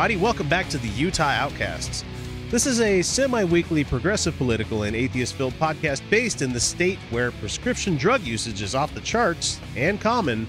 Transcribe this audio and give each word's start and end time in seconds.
Everybody, 0.00 0.24
welcome 0.24 0.48
back 0.48 0.66
to 0.66 0.78
the 0.78 0.88
Utah 0.88 1.24
Outcasts. 1.24 2.06
This 2.48 2.64
is 2.64 2.80
a 2.80 3.02
semi 3.02 3.44
weekly 3.44 3.84
progressive 3.84 4.34
political 4.38 4.84
and 4.84 4.96
atheist 4.96 5.34
filled 5.34 5.52
podcast 5.58 6.00
based 6.08 6.40
in 6.40 6.54
the 6.54 6.58
state 6.58 6.98
where 7.10 7.32
prescription 7.32 7.98
drug 7.98 8.22
usage 8.22 8.62
is 8.62 8.74
off 8.74 8.94
the 8.94 9.02
charts 9.02 9.60
and 9.76 10.00
common, 10.00 10.46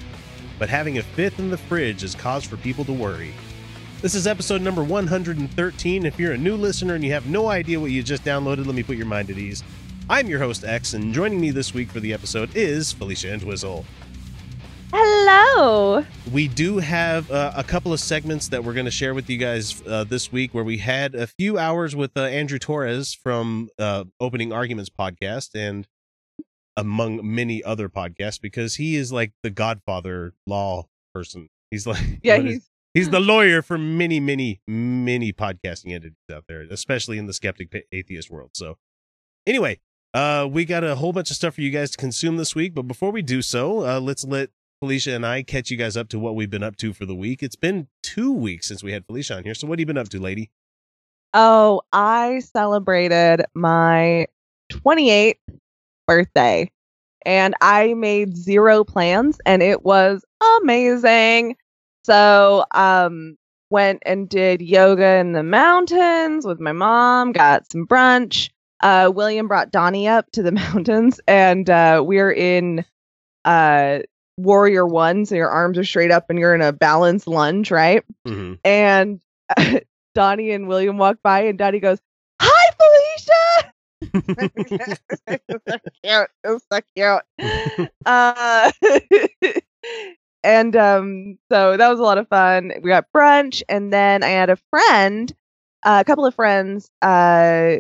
but 0.58 0.70
having 0.70 1.00
a 1.00 1.04
fifth 1.04 1.38
in 1.38 1.50
the 1.50 1.58
fridge 1.58 2.02
is 2.02 2.16
cause 2.16 2.46
for 2.46 2.56
people 2.56 2.86
to 2.86 2.94
worry. 2.94 3.34
This 4.02 4.16
is 4.16 4.26
episode 4.26 4.62
number 4.62 4.86
113. 4.86 6.06
If 6.06 6.18
you're 6.18 6.32
a 6.32 6.38
new 6.38 6.56
listener 6.56 6.96
and 6.96 7.04
you 7.04 7.12
have 7.12 7.28
no 7.28 7.50
idea 7.50 7.78
what 7.78 7.92
you 7.92 8.02
just 8.04 8.24
downloaded, 8.24 8.66
let 8.66 8.76
me 8.76 8.84
put 8.84 8.96
your 8.96 9.06
mind 9.06 9.30
at 9.32 9.38
ease. 9.38 9.66
I'm 10.10 10.28
your 10.28 10.40
host, 10.40 10.64
X, 10.64 10.94
and 10.94 11.14
joining 11.14 11.42
me 11.42 11.52
this 11.52 11.74
week 11.74 11.90
for 11.90 12.00
the 12.00 12.14
episode 12.14 12.56
is 12.56 12.94
Felicia 12.94 13.34
Entwistle. 13.34 13.86
Hello. 14.94 16.06
We 16.34 16.48
do 16.50 16.78
have 16.80 17.32
uh, 17.32 17.54
a 17.56 17.64
couple 17.64 17.94
of 17.94 18.00
segments 18.00 18.50
that 18.50 18.64
we're 18.64 18.74
going 18.74 18.86
to 18.86 18.92
share 18.92 19.14
with 19.14 19.30
you 19.30 19.38
guys 19.38 19.82
uh, 19.88 20.04
this 20.04 20.32
week 20.32 20.54
where 20.54 20.64
we 20.66 20.78
had 20.80 21.16
a 21.16 21.28
few 21.28 21.58
hours 21.58 21.96
with 21.96 22.12
uh, 22.18 22.24
Andrew 22.24 22.60
Torrez 22.60 23.16
from 23.18 23.70
uh, 23.80 24.04
Opening 24.20 24.52
Arguments 24.52 24.90
podcast 24.90 25.50
and 25.56 25.88
among 26.76 27.22
many 27.24 27.64
other 27.64 27.88
podcasts 27.90 28.42
because 28.42 28.76
he 28.76 28.96
is 28.96 29.12
like 29.14 29.32
the 29.44 29.50
godfather 29.50 30.34
law 30.46 30.88
person. 31.14 31.48
He's 31.70 31.88
like, 31.88 32.04
Yeah, 32.24 32.38
what 32.38 32.46
is- 32.48 32.54
he's 32.54 32.70
he's 32.94 33.10
the 33.10 33.20
lawyer 33.22 33.62
for 33.62 33.78
many, 33.78 34.20
many, 34.20 34.60
many 34.68 35.32
podcasting 35.32 35.94
entities 35.94 36.18
out 36.34 36.44
there, 36.50 36.62
especially 36.70 37.18
in 37.18 37.28
the 37.28 37.34
skeptic 37.34 37.86
atheist 37.94 38.30
world. 38.30 38.52
So, 38.56 38.78
anyway, 39.48 39.80
uh, 40.14 40.48
we 40.52 40.66
got 40.66 40.84
a 40.84 40.96
whole 40.96 41.14
bunch 41.14 41.30
of 41.32 41.38
stuff 41.38 41.56
for 41.56 41.62
you 41.62 41.72
guys 41.72 41.92
to 41.92 41.98
consume 41.98 42.36
this 42.36 42.56
week. 42.56 42.74
But 42.74 42.84
before 42.84 43.12
we 43.12 43.22
do 43.22 43.42
so, 43.42 43.86
uh, 43.86 44.00
let's 44.02 44.26
let 44.26 44.50
Felicia 44.82 45.14
and 45.14 45.24
I 45.24 45.44
catch 45.44 45.70
you 45.70 45.78
guys 45.78 45.96
up 45.96 46.10
to 46.10 46.18
what 46.18 46.36
we've 46.36 46.50
been 46.50 46.64
up 46.64 46.76
to 46.78 46.92
for 46.92 47.06
the 47.06 47.14
week. 47.14 47.44
It's 47.44 47.56
been 47.56 47.88
two 48.02 48.34
weeks 48.34 48.68
since 48.68 48.82
we 48.82 48.92
had 48.92 49.06
Felicia 49.06 49.38
on 49.38 49.44
here. 49.44 49.54
So, 49.54 49.68
what 49.68 49.78
have 49.78 49.82
you 49.82 49.86
been 49.86 49.98
up 49.98 50.10
to, 50.10 50.20
lady? 50.20 50.50
Oh, 51.36 51.84
I 51.94 52.40
celebrated 52.40 53.46
my 53.54 54.26
28th 54.72 55.36
birthday 56.08 56.72
and 57.24 57.54
I 57.62 57.94
made 57.94 58.36
zero 58.36 58.84
plans 58.84 59.40
and 59.46 59.62
it 59.62 59.86
was 59.86 60.26
amazing. 60.64 61.58
So, 62.04 62.66
um 62.72 63.38
went 63.70 64.02
and 64.06 64.28
did 64.28 64.62
yoga 64.64 65.18
in 65.18 65.34
the 65.34 65.44
mountains 65.44 66.44
with 66.44 66.60
my 66.60 66.74
mom, 66.74 67.34
got 67.34 67.72
some 67.72 67.86
brunch. 67.86 68.50
Uh 68.82 69.12
William 69.14 69.48
brought 69.48 69.70
Donnie 69.70 70.08
up 70.08 70.26
to 70.32 70.42
the 70.42 70.52
mountains 70.52 71.22
and 71.28 71.70
uh 71.70 72.02
we're 72.04 72.32
in 72.32 72.84
uh 73.46 74.00
warrior 74.38 74.86
1 74.86 75.26
so 75.26 75.36
your 75.36 75.50
arms 75.50 75.78
are 75.78 75.84
straight 75.84 76.12
up 76.12 76.30
and 76.30 76.40
you're 76.40 76.56
in 76.56 76.62
a 76.62 76.74
balanced 76.74 77.28
lunge, 77.28 77.72
right? 77.72 78.04
Mm-hmm. 78.28 78.54
and 78.64 79.22
Donnie 80.14 80.52
and 80.52 80.68
William 80.68 80.98
walk 80.98 81.18
by, 81.24 81.42
and 81.42 81.58
Donnie 81.58 81.80
goes, 81.80 82.00
"Hi, 82.42 82.72
Felicia." 82.78 83.74
it 85.28 85.42
was 85.48 85.62
so 85.68 85.78
cute. 86.04 86.30
It 86.44 86.50
was 86.50 86.64
so 86.72 86.80
cute. 86.96 87.90
Uh, 88.06 88.72
and 90.44 90.76
um, 90.76 91.38
so 91.52 91.78
that 91.78 91.90
was 91.90 92.00
a 92.00 92.04
lot 92.04 92.18
of 92.18 92.28
fun. 92.28 92.72
We 92.82 92.90
got 92.90 93.12
brunch, 93.16 93.62
and 93.70 93.94
then 93.94 94.24
I 94.24 94.30
had 94.30 94.50
a 94.50 94.58
friend, 94.70 95.32
uh, 95.84 96.00
a 96.02 96.06
couple 96.06 96.26
of 96.26 96.36
friends. 96.36 96.90
Uh, 97.02 97.78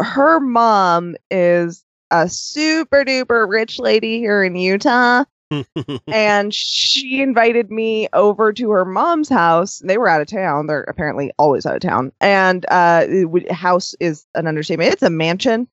her 0.00 0.40
mom 0.40 1.16
is 1.30 1.84
a 2.10 2.28
super 2.28 3.04
duper 3.04 3.48
rich 3.48 3.78
lady 3.78 4.18
here 4.18 4.42
in 4.42 4.56
Utah 4.56 5.24
and 6.06 6.54
she 6.54 7.20
invited 7.22 7.70
me 7.70 8.08
over 8.12 8.52
to 8.52 8.70
her 8.70 8.84
mom's 8.84 9.28
house. 9.28 9.80
They 9.84 9.98
were 9.98 10.08
out 10.08 10.20
of 10.20 10.28
town. 10.28 10.66
They're 10.66 10.82
apparently 10.82 11.32
always 11.38 11.66
out 11.66 11.76
of 11.76 11.82
town. 11.82 12.12
And 12.20 12.64
uh, 12.70 13.06
house 13.50 13.94
is 14.00 14.26
an 14.34 14.46
understatement. 14.46 14.92
It's 14.92 15.02
a 15.02 15.10
mansion. 15.10 15.68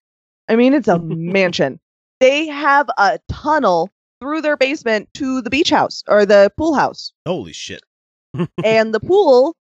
I 0.50 0.56
mean, 0.56 0.74
it's 0.74 0.88
a 0.88 1.00
mansion. 1.03 1.80
They 2.20 2.48
have 2.48 2.90
a 2.98 3.19
tunnel 3.30 3.92
through 4.19 4.42
their 4.42 4.58
basement 4.58 5.09
to 5.14 5.42
the 5.42 5.50
beach 5.50 5.69
house 5.69 6.04
or 6.08 6.25
the 6.25 6.52
pool 6.58 6.74
house. 6.74 7.14
Holy 7.28 7.54
shit. 7.54 7.84
and 8.64 8.94
the 8.94 9.00
pool, 9.00 9.56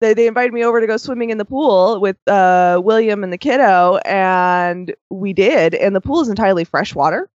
they, 0.00 0.14
they 0.14 0.26
invited 0.26 0.52
me 0.52 0.64
over 0.64 0.80
to 0.80 0.86
go 0.86 0.96
swimming 0.96 1.30
in 1.30 1.38
the 1.38 1.44
pool 1.44 2.00
with 2.00 2.16
uh, 2.28 2.80
William 2.82 3.22
and 3.24 3.32
the 3.32 3.38
kiddo, 3.38 3.96
and 4.04 4.94
we 5.10 5.32
did. 5.32 5.74
And 5.74 5.94
the 5.94 6.00
pool 6.00 6.20
is 6.20 6.28
entirely 6.28 6.64
fresh 6.64 6.94
water. 6.94 7.30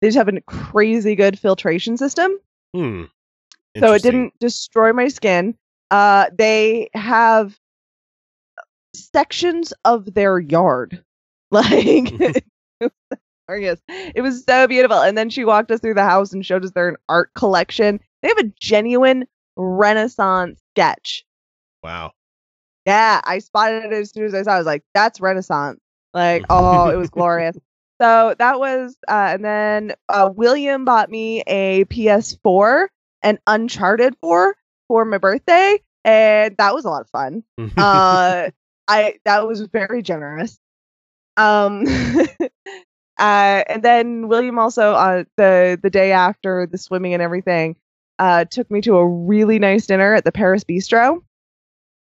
They 0.00 0.08
just 0.08 0.18
have 0.18 0.28
a 0.28 0.40
crazy 0.42 1.14
good 1.14 1.38
filtration 1.38 1.96
system 1.96 2.38
Hmm. 2.74 3.04
so 3.78 3.92
it 3.92 4.02
didn't 4.02 4.38
destroy 4.40 4.92
my 4.92 5.08
skin. 5.08 5.56
Uh, 5.90 6.26
they 6.36 6.88
have 6.94 7.58
sections 8.94 9.72
of 9.84 10.12
their 10.14 10.38
yard, 10.38 11.04
like 11.50 12.12
was. 13.48 13.82
It 13.88 14.22
was 14.22 14.44
so 14.44 14.66
beautiful. 14.66 15.00
And 15.00 15.16
then 15.16 15.30
she 15.30 15.44
walked 15.44 15.70
us 15.70 15.80
through 15.80 15.94
the 15.94 16.04
house 16.04 16.32
and 16.32 16.44
showed 16.44 16.64
us 16.64 16.70
their 16.72 16.96
art 17.08 17.32
collection. 17.34 18.00
They 18.22 18.28
have 18.28 18.38
a 18.38 18.52
genuine 18.58 19.26
Renaissance 19.56 20.60
sketch. 20.74 21.24
Wow. 21.82 22.12
Yeah, 22.86 23.20
I 23.24 23.38
spotted 23.38 23.84
it 23.84 23.92
as 23.92 24.10
soon 24.10 24.24
as 24.24 24.34
I 24.34 24.42
saw. 24.42 24.52
it. 24.52 24.54
I 24.54 24.58
was 24.58 24.66
like, 24.66 24.82
"That's 24.94 25.20
Renaissance!" 25.20 25.80
Like, 26.14 26.44
oh, 26.50 26.88
it 26.88 26.96
was 26.96 27.10
glorious. 27.10 27.56
So 28.00 28.34
that 28.36 28.58
was, 28.58 28.96
uh, 29.06 29.30
and 29.34 29.44
then 29.44 29.92
uh, 30.08 30.28
William 30.34 30.84
bought 30.84 31.08
me 31.08 31.42
a 31.46 31.84
PS4 31.84 32.88
and 33.22 33.38
Uncharted 33.46 34.16
4 34.20 34.56
for 34.88 35.04
my 35.04 35.18
birthday, 35.18 35.78
and 36.04 36.56
that 36.56 36.74
was 36.74 36.84
a 36.84 36.90
lot 36.90 37.02
of 37.02 37.10
fun. 37.10 37.44
Uh, 37.76 38.50
I 38.88 39.18
that 39.24 39.46
was 39.46 39.60
very 39.60 40.02
generous. 40.02 40.58
Um, 41.36 41.84
uh, 43.18 43.62
and 43.68 43.84
then 43.84 44.26
William 44.26 44.58
also 44.58 44.94
uh, 44.94 45.22
the 45.36 45.78
the 45.80 45.90
day 45.90 46.10
after 46.10 46.66
the 46.66 46.78
swimming 46.78 47.14
and 47.14 47.22
everything, 47.22 47.76
uh, 48.18 48.46
took 48.46 48.68
me 48.68 48.80
to 48.80 48.96
a 48.96 49.06
really 49.06 49.60
nice 49.60 49.86
dinner 49.86 50.14
at 50.14 50.24
the 50.24 50.32
Paris 50.32 50.64
Bistro, 50.64 51.22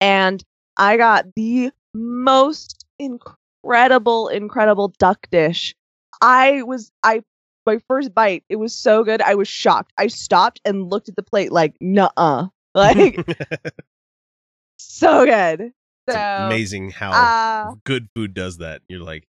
and 0.00 0.42
I 0.76 0.96
got 0.96 1.26
the 1.34 1.70
most 1.94 2.84
incredible, 2.98 4.28
incredible 4.28 4.92
duck 4.98 5.26
dish. 5.30 5.74
I 6.20 6.62
was 6.62 6.90
I 7.02 7.22
my 7.66 7.78
first 7.88 8.14
bite, 8.14 8.44
it 8.48 8.56
was 8.56 8.76
so 8.76 9.04
good. 9.04 9.20
I 9.20 9.34
was 9.34 9.48
shocked. 9.48 9.92
I 9.98 10.06
stopped 10.06 10.60
and 10.64 10.88
looked 10.90 11.08
at 11.08 11.16
the 11.16 11.22
plate 11.22 11.52
like, 11.52 11.74
nuh-uh. 11.80 12.46
Like 12.74 13.26
so 14.76 15.24
good. 15.24 15.72
So 16.08 16.16
Amazing 16.38 16.90
how 16.90 17.10
uh, 17.12 17.74
good 17.84 18.08
food 18.14 18.34
does 18.34 18.58
that. 18.58 18.82
You're 18.88 19.00
like, 19.00 19.26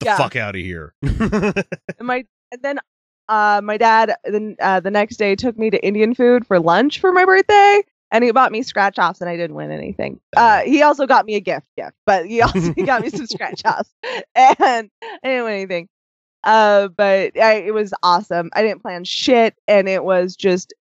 the 0.00 0.06
Yeah. 0.06 0.16
fuck 0.16 0.36
out 0.36 0.54
of 0.54 0.60
here. 0.60 0.94
and 1.02 1.64
my 2.00 2.24
and 2.50 2.62
then 2.62 2.78
uh 3.28 3.60
my 3.64 3.76
dad 3.76 4.14
then 4.24 4.56
uh 4.60 4.80
the 4.80 4.90
next 4.90 5.16
day 5.16 5.34
took 5.34 5.56
me 5.58 5.70
to 5.70 5.84
Indian 5.84 6.14
food 6.14 6.46
for 6.46 6.58
lunch 6.60 7.00
for 7.00 7.12
my 7.12 7.24
birthday 7.24 7.82
and 8.12 8.22
he 8.22 8.30
bought 8.30 8.52
me 8.52 8.62
scratch 8.62 8.98
offs, 8.98 9.20
and 9.20 9.28
I 9.28 9.36
didn't 9.36 9.56
win 9.56 9.72
anything. 9.72 10.20
Uh, 10.36 10.60
he 10.60 10.82
also 10.82 11.06
got 11.06 11.24
me 11.24 11.34
a 11.34 11.40
gift, 11.40 11.66
gift, 11.76 11.96
but 12.06 12.26
he 12.26 12.42
also 12.42 12.72
he 12.74 12.82
got 12.82 13.02
me 13.02 13.08
some 13.08 13.26
scratch 13.26 13.62
offs, 13.64 13.92
and 14.34 14.90
I 15.02 15.18
didn't 15.24 15.44
win 15.44 15.54
anything. 15.54 15.88
Uh, 16.44 16.88
but 16.88 17.36
I, 17.38 17.54
it 17.54 17.72
was 17.74 17.94
awesome. 18.02 18.50
I 18.52 18.62
didn't 18.62 18.82
plan 18.82 19.04
shit, 19.04 19.56
and 19.66 19.88
it 19.88 20.04
was 20.04 20.36
just 20.36 20.74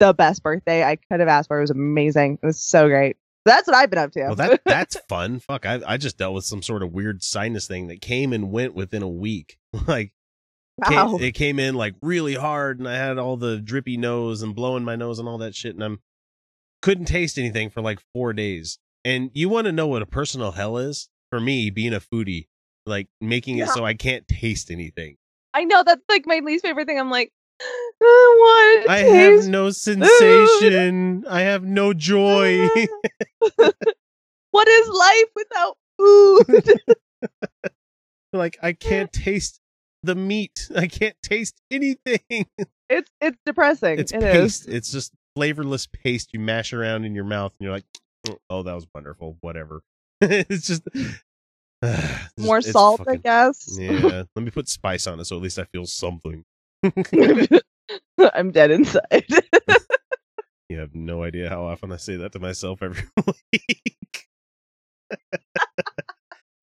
the 0.00 0.14
best 0.14 0.42
birthday 0.42 0.82
I 0.82 0.96
could 0.96 1.20
have 1.20 1.28
asked 1.28 1.48
for. 1.48 1.58
It 1.58 1.62
was 1.62 1.70
amazing. 1.70 2.38
It 2.42 2.46
was 2.46 2.60
so 2.60 2.88
great. 2.88 3.16
That's 3.44 3.66
what 3.66 3.76
I've 3.76 3.90
been 3.90 3.98
up 3.98 4.12
to. 4.12 4.20
Well, 4.20 4.34
that 4.36 4.62
that's 4.66 4.96
fun. 5.08 5.38
Fuck, 5.38 5.66
I 5.66 5.80
I 5.86 5.96
just 5.98 6.16
dealt 6.16 6.34
with 6.34 6.44
some 6.44 6.62
sort 6.62 6.82
of 6.82 6.92
weird 6.92 7.22
sinus 7.22 7.66
thing 7.66 7.88
that 7.88 8.00
came 8.00 8.32
and 8.32 8.50
went 8.50 8.74
within 8.74 9.02
a 9.02 9.08
week. 9.08 9.58
like 9.86 10.12
wow. 10.78 11.16
came, 11.18 11.22
it 11.22 11.32
came 11.32 11.58
in 11.58 11.74
like 11.74 11.94
really 12.00 12.34
hard, 12.34 12.78
and 12.78 12.88
I 12.88 12.96
had 12.96 13.18
all 13.18 13.36
the 13.36 13.58
drippy 13.58 13.98
nose 13.98 14.40
and 14.40 14.54
blowing 14.54 14.84
my 14.84 14.96
nose 14.96 15.18
and 15.18 15.28
all 15.28 15.38
that 15.38 15.54
shit, 15.54 15.74
and 15.74 15.84
I'm 15.84 16.00
couldn't 16.82 17.06
taste 17.06 17.38
anything 17.38 17.70
for 17.70 17.80
like 17.80 18.00
four 18.14 18.32
days. 18.32 18.78
And 19.04 19.30
you 19.34 19.48
want 19.48 19.66
to 19.66 19.72
know 19.72 19.86
what 19.86 20.02
a 20.02 20.06
personal 20.06 20.52
hell 20.52 20.76
is? 20.76 21.08
For 21.30 21.40
me, 21.40 21.70
being 21.70 21.94
a 21.94 22.00
foodie, 22.00 22.48
like 22.86 23.08
making 23.20 23.58
it 23.58 23.68
so 23.68 23.84
I 23.84 23.94
can't 23.94 24.26
taste 24.26 24.70
anything. 24.70 25.16
I 25.54 25.64
know 25.64 25.82
that's 25.84 26.02
like 26.08 26.26
my 26.26 26.40
least 26.44 26.64
favorite 26.64 26.86
thing. 26.86 26.98
I'm 26.98 27.10
like, 27.10 27.32
I 28.02 28.86
I 28.88 28.98
have 28.98 29.46
no 29.46 29.70
sensation. 29.70 31.24
I 31.28 31.42
have 31.42 31.62
no 31.62 31.92
joy. 31.92 32.68
what 34.50 34.68
is 34.68 34.88
life 34.88 35.30
without 35.36 35.76
food? 35.98 36.80
like 38.32 38.58
I 38.62 38.72
can't 38.72 39.12
taste 39.12 39.60
the 40.02 40.14
meat. 40.14 40.68
I 40.74 40.86
can't 40.86 41.16
taste 41.22 41.60
anything. 41.70 42.46
it's 42.88 43.10
it's 43.20 43.38
depressing. 43.44 43.98
It's 43.98 44.12
It 44.12 44.22
is. 44.22 44.32
paste. 44.32 44.68
It's 44.68 44.90
just 44.92 45.12
flavorless 45.36 45.86
paste 45.86 46.30
you 46.32 46.40
mash 46.40 46.72
around 46.72 47.04
in 47.04 47.14
your 47.14 47.24
mouth, 47.24 47.52
and 47.58 47.64
you're 47.64 47.74
like, 47.74 47.84
"Oh, 48.28 48.38
oh 48.50 48.62
that 48.62 48.74
was 48.74 48.86
wonderful." 48.94 49.36
Whatever. 49.40 49.82
it's 50.20 50.66
just 50.66 50.82
it's- 51.82 52.28
More 52.38 52.58
it's 52.58 52.70
salt, 52.70 53.00
I 53.02 53.04
fucking- 53.04 53.20
guess. 53.22 53.76
Yeah. 53.78 54.22
Let 54.36 54.42
me 54.42 54.50
put 54.50 54.68
spice 54.68 55.06
on 55.06 55.18
it, 55.20 55.24
so 55.24 55.36
at 55.36 55.42
least 55.42 55.58
I 55.58 55.64
feel 55.64 55.86
something. 55.86 56.44
I'm 58.34 58.50
dead 58.52 58.70
inside. 58.70 59.24
You 60.68 60.78
have 60.78 60.94
no 60.94 61.24
idea 61.24 61.48
how 61.48 61.64
often 61.64 61.90
I 61.90 61.96
say 61.96 62.16
that 62.16 62.32
to 62.32 62.38
myself 62.38 62.80
every 62.82 63.02
week. 63.52 64.26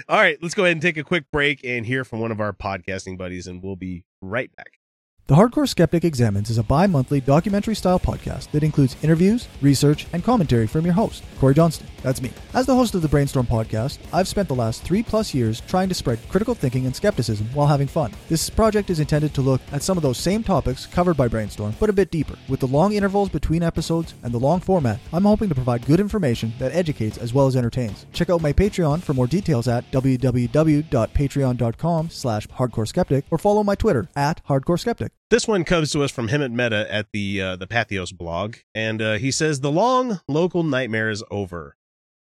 All 0.10 0.18
right, 0.18 0.38
let's 0.42 0.54
go 0.54 0.64
ahead 0.64 0.72
and 0.72 0.82
take 0.82 0.96
a 0.96 1.04
quick 1.04 1.26
break 1.34 1.66
and 1.66 1.86
hear 1.86 2.06
from 2.06 2.22
one 2.22 2.32
of 2.32 2.40
our 2.40 2.54
podcasting 2.54 3.18
buddies, 3.18 3.48
and 3.48 3.62
we'll 3.62 3.76
be 3.76 4.06
right 4.22 4.50
back. 4.56 4.80
The 5.28 5.36
Hardcore 5.36 5.68
Skeptic 5.68 6.06
Examines 6.06 6.50
is 6.50 6.58
a 6.58 6.64
bi 6.64 6.88
monthly 6.88 7.20
documentary 7.20 7.76
style 7.76 8.00
podcast 8.00 8.50
that 8.52 8.64
includes 8.64 8.96
interviews, 9.04 9.50
research, 9.62 10.08
and 10.14 10.24
commentary 10.24 10.68
from 10.68 10.86
your 10.86 10.94
host, 10.94 11.22
Corey 11.38 11.54
Johnston. 11.54 11.86
That's 12.02 12.22
me. 12.22 12.32
As 12.54 12.66
the 12.66 12.74
host 12.74 12.96
of 12.96 13.02
the 13.02 13.10
Brainstorm 13.10 13.46
podcast, 13.46 13.98
I've 14.14 14.30
spent 14.30 14.48
the 14.48 14.56
last 14.56 14.84
three 14.84 15.04
plus 15.04 15.34
years 15.34 15.60
trying 15.68 15.90
to 15.90 15.96
spread 15.96 16.20
critical 16.30 16.56
thinking 16.56 16.86
and 16.86 16.96
skepticism 16.96 17.50
while 17.54 17.68
having 17.68 17.88
fun. 17.88 18.14
This 18.30 18.50
project 18.50 18.90
is 18.90 19.02
intended 19.02 19.34
to 19.34 19.42
look 19.42 19.60
at 19.74 19.84
some 19.84 19.98
of 19.98 20.02
those 20.02 20.18
same 20.18 20.44
topics 20.44 20.86
covered 20.86 21.18
by 21.18 21.28
Brainstorm, 21.28 21.76
but 21.78 21.90
a 21.90 21.94
bit 21.94 22.10
deeper. 22.10 22.38
With 22.48 22.62
the 22.62 22.68
long 22.68 22.94
intervals 22.94 23.28
between 23.28 23.64
episodes 23.64 24.14
and 24.24 24.34
the 24.34 24.40
long 24.40 24.62
format, 24.62 25.02
I'm 25.12 25.26
hoping 25.26 25.50
to 25.50 25.56
provide 25.56 25.86
good 25.86 26.00
information 26.00 26.54
that 26.58 26.72
educates 26.72 27.18
as 27.18 27.34
well 27.34 27.48
as 27.48 27.58
entertains. 27.58 28.06
Check 28.14 28.30
out 28.30 28.42
my 28.42 28.54
Patreon 28.54 29.02
for 29.02 29.14
more 29.14 29.28
details 29.28 29.68
at 29.68 29.92
www.patreon.com 29.92 32.10
slash 32.12 32.48
hardcore 32.48 32.88
skeptic 32.88 33.26
or 33.30 33.38
follow 33.38 33.66
my 33.66 33.76
Twitter 33.76 34.08
at 34.16 34.42
hardcore 34.48 34.80
skeptic. 34.80 35.17
This 35.30 35.46
one 35.46 35.66
comes 35.66 35.92
to 35.92 36.04
us 36.04 36.12
from 36.12 36.30
Hemant 36.30 36.54
Mehta 36.54 36.88
at 36.90 37.08
the 37.12 37.42
uh, 37.42 37.56
the 37.58 37.68
Patheos 37.68 38.16
blog, 38.16 38.58
and 38.74 39.02
uh, 39.02 39.14
he 39.16 39.30
says 39.30 39.60
the 39.60 39.72
long 39.72 40.22
local 40.30 40.64
nightmare 40.64 41.10
is 41.10 41.22
over. 41.30 41.76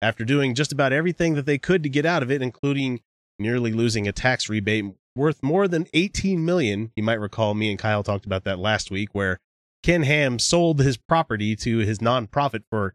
After 0.04 0.24
doing 0.24 0.54
just 0.54 0.72
about 0.72 0.94
everything 0.94 1.34
that 1.34 1.48
they 1.48 1.58
could 1.58 1.82
to 1.82 1.90
get 1.90 2.06
out 2.06 2.22
of 2.22 2.30
it, 2.30 2.44
including 2.44 3.02
nearly 3.40 3.72
losing 3.72 4.08
a 4.08 4.12
tax 4.12 4.50
rebate 4.50 4.86
worth 5.16 5.42
more 5.42 5.68
than 5.68 5.88
18 5.94 6.46
million. 6.46 6.92
You 6.96 7.04
might 7.04 7.20
recall 7.20 7.54
me 7.54 7.72
and 7.72 7.80
Kyle 7.80 8.04
talked 8.04 8.26
about 8.26 8.44
that 8.44 8.60
last 8.60 8.92
week, 8.92 9.10
where 9.14 9.40
Ken 9.84 10.04
Ham 10.04 10.38
sold 10.38 10.80
his 10.80 10.98
property 10.98 11.56
to 11.58 11.80
his 11.80 12.00
nonprofit 12.00 12.64
for, 12.70 12.94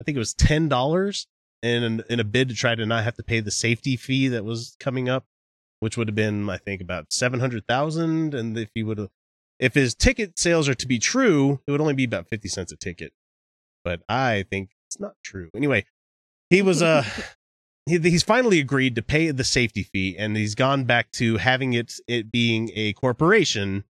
I 0.00 0.04
think 0.04 0.14
it 0.14 0.20
was 0.20 0.32
ten 0.32 0.68
dollars, 0.68 1.26
in 1.60 2.04
in 2.08 2.20
a 2.20 2.24
bid 2.24 2.48
to 2.50 2.54
try 2.54 2.76
to 2.76 2.86
not 2.86 3.02
have 3.02 3.16
to 3.16 3.24
pay 3.24 3.40
the 3.40 3.50
safety 3.50 3.96
fee 3.96 4.28
that 4.28 4.44
was 4.44 4.76
coming 4.78 5.08
up, 5.08 5.24
which 5.80 5.96
would 5.96 6.06
have 6.06 6.14
been 6.14 6.48
I 6.48 6.56
think 6.56 6.80
about 6.80 7.12
seven 7.12 7.40
hundred 7.40 7.66
thousand, 7.66 8.32
and 8.32 8.56
if 8.56 8.70
he 8.74 8.84
would 8.84 8.98
have 8.98 9.10
if 9.60 9.74
his 9.74 9.94
ticket 9.94 10.38
sales 10.38 10.68
are 10.68 10.74
to 10.74 10.88
be 10.88 10.98
true, 10.98 11.60
it 11.66 11.70
would 11.70 11.80
only 11.80 11.94
be 11.94 12.04
about 12.04 12.26
50 12.26 12.48
cents 12.48 12.72
a 12.72 12.76
ticket. 12.76 13.12
But 13.84 14.02
I 14.08 14.44
think 14.50 14.70
it's 14.88 14.98
not 14.98 15.14
true. 15.22 15.50
Anyway, 15.54 15.84
he 16.48 16.62
was 16.62 16.82
uh 16.82 17.04
he, 17.86 17.98
he's 17.98 18.22
finally 18.22 18.58
agreed 18.58 18.96
to 18.96 19.02
pay 19.02 19.30
the 19.30 19.44
safety 19.44 19.82
fee 19.82 20.16
and 20.18 20.36
he's 20.36 20.54
gone 20.54 20.84
back 20.84 21.12
to 21.12 21.36
having 21.36 21.74
it 21.74 21.94
it 22.08 22.32
being 22.32 22.70
a 22.74 22.94
corporation. 22.94 23.84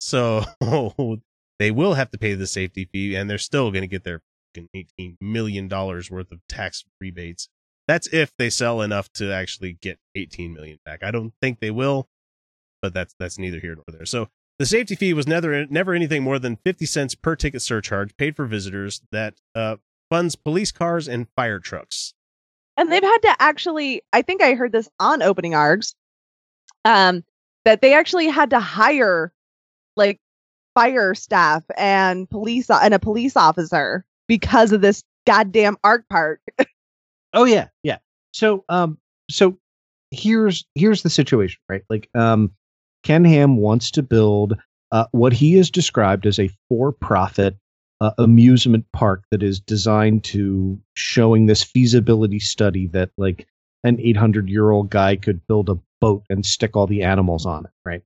So 0.00 0.44
they 1.58 1.70
will 1.70 1.94
have 1.94 2.10
to 2.10 2.18
pay 2.18 2.34
the 2.34 2.46
safety 2.46 2.84
fee 2.84 3.14
and 3.14 3.30
they're 3.30 3.38
still 3.38 3.70
going 3.70 3.82
to 3.82 3.88
get 3.88 4.04
their 4.04 4.22
fucking 4.54 4.68
18 4.74 5.18
million 5.20 5.68
dollars 5.68 6.10
worth 6.10 6.32
of 6.32 6.40
tax 6.48 6.84
rebates. 7.00 7.48
That's 7.86 8.12
if 8.12 8.36
they 8.36 8.50
sell 8.50 8.80
enough 8.82 9.12
to 9.14 9.32
actually 9.32 9.78
get 9.80 10.00
18 10.16 10.52
million 10.52 10.78
back. 10.84 11.04
I 11.04 11.12
don't 11.12 11.32
think 11.40 11.60
they 11.60 11.70
will, 11.70 12.08
but 12.82 12.92
that's 12.92 13.14
that's 13.20 13.38
neither 13.38 13.60
here 13.60 13.76
nor 13.76 13.84
there. 13.88 14.06
So 14.06 14.28
the 14.58 14.66
safety 14.66 14.94
fee 14.94 15.14
was 15.14 15.26
never 15.26 15.66
never 15.66 15.94
anything 15.94 16.22
more 16.22 16.38
than 16.38 16.56
50 16.56 16.86
cents 16.86 17.14
per 17.14 17.36
ticket 17.36 17.62
surcharge 17.62 18.16
paid 18.16 18.36
for 18.36 18.46
visitors 18.46 19.02
that 19.12 19.34
uh, 19.54 19.76
funds 20.10 20.36
police 20.36 20.72
cars 20.72 21.08
and 21.08 21.26
fire 21.36 21.58
trucks. 21.58 22.14
and 22.76 22.90
they've 22.90 23.02
had 23.02 23.18
to 23.18 23.36
actually 23.38 24.02
i 24.12 24.22
think 24.22 24.42
i 24.42 24.54
heard 24.54 24.72
this 24.72 24.88
on 25.00 25.22
opening 25.22 25.52
args 25.52 25.94
um 26.84 27.24
that 27.64 27.80
they 27.80 27.94
actually 27.94 28.28
had 28.28 28.50
to 28.50 28.60
hire 28.60 29.32
like 29.96 30.20
fire 30.74 31.14
staff 31.14 31.64
and 31.76 32.28
police 32.30 32.70
and 32.70 32.94
a 32.94 32.98
police 32.98 33.36
officer 33.36 34.04
because 34.28 34.72
of 34.72 34.82
this 34.82 35.02
goddamn 35.26 35.76
Ark 35.82 36.04
park 36.08 36.40
Oh 37.36 37.44
yeah, 37.44 37.68
yeah. 37.82 37.98
So 38.32 38.64
um 38.68 38.98
so 39.30 39.58
here's 40.10 40.64
here's 40.74 41.02
the 41.02 41.10
situation, 41.10 41.60
right? 41.68 41.82
Like 41.90 42.08
um 42.14 42.52
Ken 43.02 43.24
Ham 43.24 43.56
wants 43.56 43.90
to 43.92 44.02
build 44.02 44.56
uh, 44.92 45.06
what 45.12 45.32
he 45.32 45.54
has 45.54 45.70
described 45.70 46.26
as 46.26 46.38
a 46.38 46.50
for-profit 46.68 47.56
uh, 48.00 48.10
amusement 48.18 48.84
park 48.92 49.24
that 49.30 49.42
is 49.42 49.58
designed 49.60 50.22
to 50.24 50.78
showing 50.94 51.46
this 51.46 51.62
feasibility 51.62 52.38
study 52.38 52.86
that 52.88 53.10
like 53.16 53.46
an 53.84 53.98
800 54.00 54.48
year 54.48 54.70
old 54.70 54.90
guy 54.90 55.16
could 55.16 55.40
build 55.46 55.70
a 55.70 55.78
boat 56.00 56.24
and 56.28 56.44
stick 56.44 56.76
all 56.76 56.86
the 56.86 57.02
animals 57.02 57.46
on 57.46 57.64
it, 57.64 57.70
right? 57.84 58.02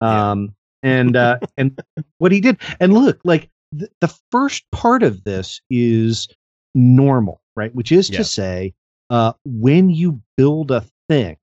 Yeah. 0.00 0.30
Um 0.30 0.54
and 0.82 1.16
uh 1.16 1.38
and 1.56 1.80
what 2.18 2.32
he 2.32 2.40
did 2.40 2.58
and 2.80 2.94
look 2.94 3.20
like 3.24 3.50
th- 3.78 3.90
the 4.00 4.14
first 4.30 4.64
part 4.72 5.02
of 5.02 5.24
this 5.24 5.60
is 5.70 6.28
normal, 6.74 7.40
right? 7.56 7.74
Which 7.74 7.92
is 7.92 8.08
Yeah. 8.08 8.18
to 8.18 8.24
say, 8.24 8.74
uh, 9.10 9.32
when 9.44 9.90
you 9.90 10.20
build 10.36 10.70
a 10.70 10.84
thing, 11.08 11.36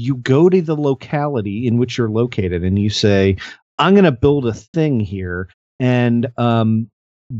you 0.00 0.16
go 0.16 0.48
to 0.48 0.62
the 0.62 0.76
locality 0.76 1.66
in 1.66 1.76
which 1.76 1.98
you're 1.98 2.08
located 2.08 2.64
and 2.64 2.78
you 2.78 2.88
say, 2.88 3.36
I'm 3.78 3.92
going 3.94 4.04
to 4.04 4.12
build 4.12 4.46
a 4.46 4.54
thing 4.54 4.98
here 4.98 5.48
and 5.78 6.30
um, 6.38 6.90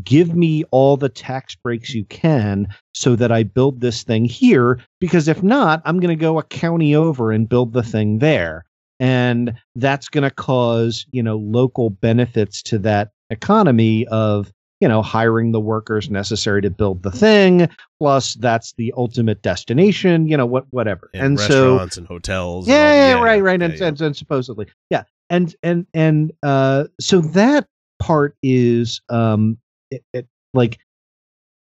give 0.04 0.34
me 0.34 0.64
all 0.70 0.96
the 0.96 1.08
tax 1.08 1.54
breaks 1.54 1.94
you 1.94 2.04
can 2.04 2.68
so 2.92 3.16
that 3.16 3.32
I 3.32 3.44
build 3.44 3.80
this 3.80 4.02
thing 4.02 4.26
here. 4.26 4.78
Because 5.00 5.26
if 5.26 5.42
not, 5.42 5.80
I'm 5.86 6.00
going 6.00 6.16
to 6.16 6.22
go 6.22 6.38
a 6.38 6.42
county 6.42 6.94
over 6.94 7.32
and 7.32 7.48
build 7.48 7.72
the 7.72 7.82
thing 7.82 8.18
there. 8.18 8.64
And 8.98 9.54
that's 9.74 10.08
going 10.08 10.24
to 10.24 10.30
cause, 10.30 11.06
you 11.12 11.22
know, 11.22 11.38
local 11.38 11.88
benefits 11.88 12.62
to 12.64 12.78
that 12.80 13.10
economy 13.30 14.06
of, 14.08 14.52
you 14.80 14.88
know, 14.88 15.02
hiring 15.02 15.52
the 15.52 15.60
workers 15.60 16.10
necessary 16.10 16.62
to 16.62 16.70
build 16.70 17.02
the 17.02 17.10
thing. 17.10 17.68
Plus, 17.98 18.34
that's 18.34 18.72
the 18.72 18.92
ultimate 18.96 19.42
destination, 19.42 20.26
you 20.26 20.36
know, 20.36 20.46
what, 20.46 20.64
whatever. 20.70 21.10
And, 21.12 21.22
And, 21.22 21.40
so, 21.40 21.72
restaurants 21.72 21.96
and 21.98 22.06
hotels. 22.06 22.66
and 22.66 22.72
yeah, 22.72 23.22
right, 23.22 23.42
right, 23.42 23.60
yeah, 23.60 23.66
and, 23.66 23.78
yeah. 23.78 23.86
and, 23.88 24.00
and 24.00 24.16
supposedly, 24.16 24.66
yeah, 24.88 25.04
and 25.28 25.54
and 25.62 25.86
and 25.94 26.32
uh, 26.42 26.84
so 27.00 27.20
that 27.20 27.66
part 28.00 28.36
is 28.42 29.00
um, 29.10 29.58
it, 29.90 30.02
it, 30.12 30.26
like 30.54 30.78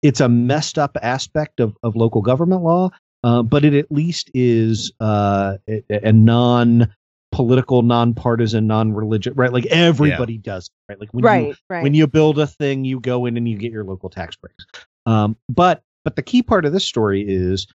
it's 0.02 0.20
a 0.20 0.28
messed 0.28 0.78
up 0.78 0.96
aspect 1.02 1.60
of 1.60 1.76
of 1.82 1.96
local 1.96 2.20
government 2.20 2.62
law, 2.62 2.90
uh, 3.22 3.42
but 3.42 3.64
it 3.64 3.74
at 3.74 3.90
least 3.90 4.30
is 4.34 4.92
uh, 5.00 5.56
a 5.88 6.12
non 6.12 6.92
political, 7.34 7.82
non-partisan, 7.82 8.66
non-religious, 8.66 9.34
right? 9.34 9.52
Like 9.52 9.66
everybody 9.66 10.38
does, 10.38 10.70
right? 10.88 11.00
Like 11.00 11.12
when 11.12 11.24
you 11.24 11.28
right 11.28 11.56
right 11.68 11.82
when 11.82 11.92
you 11.92 12.06
build 12.06 12.38
a 12.38 12.46
thing, 12.46 12.84
you 12.84 13.00
go 13.00 13.26
in 13.26 13.36
and 13.36 13.48
you 13.48 13.58
get 13.58 13.72
your 13.72 13.84
local 13.84 14.08
tax 14.08 14.36
breaks. 14.36 14.64
Um, 15.04 15.36
but 15.48 15.82
but 16.04 16.14
the 16.14 16.22
key 16.22 16.42
part 16.42 16.64
of 16.64 16.72
this 16.72 16.84
story 16.84 17.24
is 17.26 17.66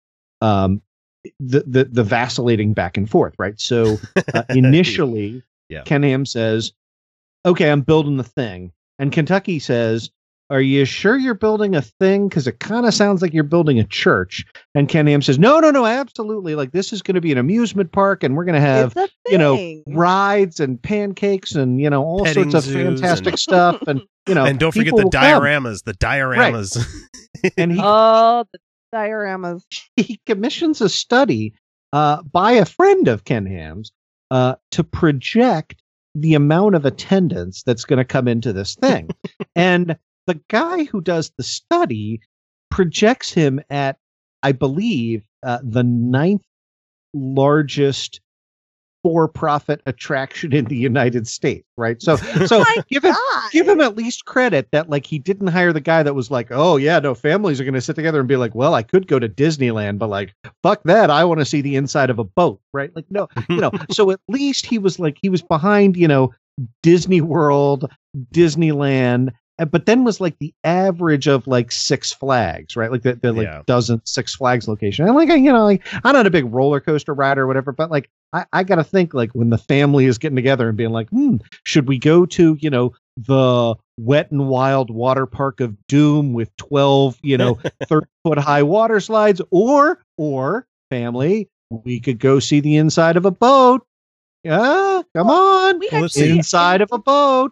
um, 0.41 0.81
the, 1.39 1.63
the 1.67 1.83
the 1.83 2.03
vacillating 2.03 2.73
back 2.73 2.95
and 2.95 3.09
forth, 3.09 3.35
right? 3.37 3.59
So 3.59 3.97
uh, 4.33 4.43
initially, 4.49 5.43
Yeah. 5.67 5.81
Ken 5.83 6.03
Ham 6.03 6.25
says, 6.25 6.71
"Okay, 7.45 7.69
I'm 7.69 7.81
building 7.81 8.15
the 8.15 8.23
thing," 8.23 8.71
and 8.97 9.11
Kentucky 9.11 9.59
says, 9.59 10.09
are 10.49 10.61
you 10.61 10.85
sure 10.85 11.15
you're 11.17 11.35
building 11.35 11.75
a 11.75 11.81
thing? 11.81 12.27
Because 12.27 12.47
it 12.47 12.59
kind 12.59 12.85
of 12.85 12.93
sounds 12.93 13.21
like 13.21 13.33
you're 13.33 13.43
building 13.43 13.79
a 13.79 13.83
church. 13.83 14.45
And 14.73 14.89
Ken 14.89 15.05
Ham 15.05 15.21
says, 15.21 15.37
no, 15.37 15.59
no, 15.59 15.69
no, 15.69 15.85
absolutely. 15.85 16.55
Like 16.55 16.71
this 16.71 16.91
is 16.91 17.01
going 17.01 17.15
to 17.15 17.21
be 17.21 17.31
an 17.31 17.37
amusement 17.37 17.91
park, 17.91 18.23
and 18.23 18.35
we're 18.35 18.45
going 18.45 18.55
to 18.55 18.61
have 18.61 18.95
you 19.27 19.37
know, 19.37 19.81
rides 19.87 20.59
and 20.59 20.81
pancakes 20.81 21.55
and 21.55 21.79
you 21.79 21.89
know 21.89 22.03
all 22.03 22.25
Petting 22.25 22.51
sorts 22.51 22.67
of 22.67 22.73
fantastic 22.73 23.33
and- 23.33 23.39
stuff. 23.39 23.81
And 23.87 24.01
you 24.27 24.35
know, 24.35 24.45
and 24.47 24.59
don't 24.59 24.71
forget 24.71 24.95
the 24.95 25.03
will 25.03 25.11
come. 25.11 25.23
dioramas. 25.23 25.83
The 25.83 25.93
dioramas. 25.93 26.83
And 27.55 27.71
he 27.71 27.79
oh, 27.81 28.43
the 28.51 28.59
dioramas. 28.93 29.63
he 29.95 30.19
commissions 30.25 30.81
a 30.81 30.89
study 30.89 31.53
uh, 31.93 32.21
by 32.23 32.53
a 32.53 32.65
friend 32.65 33.07
of 33.07 33.23
Ken 33.23 33.45
Ham's 33.45 33.91
uh, 34.29 34.55
to 34.71 34.83
project 34.83 35.81
the 36.15 36.33
amount 36.33 36.75
of 36.75 36.85
attendance 36.85 37.63
that's 37.63 37.85
going 37.85 37.97
to 37.97 38.03
come 38.03 38.27
into 38.27 38.51
this 38.51 38.75
thing. 38.75 39.09
and 39.55 39.95
the 40.29 40.39
guy 40.47 40.83
who 40.83 41.01
does 41.01 41.31
the 41.37 41.43
study 41.43 42.21
projects 42.69 43.33
him 43.33 43.59
at, 43.71 43.97
I 44.43 44.51
believe, 44.51 45.23
uh, 45.41 45.57
the 45.63 45.83
ninth 45.83 46.43
largest 47.15 48.21
for-profit 49.01 49.81
attraction 49.87 50.53
in 50.53 50.65
the 50.65 50.75
United 50.75 51.27
States. 51.27 51.65
Right. 51.77 51.99
So, 51.99 52.15
so 52.45 52.59
My 52.59 52.77
give 52.89 53.03
him 53.03 53.13
God. 53.13 53.51
give 53.51 53.67
him 53.67 53.81
at 53.81 53.95
least 53.95 54.25
credit 54.25 54.67
that 54.71 54.87
like 54.87 55.07
he 55.07 55.17
didn't 55.17 55.47
hire 55.47 55.73
the 55.73 55.81
guy 55.81 56.03
that 56.03 56.13
was 56.13 56.29
like, 56.29 56.49
oh 56.51 56.77
yeah, 56.77 56.99
no, 56.99 57.15
families 57.15 57.59
are 57.59 57.63
going 57.63 57.73
to 57.73 57.81
sit 57.81 57.95
together 57.95 58.19
and 58.19 58.27
be 58.27 58.35
like, 58.35 58.53
well, 58.53 58.75
I 58.75 58.83
could 58.83 59.07
go 59.07 59.17
to 59.17 59.27
Disneyland, 59.27 59.97
but 59.97 60.09
like, 60.09 60.35
fuck 60.61 60.83
that, 60.83 61.09
I 61.09 61.23
want 61.23 61.39
to 61.39 61.45
see 61.45 61.61
the 61.61 61.75
inside 61.75 62.11
of 62.11 62.19
a 62.19 62.23
boat, 62.23 62.61
right? 62.71 62.95
Like, 62.95 63.05
no, 63.09 63.29
you 63.49 63.61
know. 63.61 63.71
so 63.89 64.11
at 64.11 64.19
least 64.27 64.67
he 64.67 64.77
was 64.77 64.99
like, 64.99 65.17
he 65.19 65.29
was 65.29 65.41
behind, 65.41 65.97
you 65.97 66.07
know, 66.07 66.31
Disney 66.83 67.21
World, 67.21 67.89
Disneyland. 68.33 69.31
Uh, 69.59 69.65
But 69.65 69.85
then 69.85 70.03
was 70.03 70.19
like 70.21 70.37
the 70.39 70.53
average 70.63 71.27
of 71.27 71.45
like 71.47 71.71
Six 71.71 72.11
Flags, 72.11 72.75
right? 72.75 72.91
Like 72.91 73.03
the, 73.03 73.15
the 73.15 73.31
like 73.33 73.45
Yeah. 73.47 73.61
dozen 73.65 74.01
Six 74.05 74.35
Flags 74.35 74.67
location. 74.67 75.05
And 75.05 75.15
like, 75.15 75.29
I- 75.29 75.35
you 75.35 75.51
know, 75.51 75.65
like 75.65 75.85
I'm 76.03 76.13
not 76.13 76.25
a 76.25 76.29
big 76.31 76.51
roller 76.51 76.79
coaster 76.79 77.13
rider 77.13 77.43
or 77.43 77.47
whatever, 77.47 77.71
but 77.71 77.91
like 77.91 78.09
I, 78.33 78.45
I 78.53 78.63
got 78.63 78.75
to 78.75 78.83
think 78.83 79.13
like 79.13 79.31
when 79.33 79.49
the 79.49 79.57
family 79.57 80.05
is 80.05 80.17
getting 80.17 80.35
together 80.35 80.67
and 80.69 80.77
being 80.77 80.91
like, 80.91 81.09
hmm, 81.09 81.37
should 81.63 81.87
we 81.87 81.97
go 81.99 82.25
to, 82.27 82.57
you 82.59 82.69
know, 82.69 82.93
the 83.17 83.75
wet 83.97 84.31
and 84.31 84.47
wild 84.47 84.89
water 84.89 85.25
park 85.25 85.59
of 85.59 85.75
doom 85.87 86.33
with 86.33 86.55
12, 86.57 87.17
you 87.21 87.37
know, 87.37 87.57
30 87.87 88.07
foot 88.23 88.37
high 88.37 88.63
water 88.63 88.99
slides 88.99 89.41
or, 89.51 90.01
or 90.17 90.65
family, 90.89 91.49
we 91.69 91.99
could 91.99 92.17
go 92.19 92.39
see 92.39 92.59
the 92.61 92.77
inside 92.77 93.17
of 93.17 93.25
a 93.25 93.31
boat. 93.31 93.85
Yeah, 94.43 95.01
come 95.15 95.29
on. 95.29 95.79
We 95.79 95.87
actually- 95.89 96.09
see. 96.09 96.37
Inside 96.37 96.81
of 96.81 96.89
a 96.93 96.97
boat. 96.97 97.51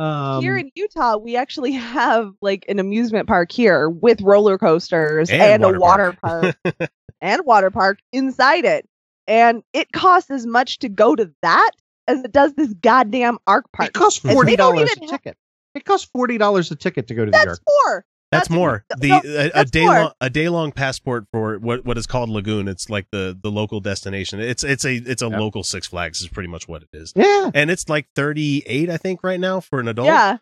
Um, 0.00 0.40
here 0.40 0.56
in 0.56 0.70
Utah, 0.74 1.18
we 1.18 1.36
actually 1.36 1.72
have 1.72 2.32
like 2.40 2.64
an 2.68 2.78
amusement 2.78 3.28
park 3.28 3.52
here 3.52 3.90
with 3.90 4.22
roller 4.22 4.56
coasters 4.56 5.28
And 5.28 5.62
and, 5.62 5.62
water 5.62 5.76
a 5.76 5.78
water 5.78 6.18
park 6.22 6.90
and 7.20 7.42
water 7.44 7.70
park 7.70 7.98
inside 8.10 8.64
it. 8.64 8.88
And 9.26 9.62
it 9.74 9.92
costs 9.92 10.30
as 10.30 10.46
much 10.46 10.78
to 10.78 10.88
go 10.88 11.14
to 11.14 11.30
that 11.42 11.70
as 12.08 12.24
it 12.24 12.32
does 12.32 12.54
this 12.54 12.72
goddamn 12.74 13.38
Ark 13.46 13.66
park. 13.72 13.90
it 13.90 13.92
costs 13.92 14.18
forty 14.18 14.56
dollars 14.56 14.88
a 14.88 14.92
even 14.92 15.02
have- 15.02 15.10
ticket. 15.10 15.36
It 15.74 15.84
costs 15.84 16.08
forty 16.12 16.38
dollars 16.38 16.70
a 16.70 16.76
ticket 16.76 17.06
to 17.08 17.14
go 17.14 17.26
to 17.26 17.30
the 17.30 17.36
That's 17.36 17.60
yard. 17.86 18.04
More. 18.32 18.38
That's 18.38 18.50
more. 18.50 18.84
The 18.98 19.08
no, 19.08 19.20
a, 19.24 19.60
a 19.60 19.64
day 19.64 19.84
more. 19.84 19.94
long 19.94 20.12
a 20.20 20.30
day 20.30 20.48
long 20.48 20.72
passport 20.72 21.26
for 21.32 21.58
what 21.58 21.84
what 21.84 21.98
is 21.98 22.06
called 22.06 22.28
Lagoon. 22.30 22.68
It's 22.68 22.88
like 22.90 23.06
the 23.10 23.38
the 23.40 23.50
local 23.50 23.80
destination. 23.80 24.40
It's 24.40 24.62
it's 24.64 24.84
a 24.84 24.94
it's 24.96 25.22
a 25.22 25.28
Yep. 25.28 25.38
local 25.40 25.62
Six 25.64 25.86
Flags 25.86 26.20
is 26.20 26.28
pretty 26.28 26.48
much 26.48 26.68
what 26.68 26.82
it 26.82 26.88
is. 26.92 27.12
Yeah. 27.16 27.50
And 27.54 27.70
it's 27.70 27.88
like 27.88 28.06
38 28.14 28.90
I 28.90 28.96
think 28.96 29.22
right 29.22 29.40
now 29.40 29.60
for 29.60 29.80
an 29.80 29.88
adult. 29.88 30.06
Yeah. 30.06 30.36
How 30.36 30.38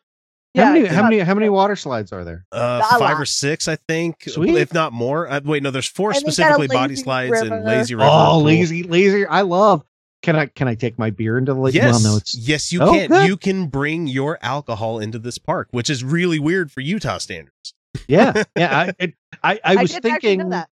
Yeah. 0.54 0.72
many 0.72 0.86
how 0.86 1.02
many 1.04 1.18
how 1.20 1.34
many 1.34 1.48
water 1.48 1.76
slides 1.76 2.12
are 2.12 2.24
there? 2.24 2.46
Uh, 2.52 2.82
five 2.82 3.00
lot. 3.00 3.20
or 3.20 3.24
six, 3.26 3.68
I 3.68 3.76
think, 3.88 4.22
Sweet. 4.26 4.56
if 4.56 4.72
not 4.72 4.92
more. 4.92 5.28
Uh, 5.30 5.40
wait, 5.44 5.62
no, 5.62 5.70
there's 5.70 5.86
four 5.86 6.10
And 6.10 6.16
they 6.16 6.20
got 6.22 6.28
a 6.28 6.32
specifically 6.32 6.68
body 6.68 6.96
slides 6.96 7.30
river. 7.32 7.54
and 7.54 7.64
lazy 7.64 7.94
river. 7.94 8.08
Oh, 8.10 8.38
lazy, 8.40 8.82
lazy. 8.82 9.24
I 9.26 9.42
love. 9.42 9.84
Can 10.22 10.34
I 10.34 10.46
can 10.46 10.66
I 10.66 10.74
take 10.74 10.98
my 10.98 11.10
beer 11.10 11.38
into 11.38 11.54
the 11.54 11.60
lake? 11.60 11.74
Yes, 11.74 12.02
Well, 12.02 12.12
no, 12.14 12.16
it's 12.16 12.36
yes, 12.36 12.72
you 12.72 12.80
Oh, 12.82 12.92
can. 12.92 13.08
good. 13.08 13.28
You 13.28 13.36
can 13.36 13.66
bring 13.68 14.08
your 14.08 14.36
alcohol 14.42 14.98
into 14.98 15.18
this 15.20 15.38
park, 15.38 15.68
which 15.70 15.88
is 15.88 16.02
really 16.02 16.40
weird 16.40 16.72
for 16.72 16.80
Utah 16.80 17.18
standards. 17.18 17.72
Yeah, 18.06 18.42
yeah. 18.56 18.76
I 18.78 18.92
it, 18.98 19.14
I, 19.42 19.60
I 19.64 19.76
was 19.76 19.92
didn't 19.92 20.12
actually 20.12 20.36
know 20.36 20.42
thinking 20.44 20.50
that. 20.50 20.68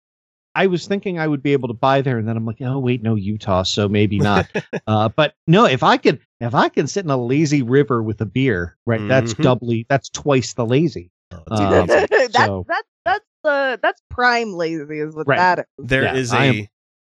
I 0.55 0.69
was 0.69 0.87
thinking 0.87 1.19
I 1.19 1.27
would 1.27 1.43
be 1.43 1.53
able 1.53 1.69
to 1.69 1.75
buy 1.75 2.01
there, 2.01 2.17
and 2.19 2.27
then 2.27 2.37
I'm 2.37 2.47
like, 2.47 2.63
oh 2.63 2.79
wait, 2.79 3.03
no, 3.03 3.15
Utah, 3.15 3.63
so 3.63 3.89
maybe 3.89 4.19
not. 4.19 4.51
uh, 4.87 5.09
but 5.11 5.35
no, 5.47 5.67
if 5.67 5.83
I 5.83 5.99
could, 5.99 6.21
if 6.41 6.55
I 6.55 6.69
can 6.71 6.87
sit 6.87 7.05
in 7.05 7.11
a 7.11 7.17
lazy 7.17 7.61
river 7.63 8.03
with 8.03 8.21
a 8.23 8.27
beer, 8.27 8.77
right? 8.87 9.07
That's 9.07 9.35
Mhm. 9.35 9.43
doubly, 9.43 9.87
that's 9.89 10.09
twice 10.09 10.55
the 10.55 10.65
lazy. 10.65 11.11
Oh, 11.33 11.43
it's 11.51 11.61
Uh, 11.61 11.87
that's 12.11 12.33
so- 12.37 12.65
that's 12.69 12.89
that's 13.05 13.25
the 13.45 13.79
that's 13.83 14.01
prime 14.11 14.55
lazy 14.55 14.99
is 15.01 15.15
what 15.15 15.27
Right. 15.29 15.37
that 15.37 15.59
is. 15.59 15.65
There 15.79 16.05
yeah, 16.05 16.15
is 16.15 16.33
a 16.33 16.69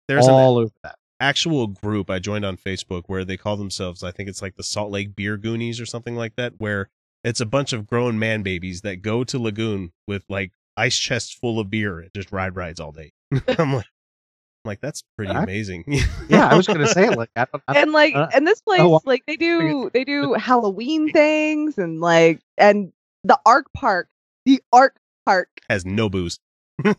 there's 0.10 0.28
an 0.28 0.34
All 0.34 0.58
over 0.58 0.72
that. 0.84 0.96
actual 1.22 1.68
group 1.68 2.10
I 2.10 2.20
joined 2.20 2.44
on 2.46 2.58
Facebook 2.58 3.04
where 3.08 3.24
they 3.26 3.38
call 3.38 3.56
themselves, 3.58 4.04
I 4.04 4.12
think 4.12 4.28
it's 4.30 4.42
like 4.42 4.56
the 4.56 4.64
Salt 4.64 4.92
Lake 4.92 5.16
Beer 5.16 5.38
Goonies 5.38 5.80
or 5.80 5.86
something 5.86 6.16
like 6.18 6.36
that, 6.36 6.54
where 6.58 6.90
it's 7.28 7.42
a 7.42 7.46
bunch 7.46 7.74
of 7.74 7.86
grown 7.88 8.18
man 8.20 8.42
babies 8.44 8.82
that 8.82 9.02
go 9.02 9.24
to 9.26 9.38
Lagoon 9.40 9.92
with 10.08 10.24
like 10.30 10.52
ice 10.78 10.98
chests 10.98 11.34
full 11.34 11.60
of 11.60 11.70
beer 11.70 12.00
and 12.00 12.10
just 12.16 12.32
ride 12.32 12.56
rides 12.56 12.80
all 12.80 12.92
day. 12.92 13.12
I'm 13.60 13.74
like, 13.74 13.86
I'm 13.86 14.70
like 14.70 14.82
that's 14.82 15.04
pretty 15.18 15.32
I- 15.34 15.44
amazing. 15.44 15.84
Yeah, 16.30 16.48
I 16.52 16.56
was 16.56 16.68
gonna 16.68 16.88
say 16.88 17.10
like, 17.10 17.30
I, 17.36 17.46
don't- 17.52 17.64
I, 17.68 17.74
don't- 17.74 17.84
and 17.84 17.92
like 17.92 18.16
uh, 18.16 18.28
and 18.34 18.48
this 18.48 18.62
place 18.62 18.82
oh, 18.82 19.02
like 19.06 19.24
they 19.28 19.36
do 19.38 19.90
they 19.94 20.04
do 20.04 20.34
halloween 20.34 21.10
things 21.12 21.78
and 21.78 22.00
like 22.00 22.42
and 22.58 22.92
the 23.24 23.40
Ark 23.46 23.66
park 23.76 24.08
the 24.46 24.62
Ark 24.72 24.96
park 25.26 25.50
Has 25.70 25.86
no 25.86 26.10
booze. 26.10 26.40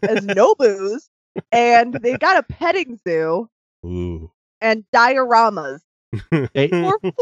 has 0.03 0.25
no 0.25 0.55
booze 0.59 1.09
and 1.53 1.95
they've 1.95 2.19
got 2.19 2.37
a 2.37 2.43
petting 2.43 2.99
zoo 3.07 3.49
Ooh. 3.87 4.31
and 4.61 4.85
dioramas 4.95 5.81
they, 6.53 6.69
for 6.69 6.99
40 7.01 7.15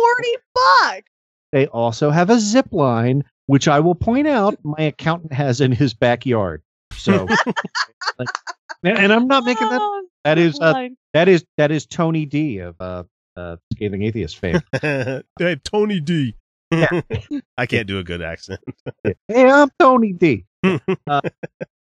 bucks 0.54 1.10
they 1.52 1.66
also 1.68 2.10
have 2.10 2.30
a 2.30 2.38
zip 2.38 2.66
line, 2.72 3.24
which 3.46 3.68
I 3.68 3.80
will 3.80 3.94
point 3.94 4.26
out 4.26 4.58
my 4.64 4.80
accountant 4.84 5.32
has 5.32 5.60
in 5.60 5.72
his 5.72 5.94
backyard. 5.94 6.62
So, 6.92 7.26
like, 8.18 8.28
and, 8.82 8.98
and 8.98 9.12
I'm 9.12 9.26
not 9.26 9.44
making 9.44 9.68
that. 9.68 9.80
Oh, 9.80 10.06
That 10.24 10.38
is 10.38 10.58
uh, 10.60 10.88
that 11.14 11.28
is 11.28 11.44
that 11.56 11.70
is 11.70 11.86
Tony 11.86 12.26
D 12.26 12.58
of 12.58 12.76
uh, 12.80 13.04
uh, 13.36 13.56
Scathing 13.72 14.02
Atheist 14.02 14.38
fame. 14.38 14.60
hey, 14.80 15.22
Tony 15.64 16.00
D. 16.00 16.34
Yeah. 16.70 17.00
I 17.56 17.66
can't 17.66 17.86
do 17.86 17.98
a 17.98 18.04
good 18.04 18.22
accent. 18.22 18.60
hey, 19.28 19.48
I'm 19.48 19.70
Tony 19.78 20.12
D. 20.12 20.44
Uh, 20.64 20.78
uh, 21.06 21.20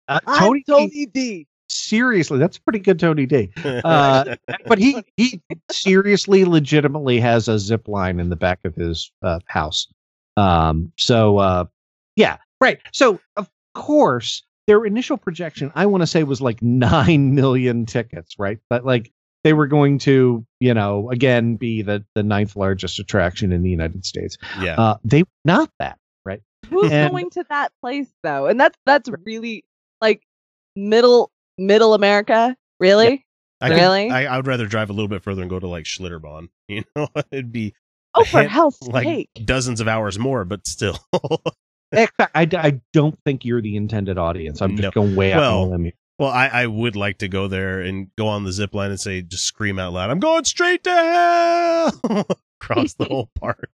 I'm 0.07 0.39
Tony, 0.39 0.59
D. 0.59 0.65
Tony 0.71 1.05
D. 1.07 1.47
Seriously, 1.69 2.39
that's 2.39 2.57
pretty 2.57 2.79
good, 2.79 2.99
Tony 2.99 3.25
D. 3.25 3.51
Uh, 3.63 4.35
but 4.65 4.77
he 4.79 5.03
he 5.17 5.39
seriously, 5.71 6.43
legitimately 6.45 7.19
has 7.19 7.47
a 7.47 7.59
zip 7.59 7.87
line 7.87 8.19
in 8.19 8.29
the 8.29 8.35
back 8.35 8.59
of 8.65 8.75
his 8.75 9.11
uh, 9.21 9.39
house. 9.47 9.87
Um, 10.37 10.91
so 10.97 11.37
uh, 11.37 11.65
yeah, 12.15 12.37
right. 12.59 12.79
So 12.91 13.19
of 13.37 13.49
course, 13.75 14.43
their 14.67 14.83
initial 14.85 15.17
projection, 15.17 15.71
I 15.75 15.85
want 15.85 16.01
to 16.01 16.07
say, 16.07 16.23
was 16.23 16.41
like 16.41 16.59
nine 16.63 17.35
million 17.35 17.85
tickets, 17.85 18.35
right? 18.39 18.59
But 18.69 18.83
like 18.85 19.11
they 19.43 19.53
were 19.53 19.67
going 19.67 19.99
to, 19.99 20.45
you 20.59 20.73
know, 20.73 21.09
again 21.11 21.55
be 21.55 21.81
the 21.81 22.03
the 22.15 22.23
ninth 22.23 22.55
largest 22.55 22.99
attraction 22.99 23.51
in 23.51 23.61
the 23.63 23.69
United 23.69 24.05
States. 24.05 24.37
yeah. 24.59 24.75
Uh, 24.75 24.97
they 25.03 25.21
were 25.23 25.27
not 25.45 25.69
that, 25.79 25.97
right? 26.25 26.41
Who's 26.69 26.91
And- 26.91 27.11
going 27.11 27.29
to 27.31 27.45
that 27.49 27.71
place 27.81 28.09
though? 28.23 28.47
And 28.47 28.59
that's 28.59 28.77
that's 28.85 29.09
really 29.23 29.63
like 30.01 30.23
middle 30.75 31.31
middle 31.59 31.93
America. 31.93 32.55
Really? 32.79 33.25
I 33.61 33.67
could- 33.69 33.75
really? 33.75 34.09
I, 34.09 34.25
I 34.33 34.37
would 34.37 34.47
rather 34.47 34.65
drive 34.65 34.89
a 34.89 34.93
little 34.93 35.07
bit 35.09 35.21
further 35.23 35.41
and 35.41 35.49
go 35.49 35.59
to 35.59 35.67
like 35.67 35.85
Schlitterbahn. 35.85 36.47
You 36.69 36.83
know, 36.95 37.07
it'd 37.31 37.51
be 37.51 37.73
Oh, 38.15 38.23
for 38.23 38.39
hand- 38.39 38.51
hell's 38.51 38.81
like 38.83 39.05
sake! 39.05 39.29
dozens 39.45 39.81
of 39.81 39.87
hours 39.87 40.17
more, 40.19 40.45
but 40.45 40.65
still. 40.67 40.97
I, 41.93 42.07
I 42.35 42.79
don't 42.93 43.17
think 43.25 43.43
you're 43.45 43.61
the 43.61 43.75
intended 43.75 44.17
audience. 44.19 44.61
I'm 44.61 44.77
just 44.77 44.83
No. 44.83 44.91
going 44.91 45.15
way 45.15 45.33
out 45.33 45.39
Well, 45.39 45.73
on 45.73 45.85
a 45.87 45.93
well, 46.19 46.29
I, 46.29 46.47
I 46.47 46.67
would 46.67 46.95
like 46.95 47.17
to 47.19 47.27
go 47.27 47.47
there 47.47 47.79
and 47.79 48.09
go 48.17 48.27
on 48.27 48.43
the 48.43 48.51
zip 48.51 48.73
line 48.75 48.91
and 48.91 48.99
say, 48.99 49.21
just 49.21 49.45
scream 49.45 49.79
out 49.79 49.93
loud, 49.93 50.09
I'm 50.11 50.19
going 50.19 50.43
straight 50.43 50.83
to 50.83 50.91
hell 50.91 52.25
across 52.61 52.93
the 52.95 53.05
whole 53.05 53.29
park. 53.39 53.69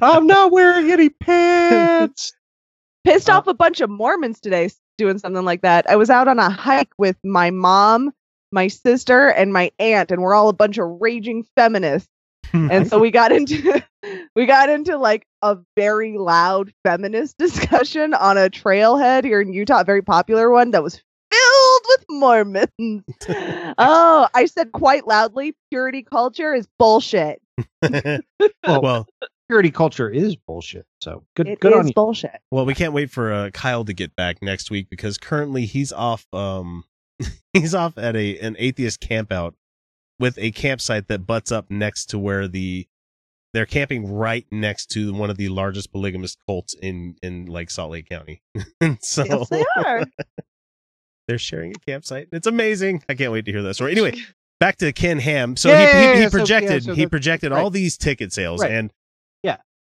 I'm 0.00 0.26
not 0.26 0.50
wearing 0.52 0.90
any 0.90 1.10
pants. 1.10 2.32
Pissed 3.04 3.28
uh, 3.30 3.34
off 3.34 3.46
a 3.46 3.54
bunch 3.54 3.80
of 3.80 3.90
Mormons 3.90 4.40
today 4.40 4.64
s- 4.66 4.80
doing 5.02 5.18
something 5.18 5.44
like 5.44 5.62
that. 5.62 5.90
I 5.90 5.96
was 5.96 6.10
out 6.10 6.28
on 6.28 6.38
a 6.38 6.48
hike 6.48 6.92
with 6.96 7.16
my 7.24 7.50
mom, 7.50 8.12
my 8.52 8.68
sister, 8.68 9.28
and 9.28 9.52
my 9.52 9.72
aunt, 9.80 10.12
and 10.12 10.22
we're 10.22 10.34
all 10.34 10.48
a 10.48 10.52
bunch 10.52 10.78
of 10.78 10.98
raging 11.00 11.44
feminists. 11.56 12.08
and 12.52 12.86
so 12.88 12.98
we 12.98 13.10
got 13.10 13.32
into 13.32 13.82
we 14.36 14.46
got 14.46 14.68
into 14.68 14.96
like 14.96 15.26
a 15.42 15.58
very 15.76 16.18
loud 16.18 16.72
feminist 16.84 17.36
discussion 17.38 18.14
on 18.14 18.38
a 18.38 18.48
trailhead 18.48 19.24
here 19.24 19.40
in 19.40 19.52
Utah, 19.52 19.80
a 19.80 19.84
very 19.84 20.02
popular 20.02 20.50
one 20.50 20.70
that 20.70 20.84
was 20.84 21.00
filled 21.32 21.82
with 21.88 22.04
Mormons. 22.10 23.02
oh, 23.78 24.28
I 24.32 24.46
said 24.46 24.70
quite 24.70 25.06
loudly, 25.06 25.56
purity 25.70 26.02
culture 26.02 26.54
is 26.54 26.68
bullshit. 26.78 27.42
Well, 27.82 28.82
well, 28.82 29.06
security 29.52 29.70
culture 29.70 30.08
is 30.08 30.34
bullshit. 30.36 30.86
So 31.00 31.24
good, 31.36 31.48
It 31.48 31.60
good 31.60 31.72
on 31.74 31.80
is 31.82 31.88
you. 31.88 31.94
bullshit. 31.94 32.40
Well, 32.50 32.64
we 32.64 32.74
can't 32.74 32.92
wait 32.92 33.10
for 33.10 33.32
uh, 33.32 33.50
Kyle 33.50 33.84
to 33.84 33.92
get 33.92 34.16
back 34.16 34.42
next 34.42 34.70
week 34.70 34.88
because 34.90 35.18
currently 35.18 35.66
he's 35.66 35.92
off. 35.92 36.26
Um, 36.32 36.84
he's 37.52 37.74
off 37.74 37.98
at 37.98 38.16
a 38.16 38.38
an 38.38 38.56
atheist 38.58 39.00
campout 39.00 39.52
with 40.18 40.38
a 40.38 40.50
campsite 40.52 41.08
that 41.08 41.26
butts 41.26 41.52
up 41.52 41.70
next 41.70 42.06
to 42.06 42.18
where 42.18 42.48
the 42.48 42.86
they're 43.52 43.66
camping 43.66 44.10
right 44.10 44.46
next 44.50 44.86
to 44.92 45.12
one 45.12 45.28
of 45.28 45.36
the 45.36 45.48
largest 45.50 45.92
polygamous 45.92 46.36
cults 46.46 46.74
in 46.80 47.16
in 47.22 47.46
like 47.46 47.68
Salt 47.70 47.90
Lake 47.92 48.08
County. 48.08 48.42
so 49.00 49.24
Yes, 49.24 49.48
they 49.50 49.64
are. 49.76 50.04
they're 51.28 51.38
sharing 51.38 51.72
a 51.72 51.78
campsite. 51.86 52.28
It's 52.32 52.46
amazing. 52.46 53.02
I 53.08 53.14
can't 53.14 53.30
wait 53.32 53.44
to 53.44 53.52
hear 53.52 53.62
that 53.62 53.74
story. 53.74 53.92
Anyway, 53.92 54.14
back 54.58 54.76
to 54.78 54.92
Ken 54.92 55.18
Ham. 55.18 55.56
So 55.56 55.68
Yeah, 55.68 55.78
he, 55.78 55.84
yeah, 55.84 55.90
he, 55.92 55.98
yeah, 55.98 56.12
he 56.12 56.16
so- 56.16 56.22
yeah, 56.22 56.28
projected 56.30 56.84
so 56.84 56.94
he 56.94 57.06
projected 57.06 57.52
right. 57.52 57.60
all 57.62 57.70
these 57.70 57.96
ticket 57.98 58.32
sales 58.32 58.60
Right. 58.62 58.70
and 58.70 58.90
Yeah. 58.90 58.94
it 58.94 59.01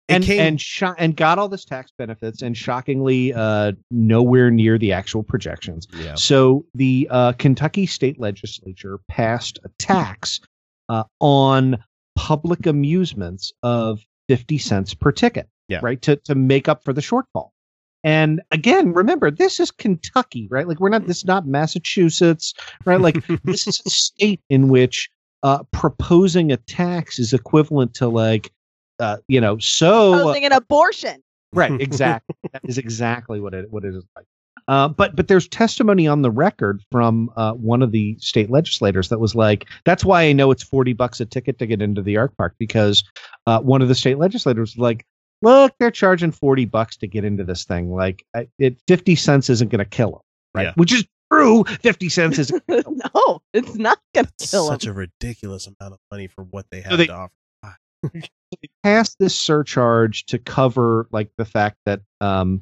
and 0.09 0.23
came 0.23 0.39
and 0.39 0.63
and 0.97 1.15
got 1.15 1.37
all 1.39 1.47
this 1.49 1.65
tax 1.65 1.91
benefits 1.97 2.41
and 2.41 2.55
shockingly 2.57 3.33
uh 3.33 3.71
nowhere 3.91 4.49
near 4.51 4.77
the 4.77 4.91
actual 4.93 5.23
projections. 5.23 5.87
yeah. 5.97 6.15
So 6.15 6.65
the 6.73 7.07
uh, 7.11 7.33
Kentucky 7.33 7.85
state 7.85 8.19
legislature 8.19 8.99
passed 9.07 9.59
a 9.63 9.69
tax 9.79 10.39
uh, 10.89 11.03
on 11.19 11.77
public 12.15 12.65
amusements 12.65 13.53
of 13.63 13.99
50 14.27 14.57
cents 14.57 14.93
per 14.93 15.11
ticket, 15.11 15.47
Yeah. 15.67 15.79
right? 15.81 16.01
To, 16.03 16.15
to 16.17 16.35
make 16.35 16.67
up 16.67 16.83
for 16.83 16.93
the 16.93 17.01
shortfall. 17.01 17.49
And 18.03 18.41
again, 18.51 18.93
remember, 18.93 19.29
this 19.31 19.59
is 19.59 19.71
Kentucky, 19.71 20.47
right? 20.49 20.67
Like, 20.67 20.79
we're 20.79 20.89
not, 20.89 21.05
this 21.07 21.17
is 21.17 21.25
not 21.25 21.45
Massachusetts, 21.47 22.53
right? 22.85 22.99
Like, 22.99 23.25
this 23.43 23.67
is 23.67 23.81
a 23.85 23.89
state 23.89 24.41
in 24.49 24.69
which 24.69 25.09
uh, 25.43 25.63
proposing 25.71 26.51
a 26.51 26.57
tax 26.57 27.19
is 27.19 27.33
equivalent 27.33 27.93
to, 27.95 28.07
like, 28.07 28.51
uh, 28.99 29.17
you 29.27 29.39
know, 29.41 29.57
so. 29.59 30.13
Posing 30.23 30.45
an 30.45 30.51
abortion. 30.53 31.21
right 31.53 31.71
exactly 31.81 32.35
that 32.53 32.61
is 32.65 32.77
exactly 32.77 33.39
what 33.39 33.53
it 33.55 33.71
what 33.71 33.83
it 33.83 33.95
is 33.95 34.03
like 34.15 34.25
uh, 34.67 34.87
but 34.87 35.15
but 35.15 35.27
there's 35.27 35.47
testimony 35.47 36.07
on 36.07 36.21
the 36.21 36.29
record 36.29 36.79
from 36.91 37.31
uh, 37.35 37.53
one 37.53 37.81
of 37.81 37.91
the 37.91 38.15
state 38.19 38.51
legislators 38.51 39.09
that 39.09 39.19
was 39.19 39.33
like 39.33 39.65
that's 39.83 40.05
why 40.05 40.21
i 40.23 40.31
know 40.31 40.51
it's 40.51 40.61
40 40.61 40.93
bucks 40.93 41.19
a 41.19 41.25
ticket 41.25 41.57
to 41.57 41.65
get 41.65 41.81
into 41.81 42.03
the 42.03 42.17
Ark 42.17 42.33
park 42.37 42.53
because 42.59 43.03
uh, 43.47 43.59
one 43.61 43.81
of 43.81 43.87
the 43.87 43.95
state 43.95 44.19
legislators 44.19 44.75
was 44.75 44.77
like 44.77 45.05
look 45.41 45.73
they're 45.79 45.89
charging 45.89 46.31
40 46.31 46.65
bucks 46.65 46.95
to 46.97 47.07
get 47.07 47.23
into 47.25 47.43
this 47.43 47.63
thing 47.65 47.91
like 47.91 48.23
I- 48.35 48.47
it 48.59 48.79
50 48.87 49.15
cents 49.15 49.49
isn't 49.49 49.71
going 49.71 49.79
to 49.79 49.85
kill 49.85 50.11
them 50.11 50.21
right 50.53 50.63
Yeah. 50.67 50.73
which 50.75 50.93
is 50.93 51.03
true 51.33 51.63
50 51.63 52.09
cents 52.09 52.37
is 52.37 52.51
no, 52.67 53.41
it's 53.53 53.75
not 53.75 53.97
gonna 54.13 54.29
kill 54.39 54.65
them. 54.67 54.73
Such 54.75 54.85
him. 54.85 54.91
a 54.91 54.93
ridiculous 54.93 55.65
amount 55.67 55.93
of 55.93 55.99
money 56.11 56.27
for 56.27 56.43
what 56.43 56.65
they 56.69 56.81
have 56.81 56.97
they- 56.99 57.07
to 57.07 57.13
offer. 57.13 57.33
passed 58.83 59.17
this 59.19 59.37
surcharge 59.37 60.25
to 60.25 60.37
cover 60.39 61.07
like 61.11 61.29
the 61.37 61.45
fact 61.45 61.77
that 61.85 62.01
um 62.21 62.61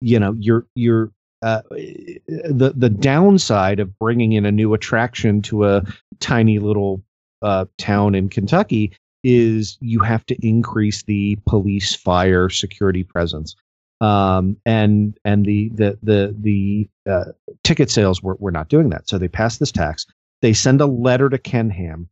you 0.00 0.18
know 0.18 0.34
you're 0.38 0.66
you're 0.74 1.10
uh, 1.42 1.60
the 1.70 2.72
the 2.74 2.88
downside 2.88 3.78
of 3.78 3.98
bringing 3.98 4.32
in 4.32 4.46
a 4.46 4.52
new 4.52 4.72
attraction 4.72 5.42
to 5.42 5.66
a 5.66 5.82
tiny 6.18 6.58
little 6.58 7.02
uh, 7.42 7.66
town 7.76 8.14
in 8.14 8.30
Kentucky 8.30 8.96
is 9.22 9.76
you 9.80 10.00
have 10.00 10.24
to 10.26 10.36
increase 10.46 11.02
the 11.02 11.36
police 11.46 11.94
fire 11.94 12.48
security 12.48 13.04
presence. 13.04 13.56
Um, 14.00 14.56
and 14.64 15.18
and 15.26 15.44
the 15.44 15.68
the 15.70 15.98
the 16.02 16.34
the 16.40 16.88
uh, 17.10 17.32
ticket 17.62 17.90
sales 17.90 18.22
were, 18.22 18.36
were 18.36 18.50
not 18.50 18.68
doing 18.68 18.88
that. 18.90 19.08
So 19.08 19.18
they 19.18 19.28
pass 19.28 19.58
this 19.58 19.72
tax. 19.72 20.06
They 20.40 20.54
send 20.54 20.80
a 20.80 20.86
letter 20.86 21.28
to 21.28 21.38
Ken 21.38 21.68
Ham 21.68 22.08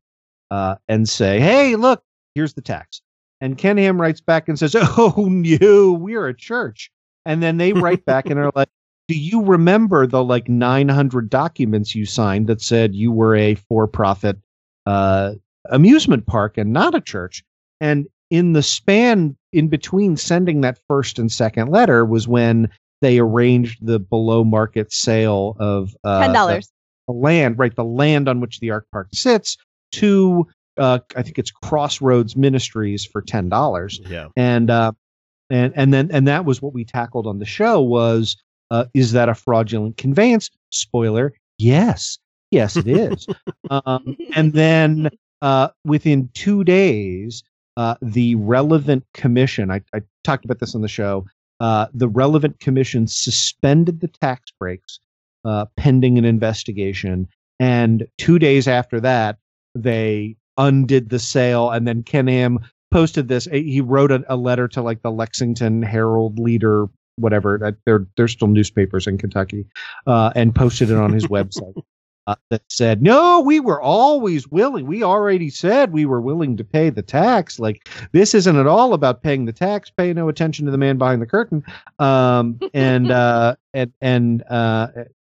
uh, 0.50 0.76
and 0.88 1.08
say 1.08 1.40
hey 1.40 1.76
look 1.76 2.02
here's 2.34 2.54
the 2.54 2.60
tax 2.62 3.00
and 3.40 3.58
Ken 3.58 3.76
Ham 3.76 4.00
writes 4.00 4.20
back 4.20 4.48
and 4.48 4.56
says, 4.58 4.74
Oh, 4.78 5.26
no, 5.28 5.92
we're 5.92 6.28
a 6.28 6.34
church. 6.34 6.90
And 7.26 7.42
then 7.42 7.56
they 7.56 7.72
write 7.72 8.04
back 8.06 8.26
and 8.30 8.38
are 8.38 8.52
like, 8.54 8.68
Do 9.08 9.18
you 9.18 9.42
remember 9.42 10.06
the 10.06 10.22
like 10.22 10.48
900 10.48 11.28
documents 11.28 11.94
you 11.94 12.06
signed 12.06 12.46
that 12.46 12.62
said 12.62 12.94
you 12.94 13.10
were 13.10 13.34
a 13.34 13.56
for 13.56 13.86
profit 13.88 14.38
uh, 14.86 15.32
amusement 15.70 16.26
park 16.26 16.56
and 16.56 16.72
not 16.72 16.94
a 16.94 17.00
church? 17.00 17.42
And 17.80 18.06
in 18.30 18.52
the 18.52 18.62
span 18.62 19.36
in 19.52 19.68
between 19.68 20.16
sending 20.16 20.60
that 20.62 20.78
first 20.88 21.18
and 21.18 21.30
second 21.30 21.68
letter 21.68 22.04
was 22.04 22.26
when 22.28 22.70
they 23.00 23.18
arranged 23.18 23.84
the 23.84 23.98
below 23.98 24.44
market 24.44 24.92
sale 24.92 25.56
of 25.58 25.96
uh, 26.04 26.20
Ten 26.20 26.28
the- 26.30 26.34
dollars. 26.34 26.72
the 27.08 27.12
land, 27.14 27.58
right? 27.58 27.74
The 27.74 27.84
land 27.84 28.28
on 28.28 28.38
which 28.40 28.60
the 28.60 28.70
Ark 28.70 28.86
Park 28.92 29.08
sits 29.12 29.56
to, 29.94 30.46
uh, 30.78 30.98
I 31.16 31.22
think 31.22 31.38
it's 31.38 31.50
Crossroads 31.50 32.36
Ministries 32.36 33.04
for 33.04 33.22
ten 33.22 33.48
dollars, 33.48 34.00
Yeah. 34.08 34.28
and 34.36 34.70
uh, 34.70 34.92
and 35.50 35.72
and 35.76 35.92
then 35.92 36.10
and 36.12 36.26
that 36.28 36.44
was 36.44 36.62
what 36.62 36.72
we 36.72 36.84
tackled 36.84 37.26
on 37.26 37.38
the 37.38 37.44
show 37.44 37.80
was, 37.80 38.36
uh, 38.70 38.86
is 38.94 39.12
that 39.12 39.28
a 39.28 39.34
fraudulent 39.34 39.96
conveyance? 39.96 40.50
Spoiler: 40.70 41.32
Yes, 41.58 42.18
yes, 42.50 42.76
it 42.76 42.86
is. 42.86 43.26
um, 43.70 44.16
and 44.34 44.52
then 44.52 45.10
uh, 45.42 45.68
within 45.84 46.30
two 46.34 46.64
days, 46.64 47.42
uh, 47.76 47.96
the 48.00 48.34
relevant 48.36 49.04
commission, 49.14 49.70
I, 49.70 49.82
I 49.94 50.02
talked 50.24 50.44
about 50.44 50.60
this 50.60 50.74
on 50.74 50.82
the 50.82 50.88
show, 50.88 51.26
uh, 51.60 51.86
the 51.92 52.08
relevant 52.08 52.60
commission 52.60 53.06
suspended 53.06 54.00
the 54.00 54.08
tax 54.08 54.50
breaks 54.58 55.00
uh, 55.44 55.66
pending 55.76 56.18
an 56.18 56.24
investigation. 56.24 57.28
And 57.60 58.06
two 58.18 58.38
days 58.38 58.66
after 58.68 59.00
that, 59.00 59.38
they 59.74 60.36
undid 60.58 61.08
the 61.10 61.18
sale. 61.18 61.70
And 61.70 61.86
then 61.86 62.02
Ken 62.02 62.26
Ham 62.26 62.58
posted 62.90 63.28
this. 63.28 63.46
He 63.46 63.80
wrote 63.80 64.12
a, 64.12 64.24
a 64.28 64.36
letter 64.36 64.68
to 64.68 64.82
like 64.82 65.02
the 65.02 65.10
Lexington 65.10 65.82
Herald 65.82 66.38
Leader, 66.38 66.86
whatever. 67.16 67.58
that- 67.58 67.76
They're, 67.86 68.06
they're 68.16 68.28
still 68.28 68.48
newspapers 68.48 69.06
in 69.06 69.18
Kentucky, 69.18 69.66
uh, 70.06 70.32
and 70.34 70.54
posted 70.54 70.90
it 70.90 70.96
on 70.98 71.12
his 71.12 71.26
website 71.28 71.74
uh, 72.28 72.36
that 72.50 72.62
said, 72.68 73.02
"No, 73.02 73.40
we 73.40 73.58
were 73.58 73.80
always 73.82 74.46
willing. 74.46 74.86
We 74.86 75.02
already 75.02 75.50
said 75.50 75.92
we 75.92 76.06
were 76.06 76.20
willing 76.20 76.56
to 76.58 76.64
pay 76.64 76.88
the 76.90 77.02
tax. 77.02 77.58
Like 77.58 77.88
this 78.12 78.32
isn't 78.34 78.56
at 78.56 78.66
all 78.68 78.94
about 78.94 79.22
paying 79.24 79.46
the 79.46 79.52
tax. 79.52 79.90
Pay 79.90 80.12
no 80.12 80.28
attention 80.28 80.66
to 80.66 80.70
the 80.70 80.78
man 80.78 80.98
behind 80.98 81.20
the 81.20 81.26
curtain." 81.26 81.64
Um, 81.98 82.60
and 82.74 83.10
uh, 83.10 83.56
and 83.74 83.92
and 84.00 84.44
uh, 84.48 84.88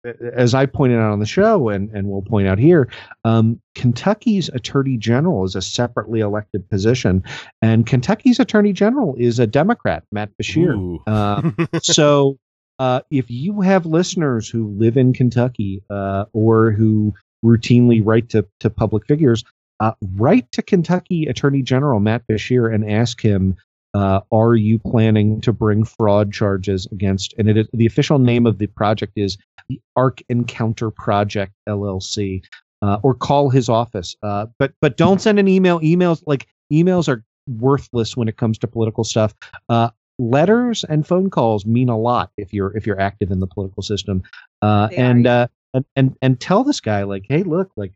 as 0.06 0.54
I 0.54 0.66
pointed 0.66 1.00
out 1.00 1.12
on 1.12 1.20
the 1.20 1.26
show, 1.26 1.70
and 1.70 1.90
and 1.92 2.08
we'll 2.08 2.22
point 2.22 2.48
out 2.48 2.60
here, 2.60 2.90
um, 3.24 3.62
Kentucky's 3.76 4.50
Attorney 4.50 4.98
General 4.98 5.46
is 5.46 5.56
a 5.56 5.62
separately 5.62 6.20
elected 6.22 6.70
position, 6.70 7.24
and 7.62 7.86
Kentucky's 7.86 8.40
Attorney 8.40 8.74
General 8.74 9.16
is 9.18 9.40
a 9.40 9.48
Democrat, 9.48 10.04
Matt 10.12 10.32
Beshear. 10.42 11.00
Uh, 11.06 11.52
so 11.82 12.38
uh, 12.80 13.02
if 13.12 13.30
you 13.30 13.62
have 13.62 13.86
listeners 13.86 14.50
who 14.50 14.70
live 14.70 14.98
in 14.98 15.14
Kentucky 15.14 15.84
uh, 15.90 16.26
or 16.34 16.72
who 16.72 17.14
routinely 17.44 18.02
write 18.04 18.30
to, 18.30 18.48
to 18.62 18.70
public 18.70 19.06
figures, 19.06 19.44
uh, 19.82 19.92
write 20.16 20.52
to 20.54 20.62
Kentucky 20.62 21.26
Attorney 21.26 21.62
General 21.62 22.00
Matt 22.00 22.24
Beshear 22.30 22.74
and 22.74 22.90
ask 22.90 23.22
him, 23.22 23.58
uh, 23.94 24.22
are 24.32 24.56
you 24.56 24.80
planning 24.80 25.42
to 25.42 25.54
bring 25.54 25.84
fraud 25.84 26.32
charges 26.32 26.88
against? 26.92 27.34
And 27.38 27.50
it 27.50 27.58
is, 27.58 27.68
the 27.74 27.86
official 27.86 28.20
name 28.20 28.46
of 28.46 28.58
the 28.58 28.68
project 28.68 29.14
is 29.16 29.38
the 29.68 29.80
Ark 29.96 30.22
Encounter 30.30 30.92
Project 30.92 31.54
LLC. 31.68 32.44
Uh, 32.82 32.98
or 33.04 33.14
call 33.14 33.50
his 33.50 33.68
office. 33.68 34.16
Uh, 34.24 34.46
but 34.58 34.72
but 34.80 34.96
don't 34.96 35.20
send 35.20 35.38
an 35.38 35.50
email. 35.50 35.82
Emails 35.82 36.24
like 36.26 36.48
emails 36.72 37.10
are 37.10 37.26
worthless 37.46 38.16
when 38.16 38.30
it 38.30 38.38
comes 38.38 38.58
to 38.58 38.68
political 38.68 39.04
stuff. 39.04 39.36
Uh, 39.68 39.90
letters 40.20 40.84
and 40.84 41.08
phone 41.08 41.30
calls 41.30 41.66
mean 41.66 41.90
a 41.90 41.98
lot 41.98 42.30
if 42.38 42.54
you're 42.54 42.76
if 42.76 42.86
you're 42.86 43.00
active 43.00 43.32
in 43.32 43.40
the 43.40 43.48
political 43.48 43.82
system 43.82 44.22
uh 44.62 44.90
and 44.96 45.26
uh 45.26 45.48
and, 45.74 45.86
and 45.96 46.18
and 46.22 46.40
tell 46.42 46.64
this 46.64 46.82
guy 46.82 47.04
like 47.04 47.26
hey 47.30 47.42
look 47.42 47.72
like 47.78 47.94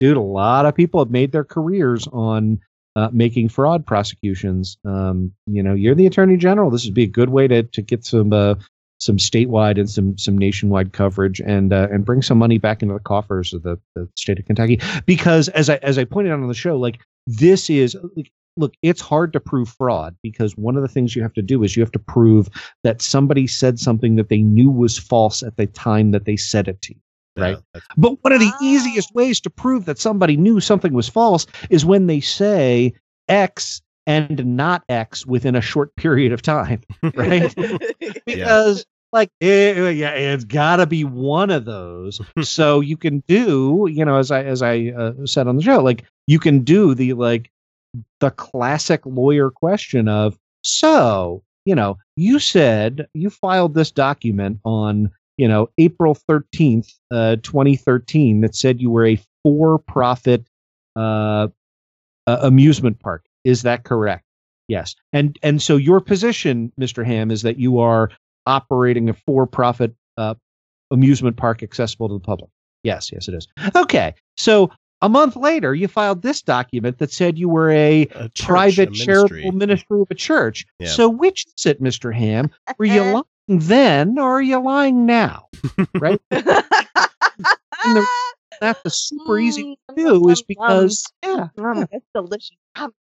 dude 0.00 0.16
a 0.16 0.20
lot 0.20 0.64
of 0.64 0.74
people 0.74 0.98
have 0.98 1.10
made 1.10 1.30
their 1.30 1.44
careers 1.44 2.08
on 2.08 2.58
uh, 2.98 3.10
making 3.12 3.48
fraud 3.48 3.86
prosecutions. 3.86 4.78
Um 4.84 5.32
you 5.46 5.62
know 5.62 5.74
you're 5.74 5.94
the 5.94 6.06
attorney 6.06 6.36
general. 6.36 6.70
This 6.70 6.84
would 6.84 6.94
be 6.94 7.04
a 7.04 7.14
good 7.20 7.30
way 7.30 7.48
to 7.48 7.62
to 7.62 7.82
get 7.82 8.04
some 8.04 8.32
uh 8.32 8.54
some 8.98 9.16
statewide 9.16 9.78
and 9.78 9.88
some 9.88 10.18
some 10.18 10.36
nationwide 10.36 10.92
coverage 10.92 11.40
and 11.40 11.72
uh, 11.72 11.88
and 11.90 12.04
bring 12.04 12.22
some 12.22 12.38
money 12.38 12.58
back 12.58 12.82
into 12.82 12.94
the 12.94 13.00
coffers 13.00 13.54
of 13.54 13.62
the, 13.62 13.78
the 13.94 14.08
state 14.16 14.38
of 14.38 14.44
Kentucky. 14.44 14.80
Because 15.06 15.48
as 15.48 15.70
I 15.70 15.76
as 15.76 15.98
I 15.98 16.04
pointed 16.04 16.32
out 16.32 16.40
on 16.40 16.48
the 16.48 16.54
show 16.54 16.76
like 16.76 17.00
this 17.26 17.70
is 17.70 17.96
like, 18.16 18.32
look 18.56 18.74
it's 18.82 19.00
hard 19.00 19.32
to 19.32 19.40
prove 19.40 19.68
fraud 19.68 20.16
because 20.22 20.56
one 20.56 20.76
of 20.76 20.82
the 20.82 20.88
things 20.88 21.14
you 21.14 21.22
have 21.22 21.32
to 21.34 21.42
do 21.42 21.62
is 21.62 21.76
you 21.76 21.82
have 21.82 21.92
to 21.92 21.98
prove 21.98 22.48
that 22.82 23.00
somebody 23.00 23.46
said 23.46 23.78
something 23.78 24.16
that 24.16 24.28
they 24.28 24.42
knew 24.42 24.70
was 24.70 24.98
false 24.98 25.42
at 25.42 25.56
the 25.56 25.66
time 25.66 26.10
that 26.10 26.24
they 26.24 26.36
said 26.36 26.66
it 26.66 26.82
to 26.82 26.94
you 26.94 27.00
right. 27.38 27.58
Yeah, 27.74 27.80
but 27.96 28.22
one 28.22 28.32
of 28.32 28.40
the 28.40 28.50
Ah. 28.52 28.58
easiest 28.62 29.14
ways 29.14 29.40
to 29.40 29.50
prove 29.50 29.84
that 29.86 29.98
somebody 29.98 30.36
knew 30.36 30.60
something 30.60 30.92
was 30.92 31.08
false 31.08 31.46
is 31.70 31.84
when 31.84 32.06
they 32.06 32.20
say 32.20 32.92
X 33.28 33.80
and 34.06 34.56
not 34.56 34.84
X 34.88 35.26
within 35.26 35.54
a 35.54 35.60
short 35.60 35.94
period 35.96 36.32
of 36.32 36.42
time, 36.42 36.80
right? 37.14 37.54
because 38.26 38.86
like 39.12 39.30
eh, 39.40 39.90
yeah, 39.90 40.10
it's 40.10 40.44
got 40.44 40.76
to 40.76 40.86
be 40.86 41.04
one 41.04 41.50
of 41.50 41.64
those. 41.64 42.20
so 42.42 42.80
you 42.80 42.96
can 42.96 43.22
do, 43.28 43.88
you 43.90 44.04
know, 44.04 44.16
as 44.16 44.30
I 44.30 44.44
as 44.44 44.62
I 44.62 44.92
uh, 44.96 45.12
said 45.24 45.46
on 45.46 45.56
the 45.56 45.62
show, 45.62 45.82
like 45.82 46.04
you 46.26 46.38
can 46.38 46.60
do 46.60 46.94
the 46.94 47.14
like 47.14 47.50
the 48.20 48.30
classic 48.30 49.00
lawyer 49.06 49.50
question 49.50 50.08
of 50.08 50.38
so 50.62 51.42
you 51.64 51.74
know 51.74 51.96
you 52.16 52.38
said 52.38 53.06
you 53.14 53.30
filed 53.30 53.74
this 53.74 53.90
document 53.90 54.58
on 54.64 55.10
you 55.38 55.48
know 55.48 55.70
april 55.78 56.14
13th 56.28 56.92
uh, 57.10 57.36
2013 57.36 58.42
that 58.42 58.54
said 58.54 58.80
you 58.80 58.90
were 58.90 59.06
a 59.06 59.18
for-profit 59.42 60.46
uh, 60.96 61.48
uh, 62.26 62.38
amusement 62.42 63.00
park 63.00 63.24
is 63.44 63.62
that 63.62 63.84
correct 63.84 64.24
yes 64.66 64.94
and 65.12 65.38
and 65.42 65.62
so 65.62 65.76
your 65.76 66.00
position 66.00 66.70
mr 66.78 67.06
ham 67.06 67.30
is 67.30 67.42
that 67.42 67.58
you 67.58 67.78
are 67.78 68.10
operating 68.44 69.08
a 69.08 69.14
for-profit 69.14 69.94
uh, 70.18 70.34
amusement 70.90 71.36
park 71.36 71.62
accessible 71.62 72.08
to 72.08 72.14
the 72.14 72.20
public 72.20 72.50
yes 72.82 73.10
yes 73.12 73.28
it 73.28 73.34
is 73.34 73.48
okay 73.74 74.14
so 74.36 74.70
a 75.00 75.08
month 75.08 75.36
later, 75.36 75.74
you 75.76 75.86
filed 75.86 76.22
this 76.22 76.42
document 76.42 76.98
that 76.98 77.12
said 77.12 77.38
you 77.38 77.48
were 77.48 77.70
a, 77.70 78.02
A 78.02 78.28
church, 78.30 78.46
private 78.46 78.88
a 78.88 78.92
charitable 78.92 79.52
ministry. 79.52 79.52
ministry 79.52 80.00
of 80.00 80.06
a 80.10 80.14
church. 80.14 80.66
Yeah. 80.80 80.88
So 80.88 81.08
which 81.08 81.46
is 81.56 81.66
it, 81.66 81.80
Mr. 81.80 82.12
Ham? 82.12 82.50
Were 82.78 82.84
you 82.84 83.02
lying 83.12 83.22
then 83.48 84.18
or 84.18 84.36
are 84.38 84.42
you 84.42 84.62
lying 84.62 85.06
now? 85.06 85.48
Right? 85.94 86.20
And 87.84 87.96
the- 87.96 88.06
That's 88.60 88.82
the 88.82 88.90
super 88.90 89.38
easy 89.38 89.78
to 89.88 89.94
do 89.94 90.28
is 90.28 90.42
because 90.42 91.04
yeah, 91.24 91.48
Mm, 91.56 91.86
it's 91.92 92.04
delicious. 92.12 92.56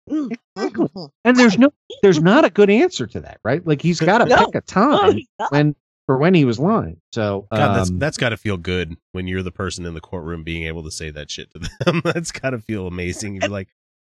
Mm, 0.09 0.31
Exactly. 0.57 0.87
mm, 0.89 1.11
and 1.25 1.37
there's 1.37 1.59
no 1.59 1.73
there's 2.03 2.21
not 2.23 2.45
a 2.45 2.51
good 2.51 2.71
answer 2.71 3.07
to 3.09 3.21
that, 3.21 3.39
right? 3.45 3.65
Like 3.67 3.83
he's 3.83 3.99
got 4.01 4.19
to 4.19 4.27
No. 4.27 4.37
pick 4.47 4.55
a 4.55 4.63
mm. 4.63 4.67
time 4.67 5.21
when 5.51 5.75
for 6.07 6.19
when 6.19 6.35
he 6.35 6.45
was 6.45 6.59
lying. 6.61 7.01
So 7.13 7.49
God, 7.53 7.77
that's 7.77 7.91
um, 7.91 7.99
that's 7.99 8.17
got 8.17 8.29
to 8.29 8.37
feel 8.37 8.57
good 8.57 8.97
when 9.13 9.27
you're 9.27 9.43
the 9.43 9.51
person 9.53 9.85
in 9.87 9.95
the 9.95 10.01
courtroom 10.01 10.45
being 10.45 10.65
able 10.67 10.85
to 10.85 10.91
say 10.93 11.11
that 11.11 11.31
shit 11.33 11.51
to 11.53 11.59
them. 11.85 12.01
that's 12.05 12.31
got 12.31 12.51
to 12.51 12.61
feel 12.61 12.87
amazing. 12.87 13.35
You're 13.35 13.51
like, 13.51 13.69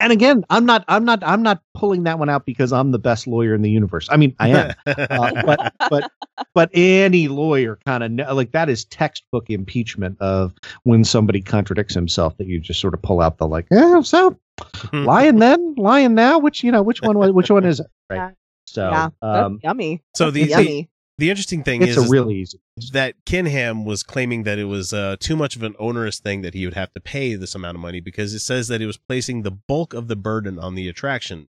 and 0.02 0.12
again, 0.12 0.44
I'm 0.50 0.66
not 0.66 0.84
I'm 0.88 1.06
not 1.06 1.24
I'm 1.24 1.42
not 1.44 1.62
pulling 1.74 2.04
that 2.04 2.20
one 2.20 2.30
out 2.30 2.46
because 2.46 2.74
I'm 2.74 2.92
the 2.92 3.00
best 3.00 3.28
lawyer 3.28 3.54
in 3.56 3.62
the 3.62 3.70
universe. 3.70 4.08
I 4.12 4.18
mean, 4.18 4.36
I 4.40 4.50
am. 4.50 4.74
uh, 4.88 5.44
but 5.46 5.74
but 5.90 6.12
but 6.54 6.70
any 6.74 7.28
lawyer 7.28 7.78
kind 7.86 8.04
of 8.04 8.12
know, 8.12 8.34
like 8.34 8.52
that 8.52 8.70
is 8.70 8.86
textbook 8.86 9.50
impeachment 9.50 10.18
of 10.20 10.54
when 10.84 11.04
somebody 11.04 11.42
contradicts 11.42 11.94
himself 11.94 12.36
that 12.38 12.48
you 12.48 12.60
just 12.60 12.80
sort 12.82 12.94
of 12.94 13.02
pull 13.02 13.22
out 13.22 13.38
the 13.38 13.48
like 13.48 13.68
yeah 13.72 14.02
so 14.02 14.38
lying 14.94 15.38
then 15.40 15.76
lying 15.78 16.14
now 16.16 16.40
which 16.40 16.64
you 16.64 16.72
know 16.72 16.82
which 16.82 17.02
one 17.02 17.18
was- 17.18 17.32
which 17.32 17.50
one 17.50 17.64
is 17.66 17.80
it 17.80 17.88
right 18.10 18.18
Yeah. 18.18 18.30
so 18.66 18.90
yeah, 18.90 19.10
um 19.22 19.60
yummy. 19.64 20.02
so 20.16 20.26
That's 20.32 20.34
the, 20.36 20.44
the 20.44 20.50
yummy. 20.50 20.90
The 21.22 21.30
interesting 21.30 21.62
thing 21.62 21.84
it's 21.84 21.92
is, 21.92 21.98
a 21.98 22.02
is 22.02 22.10
really 22.10 22.34
easy 22.38 22.60
that 22.94 23.14
Ken 23.28 23.46
Ham 23.46 23.86
was 23.86 24.02
claiming 24.02 24.42
that 24.42 24.58
it 24.58 24.64
was 24.64 24.92
uh, 24.92 25.18
too 25.20 25.36
much 25.36 25.56
of 25.56 25.62
an 25.62 25.76
onerous 25.78 26.18
thing 26.18 26.42
that 26.42 26.56
he 26.56 26.66
would 26.66 26.74
have 26.74 26.92
to 26.96 27.00
pay 27.00 27.36
this 27.36 27.54
amount 27.54 27.76
of 27.76 27.80
money 27.80 28.00
because 28.00 28.34
it 28.34 28.40
says 28.40 28.70
that 28.70 28.82
it 28.82 28.88
was 28.88 28.98
placing 28.98 29.44
the 29.44 29.52
bulk 29.52 29.94
of 29.94 30.08
the 30.08 30.16
burden 30.16 30.58
on 30.58 30.74
the 30.74 30.90
attraction. 30.90 31.48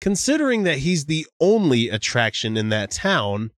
Considering 0.00 0.62
that 0.62 0.78
he's 0.78 1.06
the 1.06 1.26
only 1.40 1.88
attraction 1.88 2.56
in 2.56 2.68
that 2.68 2.92
town, 2.92 3.50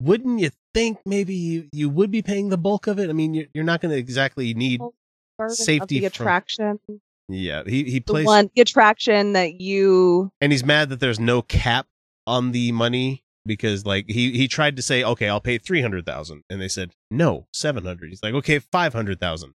wouldn't 0.00 0.38
you 0.38 0.50
think 0.72 1.00
maybe 1.04 1.34
you, 1.34 1.68
you 1.72 1.88
would 1.88 2.12
be 2.12 2.22
paying 2.22 2.50
the 2.50 2.56
bulk 2.56 2.86
of 2.86 3.00
it? 3.00 3.10
I 3.10 3.12
mean, 3.12 3.34
you're, 3.34 3.46
you're 3.52 3.64
not 3.64 3.80
going 3.80 3.90
to 3.90 3.98
exactly 3.98 4.54
need. 4.54 4.78
Well, 4.78 4.94
Burden 5.36 5.50
of 5.50 5.56
safety 5.56 5.98
the 5.98 6.08
from- 6.10 6.22
attraction, 6.22 6.80
Yeah, 7.28 7.64
he 7.66 7.82
he 7.90 7.98
the 7.98 8.04
plays, 8.04 8.26
one 8.26 8.50
the 8.54 8.62
attraction 8.62 9.32
that 9.32 9.60
you 9.60 10.30
and 10.40 10.52
he's 10.52 10.64
mad 10.64 10.90
that 10.90 11.00
there's 11.00 11.18
no 11.18 11.42
cap 11.42 11.88
on 12.24 12.52
the 12.52 12.70
money 12.70 13.24
because 13.46 13.86
like 13.86 14.06
he 14.08 14.32
he 14.32 14.48
tried 14.48 14.76
to 14.76 14.82
say 14.82 15.02
okay 15.02 15.28
I'll 15.28 15.40
pay 15.40 15.58
three 15.58 15.82
hundred 15.82 16.06
thousand 16.06 16.44
and 16.50 16.60
they 16.60 16.68
said 16.68 16.92
no 17.10 17.46
seven 17.52 17.84
hundred. 17.84 18.10
He's 18.10 18.22
like 18.22 18.34
okay 18.34 18.58
five 18.58 18.92
hundred 18.92 19.20
thousand. 19.20 19.54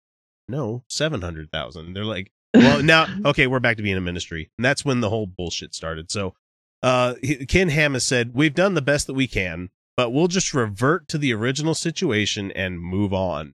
No 0.48 0.84
seven 0.90 1.22
hundred 1.22 1.52
thousand. 1.52 1.94
They're 1.94 2.06
like 2.06 2.32
well 2.54 2.82
now 2.84 3.08
okay 3.26 3.48
we're 3.48 3.60
back 3.60 3.78
to 3.78 3.84
being 3.84 3.98
a 3.98 4.02
ministry 4.02 4.50
and 4.58 4.66
that's 4.66 4.86
when 4.86 5.02
the 5.02 5.10
whole 5.10 5.28
bullshit 5.28 5.74
started. 5.76 6.12
So 6.12 6.34
uh 6.82 7.16
Ken 7.48 7.70
Ham 7.70 7.94
has 7.94 8.06
said 8.06 8.34
we've 8.34 8.56
done 8.56 8.74
the 8.74 8.82
best 8.82 9.08
that 9.08 9.14
we 9.14 9.28
can 9.28 9.70
but 9.96 10.12
we'll 10.12 10.28
just 10.28 10.54
revert 10.54 11.08
to 11.10 11.18
the 11.18 11.34
original 11.34 11.76
situation 11.76 12.52
and 12.52 12.80
move 12.82 13.14
on. 13.14 13.54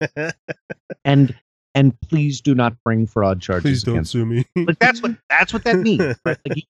and 1.04 1.34
and 1.74 2.00
please 2.00 2.40
do 2.40 2.54
not 2.54 2.74
bring 2.84 3.06
fraud 3.06 3.40
charges 3.40 3.62
please 3.62 3.82
don't 3.82 3.94
against. 3.94 4.12
sue 4.12 4.26
me. 4.26 4.44
like 4.56 4.78
that's 4.78 5.02
what 5.02 5.16
that's 5.30 5.52
what 5.52 5.64
that 5.64 5.78
means 5.78 6.16
right? 6.24 6.38
like 6.48 6.64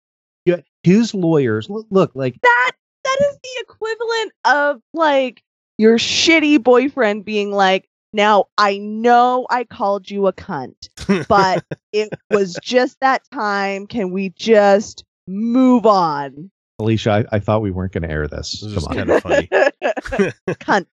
he- 0.44 0.50
yeah, 0.52 0.61
his 0.83 1.14
lawyers 1.14 1.68
look, 1.70 1.87
look 1.90 2.12
like 2.14 2.40
that 2.42 2.72
that 3.05 3.18
is 3.31 3.38
the 3.42 3.62
equivalent 3.62 4.33
of 4.44 4.81
like 4.94 5.42
your 5.78 5.98
shitty 5.98 6.62
boyfriend 6.62 7.24
being 7.24 7.50
like 7.50 7.88
now 8.12 8.44
i 8.59 8.78
know 8.78 9.46
i 9.50 9.64
called 9.64 10.11
you 10.11 10.26
a 10.26 10.33
cunt 10.33 10.88
but 11.28 11.64
it 11.92 12.11
was 12.31 12.59
just 12.62 12.98
that 13.00 13.22
time. 13.33 13.87
Can 13.87 14.12
we 14.12 14.31
just 14.31 15.05
move 15.26 15.87
on? 15.87 16.50
Alicia 16.78 17.11
i, 17.31 17.37
I 17.37 17.38
thought 17.38 17.62
we 17.62 17.70
weren't 17.70 17.92
going 17.92 18.02
to 18.02 18.11
air 18.11 18.26
this. 18.28 18.61
This 18.61 18.72
is 18.72 18.87
come 18.87 18.98
on. 18.98 19.07
kind 19.07 19.11
of 19.11 19.22
funny. 19.22 19.48
cunt. 20.61 20.87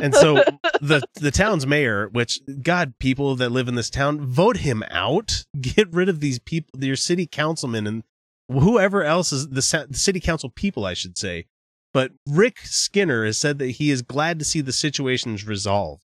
And 0.00 0.14
so 0.14 0.34
the 0.80 1.02
the 1.14 1.32
town's 1.32 1.66
mayor, 1.66 2.08
which 2.08 2.40
God, 2.62 2.94
people 3.00 3.34
that 3.36 3.50
live 3.50 3.66
in 3.66 3.74
this 3.74 3.90
town, 3.90 4.20
vote 4.20 4.58
him 4.58 4.84
out. 4.90 5.44
Get 5.60 5.92
rid 5.92 6.08
of 6.08 6.20
these 6.20 6.38
people, 6.38 6.82
your 6.82 6.96
city 6.96 7.26
councilmen 7.26 7.86
and 7.86 8.04
whoever 8.48 9.04
else 9.04 9.32
is 9.32 9.48
the, 9.48 9.86
the 9.90 9.98
city 9.98 10.20
council 10.20 10.50
people, 10.50 10.84
I 10.84 10.94
should 10.94 11.16
say. 11.18 11.46
But 11.94 12.12
Rick 12.26 12.58
Skinner 12.64 13.24
has 13.24 13.38
said 13.38 13.58
that 13.58 13.72
he 13.72 13.90
is 13.90 14.02
glad 14.02 14.38
to 14.38 14.44
see 14.44 14.60
the 14.60 14.72
situations 14.72 15.46
resolved, 15.46 16.04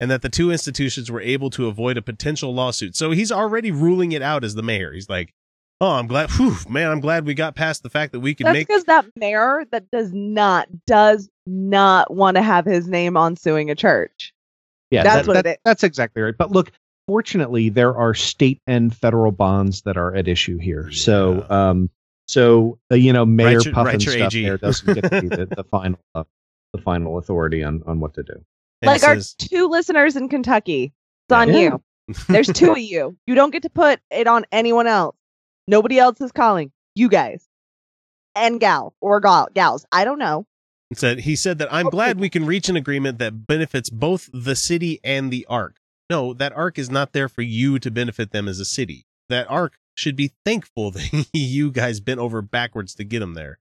and 0.00 0.10
that 0.10 0.22
the 0.22 0.28
two 0.28 0.50
institutions 0.50 1.10
were 1.10 1.20
able 1.20 1.48
to 1.50 1.68
avoid 1.68 1.96
a 1.96 2.02
potential 2.02 2.52
lawsuit. 2.54 2.96
So 2.96 3.12
he's 3.12 3.30
already 3.32 3.70
ruling 3.70 4.12
it 4.12 4.22
out 4.22 4.42
as 4.44 4.54
the 4.54 4.62
mayor. 4.64 4.92
He's 4.92 5.08
like, 5.08 5.32
"Oh, 5.80 5.92
I'm 5.92 6.08
glad, 6.08 6.30
whew, 6.32 6.56
man, 6.68 6.90
I'm 6.90 7.00
glad 7.00 7.24
we 7.24 7.34
got 7.34 7.54
past 7.54 7.82
the 7.84 7.90
fact 7.90 8.12
that 8.12 8.20
we 8.20 8.34
can 8.34 8.46
that's 8.46 8.54
make." 8.54 8.66
because 8.68 8.84
that 8.84 9.06
mayor 9.16 9.64
that 9.70 9.90
does 9.92 10.12
not 10.12 10.66
does 10.86 11.28
not 11.46 12.12
want 12.12 12.36
to 12.36 12.42
have 12.42 12.64
his 12.66 12.88
name 12.88 13.16
on 13.16 13.36
suing 13.36 13.70
a 13.70 13.74
church 13.74 14.32
Yeah, 14.90 15.02
That's 15.04 15.16
that- 15.18 15.26
what 15.28 15.34
that- 15.34 15.46
it 15.46 15.50
is. 15.50 15.56
That's 15.64 15.84
exactly 15.84 16.20
right. 16.22 16.34
But 16.36 16.50
look, 16.50 16.72
fortunately, 17.06 17.68
there 17.68 17.96
are 17.96 18.14
state 18.14 18.60
and 18.66 18.94
federal 18.94 19.32
bonds 19.32 19.82
that 19.82 19.96
are 19.96 20.14
at 20.14 20.28
issue 20.28 20.58
here. 20.58 20.90
So, 20.92 21.44
um, 21.50 21.90
so 22.26 22.78
uh, 22.90 22.94
you 22.94 23.12
know, 23.12 23.24
Mayor 23.26 23.56
Write 23.58 23.64
your- 23.66 23.74
Puffin 23.74 23.92
write 23.92 24.04
your 24.04 24.14
stuff 24.14 24.26
AG. 24.34 24.42
there 24.44 24.58
doesn't 24.58 24.94
get 24.94 25.02
to 25.10 25.20
be 25.22 25.28
the, 25.28 25.46
the 25.56 25.64
final, 25.64 25.98
uh, 26.14 26.24
the 26.72 26.80
final 26.80 27.18
authority 27.18 27.62
on 27.62 27.82
on 27.86 28.00
what 28.00 28.14
to 28.14 28.22
do. 28.22 28.32
and 28.80 28.86
like 28.86 29.02
our 29.04 29.16
says- 29.16 29.34
two 29.34 29.68
listeners 29.68 30.16
in 30.16 30.28
kentucky 30.28 30.92
it's 31.28 31.34
on 31.36 31.48
Yeah. 31.48 31.58
you 31.58 31.82
There's 32.28 32.48
two 32.48 32.72
of 32.72 32.78
you. 32.78 33.16
You 33.28 33.34
don't 33.36 33.52
get 33.52 33.62
to 33.62 33.70
put 33.70 34.00
it 34.10 34.26
on 34.26 34.44
anyone 34.50 34.88
else. 34.88 35.14
Nobody 35.68 36.00
else 36.00 36.20
is 36.20 36.32
calling. 36.32 36.72
You 36.96 37.08
guys. 37.08 37.46
And 38.34 38.58
gal 38.58 38.94
or 39.00 39.20
gal 39.20 39.48
gals. 39.54 39.86
I 39.92 40.04
don't 40.04 40.18
know. 40.18 40.44
said 40.94 41.20
he 41.20 41.36
said 41.36 41.58
that 41.58 41.72
I'm 41.72 41.88
glad 41.90 42.18
we 42.18 42.28
can 42.28 42.44
reach 42.44 42.68
an 42.68 42.74
agreement 42.76 43.18
that 43.18 43.46
benefits 43.46 43.88
both 43.88 44.28
the 44.32 44.56
city 44.56 44.98
and 45.04 45.30
the 45.30 45.46
Ark. 45.48 45.76
No, 46.12 46.34
that 46.34 46.52
Ark 46.52 46.78
is 46.78 46.90
not 46.90 47.12
there 47.12 47.28
for 47.28 47.42
you 47.42 47.78
to 47.78 47.90
benefit 47.90 48.32
them 48.32 48.46
as 48.48 48.60
a 48.60 48.64
city. 48.66 49.06
That 49.30 49.46
Ark 49.50 49.78
should 49.94 50.16
be 50.16 50.32
thankful 50.44 50.90
that 50.96 51.26
you 51.32 51.70
guys 51.70 52.00
bent 52.00 52.20
over 52.20 52.42
backwards 52.42 52.94
to 52.96 53.04
get 53.04 53.20
them 53.20 53.34
there. 53.34 53.58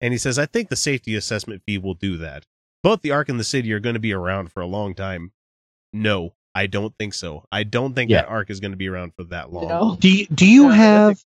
And 0.00 0.12
he 0.12 0.18
says, 0.18 0.36
I 0.38 0.46
think 0.46 0.68
the 0.68 0.76
safety 0.76 1.14
assessment 1.14 1.62
fee 1.64 1.78
will 1.78 1.94
do 1.94 2.16
that. 2.16 2.44
Both 2.82 3.02
the 3.02 3.12
Ark 3.12 3.28
and 3.28 3.38
the 3.38 3.44
city 3.44 3.72
are 3.72 3.78
going 3.80 3.94
to 3.94 4.00
be 4.00 4.12
around 4.12 4.50
for 4.50 4.60
a 4.60 4.66
long 4.66 4.94
time. 4.94 5.30
No, 5.92 6.34
I 6.56 6.66
don't 6.66 6.92
think 6.98 7.14
so. 7.14 7.44
I 7.52 7.62
don't 7.62 7.94
think 7.94 8.10
Yeah. 8.10 8.22
that 8.22 8.28
Ark 8.28 8.50
is 8.50 8.58
going 8.58 8.72
to 8.72 8.76
be 8.76 8.88
around 8.88 9.14
for 9.14 9.22
that 9.24 9.52
long. 9.52 9.68
No. 9.68 9.96
Do 10.00 10.08
you, 10.10 10.26
do 10.26 10.46
you 10.46 10.64
No, 10.64 10.70
have 10.70 11.22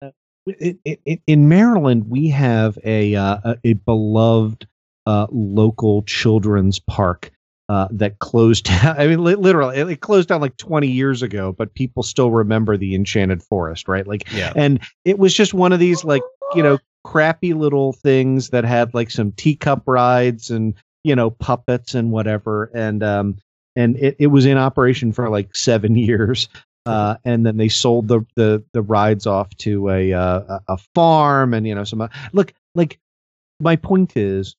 in 1.27 1.49
Maryland? 1.49 2.09
We 2.09 2.29
have 2.29 2.79
a 2.85 3.15
uh, 3.17 3.39
a, 3.45 3.57
a 3.65 3.73
beloved 3.73 4.69
uh, 5.07 5.27
local 5.33 6.03
children's 6.03 6.79
park 6.79 7.33
uh, 7.71 7.87
that 7.93 8.19
closed 8.19 8.65
down. 8.65 8.97
I 8.99 9.07
mean, 9.07 9.23
li- 9.23 9.37
literally, 9.37 9.77
it, 9.77 10.01
closed 10.01 10.29
down 10.29 10.41
like 10.41 10.57
20 10.57 10.89
years 10.89 11.23
ago, 11.23 11.53
but 11.53 11.73
people 11.75 12.03
still 12.03 12.33
remember 12.33 12.77
the 12.77 12.97
Enchanted 12.97 13.45
Forest, 13.45 13.87
right? 13.87 14.05
Like, 14.05 14.31
Yeah. 14.33 14.53
and 14.57 14.81
it 15.05 15.21
was 15.21 15.33
just 15.33 15.55
one 15.55 15.73
of 15.73 15.79
these 15.79 16.03
like 16.03 16.23
you 16.57 16.65
know 16.65 16.79
crappy 17.05 17.55
little 17.55 17.93
things 17.93 18.51
that 18.51 18.65
had 18.65 18.93
like 18.93 19.09
some 19.11 19.31
teacup 19.33 19.85
rides 19.87 20.51
and 20.51 20.75
you 21.05 21.15
know 21.15 21.31
puppets 21.31 21.95
and 21.95 22.11
whatever 22.11 22.71
and 22.75 23.03
um 23.05 23.37
and 23.77 23.97
it, 23.97 24.17
it 24.19 24.27
was 24.27 24.47
in 24.47 24.59
operation 24.59 25.13
for 25.13 25.31
like 25.31 25.55
seven 25.55 25.95
years 26.09 26.49
uh 26.87 27.17
and 27.25 27.47
then 27.47 27.57
they 27.57 27.69
sold 27.69 28.09
the 28.09 28.27
the 28.35 28.63
the 28.73 28.83
rides 28.83 29.27
off 29.27 29.49
to 29.59 29.89
a 29.91 30.13
uh, 30.13 30.41
a 30.41 30.61
a 30.75 30.77
farm 30.95 31.55
and 31.55 31.67
you 31.67 31.75
know 31.75 31.85
some 31.85 32.01
uh, 32.01 32.09
look 32.33 32.53
like 32.75 32.99
my 33.61 33.77
point 33.77 34.17
is 34.17 34.57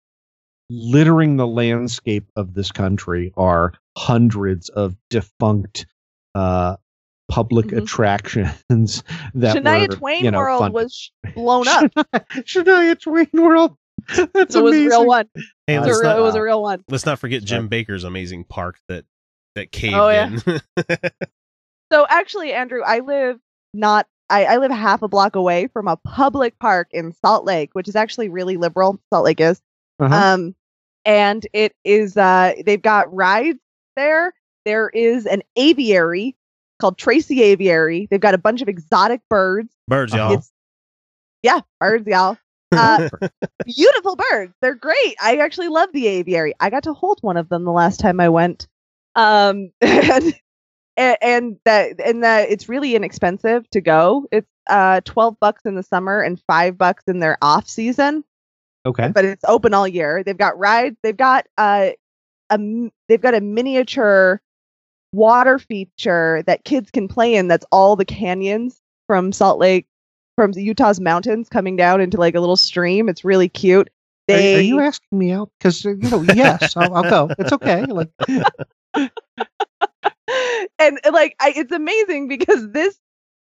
littering 0.73 1.35
the 1.35 1.45
landscape 1.47 2.25
of 2.37 2.53
this 2.53 2.71
country 2.71 3.33
are 3.35 3.73
hundreds 3.97 4.69
of 4.69 4.95
defunct 5.09 5.85
uh 6.33 6.77
public 7.29 7.67
Mhm. 7.67 7.83
attractions 7.83 9.03
that 9.35 9.57
Shania 9.57 9.89
were, 9.89 9.95
Twain 9.95 10.23
you 10.25 10.31
know, 10.31 10.37
World 10.39 10.59
funded. 10.61 10.73
was 10.75 11.11
blown 11.35 11.67
up. 11.67 11.91
Shania 12.45 12.99
Twain 12.99 13.27
World. 13.33 13.75
That's 14.33 14.55
it 14.55 14.61
was 14.63 14.75
a 14.75 14.87
real 14.87 15.05
one. 15.05 15.29
Hey, 15.67 15.75
It 15.75 15.79
was, 15.79 15.87
let's 15.87 15.97
a 15.97 16.01
real, 16.01 16.09
not, 16.09 16.17
it 16.17 16.21
was 16.21 16.35
a 16.35 16.41
real 16.41 16.61
one. 16.61 16.83
let's 16.89 17.05
not 17.05 17.19
forget 17.19 17.43
Jim 17.43 17.69
Bakker's 17.69 18.03
amazing 18.05 18.45
park 18.45 18.77
that 18.87 19.05
that 19.55 19.71
caved 19.71 19.95
Oh, 19.95 20.09
yeah. 20.09 20.27
in. 20.45 20.61
So 21.91 22.05
actually, 22.09 22.53
Andrew, 22.53 22.81
I 22.85 22.99
live 22.99 23.39
not 23.73 24.07
I, 24.29 24.45
I 24.45 24.57
live 24.57 24.71
half 24.71 25.01
a 25.01 25.09
block 25.09 25.35
away 25.35 25.67
from 25.67 25.89
a 25.89 25.97
public 25.97 26.57
park 26.59 26.87
in 26.91 27.11
Salt 27.13 27.43
Lake, 27.45 27.69
which 27.73 27.89
is 27.89 27.97
actually 27.97 28.29
really 28.29 28.55
liberal. 28.55 28.97
Salt 29.11 29.25
Lake 29.25 29.41
is. 29.41 29.61
Uh-huh. 29.99 30.15
Um, 30.15 30.55
and 31.05 31.45
it 31.53 31.73
is 31.83 32.17
uh 32.17 32.53
they've 32.65 32.81
got 32.81 33.13
rides 33.13 33.59
there. 33.95 34.33
There 34.65 34.89
is 34.89 35.25
an 35.25 35.41
aviary 35.55 36.35
called 36.79 36.97
Tracy 36.97 37.41
Aviary. 37.41 38.07
They've 38.09 38.19
got 38.19 38.33
a 38.33 38.39
bunch 38.39 38.61
of 38.61 38.67
exotic 38.67 39.21
birds. 39.29 39.73
Birds, 39.87 40.13
y'all. 40.13 40.33
It's 40.33 40.51
yeah, 41.43 41.61
birds, 41.79 42.07
y'all. 42.07 42.37
Uh, 42.71 43.09
beautiful 43.65 44.15
birds. 44.15 44.53
They're 44.61 44.75
great. 44.75 45.15
I 45.21 45.37
actually 45.37 45.69
love 45.69 45.89
the 45.93 46.07
aviary. 46.07 46.53
I 46.59 46.69
got 46.69 46.83
to 46.83 46.93
hold 46.93 47.19
one 47.21 47.37
of 47.37 47.49
them 47.49 47.65
the 47.65 47.71
last 47.71 47.99
time 47.99 48.19
I 48.19 48.29
went. 48.29 48.67
Um, 49.15 49.71
and 49.81 50.33
and, 50.97 51.57
that 51.65 51.99
and 52.03 52.23
that 52.23 52.49
it's 52.49 52.69
really 52.69 52.95
inexpensive 52.95 53.69
to 53.71 53.81
go. 53.81 54.27
It's 54.31 54.47
uh 54.69 55.01
12 55.01 55.37
bucks 55.39 55.63
in 55.65 55.75
the 55.75 55.83
summer 55.83 56.21
and 56.21 56.41
5 56.47 56.77
bucks 56.77 57.03
in 57.07 57.19
their 57.19 57.37
off 57.41 57.67
season, 57.67 58.23
okay. 58.85 59.09
but 59.09 59.25
it's 59.25 59.43
open 59.47 59.73
all 59.73 59.87
year. 59.87 60.23
They've 60.23 60.37
got 60.37 60.57
rides. 60.57 60.97
They've 61.03 61.15
got 61.15 61.47
uh 61.57 61.91
a 62.49 62.53
m- 62.53 62.91
they've 63.07 63.21
got 63.21 63.33
a 63.33 63.41
miniature 63.41 64.41
water 65.13 65.59
feature 65.59 66.43
that 66.47 66.63
kids 66.63 66.89
can 66.89 67.07
play 67.07 67.35
in 67.35 67.47
that's 67.47 67.65
all 67.71 67.95
the 67.95 68.05
canyons 68.05 68.79
from 69.07 69.31
Salt 69.31 69.59
Lake 69.59 69.87
from 70.35 70.51
Utah's 70.55 70.99
mountains 70.99 71.49
coming 71.49 71.75
down 71.75 72.01
into 72.01 72.17
like 72.17 72.35
a 72.35 72.39
little 72.39 72.55
stream. 72.55 73.09
It's 73.09 73.25
really 73.25 73.49
cute. 73.49 73.87
Are, 73.87 73.91
They 74.27 74.55
are 74.57 74.61
you 74.61 74.79
asking 74.79 75.19
me 75.19 75.31
out? 75.31 75.51
Because 75.59 75.83
you 75.83 75.97
know, 75.97 76.21
yes, 76.21 76.75
I'll, 76.77 76.93
I'll 76.95 77.09
go. 77.09 77.29
It's 77.37 77.51
okay. 77.53 77.85
Like, 77.85 78.09
and 78.27 78.41
and, 80.79 80.99
like 81.11 81.35
I, 81.39 81.53
it's 81.55 81.71
amazing 81.71 82.27
because 82.27 82.71
this 82.71 82.97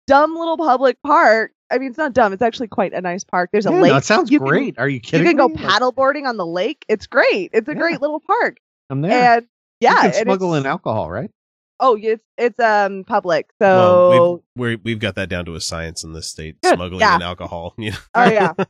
dumb 0.07 0.35
little 0.35 0.57
public 0.57 0.97
park. 1.03 1.51
I 1.71 1.77
mean, 1.77 1.89
it's 1.89 1.97
not 1.97 2.13
dumb. 2.13 2.33
It's 2.33 2.41
actually 2.41 2.67
quite 2.67 2.93
a 2.93 3.01
nice 3.01 3.23
park. 3.23 3.49
There's 3.51 3.65
a 3.65 3.69
yeah, 3.69 3.75
no, 3.77 3.81
lake. 3.83 3.93
it 3.93 4.03
sounds 4.05 4.29
You 4.29 4.39
can- 4.39 4.47
great. 4.47 4.77
Are 4.79 4.89
you 4.89 4.99
kidding? 4.99 5.25
You 5.25 5.31
can 5.31 5.37
go 5.37 5.47
me? 5.47 5.55
Like, 5.55 5.81
paddleboarding 5.81 6.27
on 6.27 6.37
the 6.37 6.45
lake. 6.45 6.85
It's 6.89 7.07
great. 7.07 7.51
It's 7.53 7.67
a 7.67 7.71
Yeah. 7.71 7.79
great 7.79 8.01
little 8.01 8.19
park. 8.19 8.57
I'm 8.89 9.01
there. 9.01 9.37
And 9.37 9.47
yeah, 9.79 10.05
you 10.07 10.11
can 10.11 10.23
smuggle 10.23 10.53
it's, 10.55 10.65
in 10.65 10.69
alcohol, 10.69 11.09
right? 11.09 11.31
Oh, 11.79 11.97
it's 11.99 12.23
it's 12.37 12.59
um 12.59 13.03
public. 13.05 13.49
So 13.59 14.09
well, 14.09 14.33
we've, 14.33 14.41
we're, 14.55 14.77
we've 14.83 14.99
got 14.99 15.15
that 15.15 15.29
down 15.29 15.45
to 15.45 15.55
a 15.55 15.61
science 15.61 16.03
in 16.03 16.13
this 16.13 16.27
state. 16.27 16.57
Good, 16.61 16.75
Smuggling 16.75 16.99
yeah. 16.99 17.15
in 17.15 17.21
alcohol. 17.23 17.73
Yeah. 17.77 17.95
oh 18.13 18.29
yeah, 18.29 18.53
All 18.57 18.65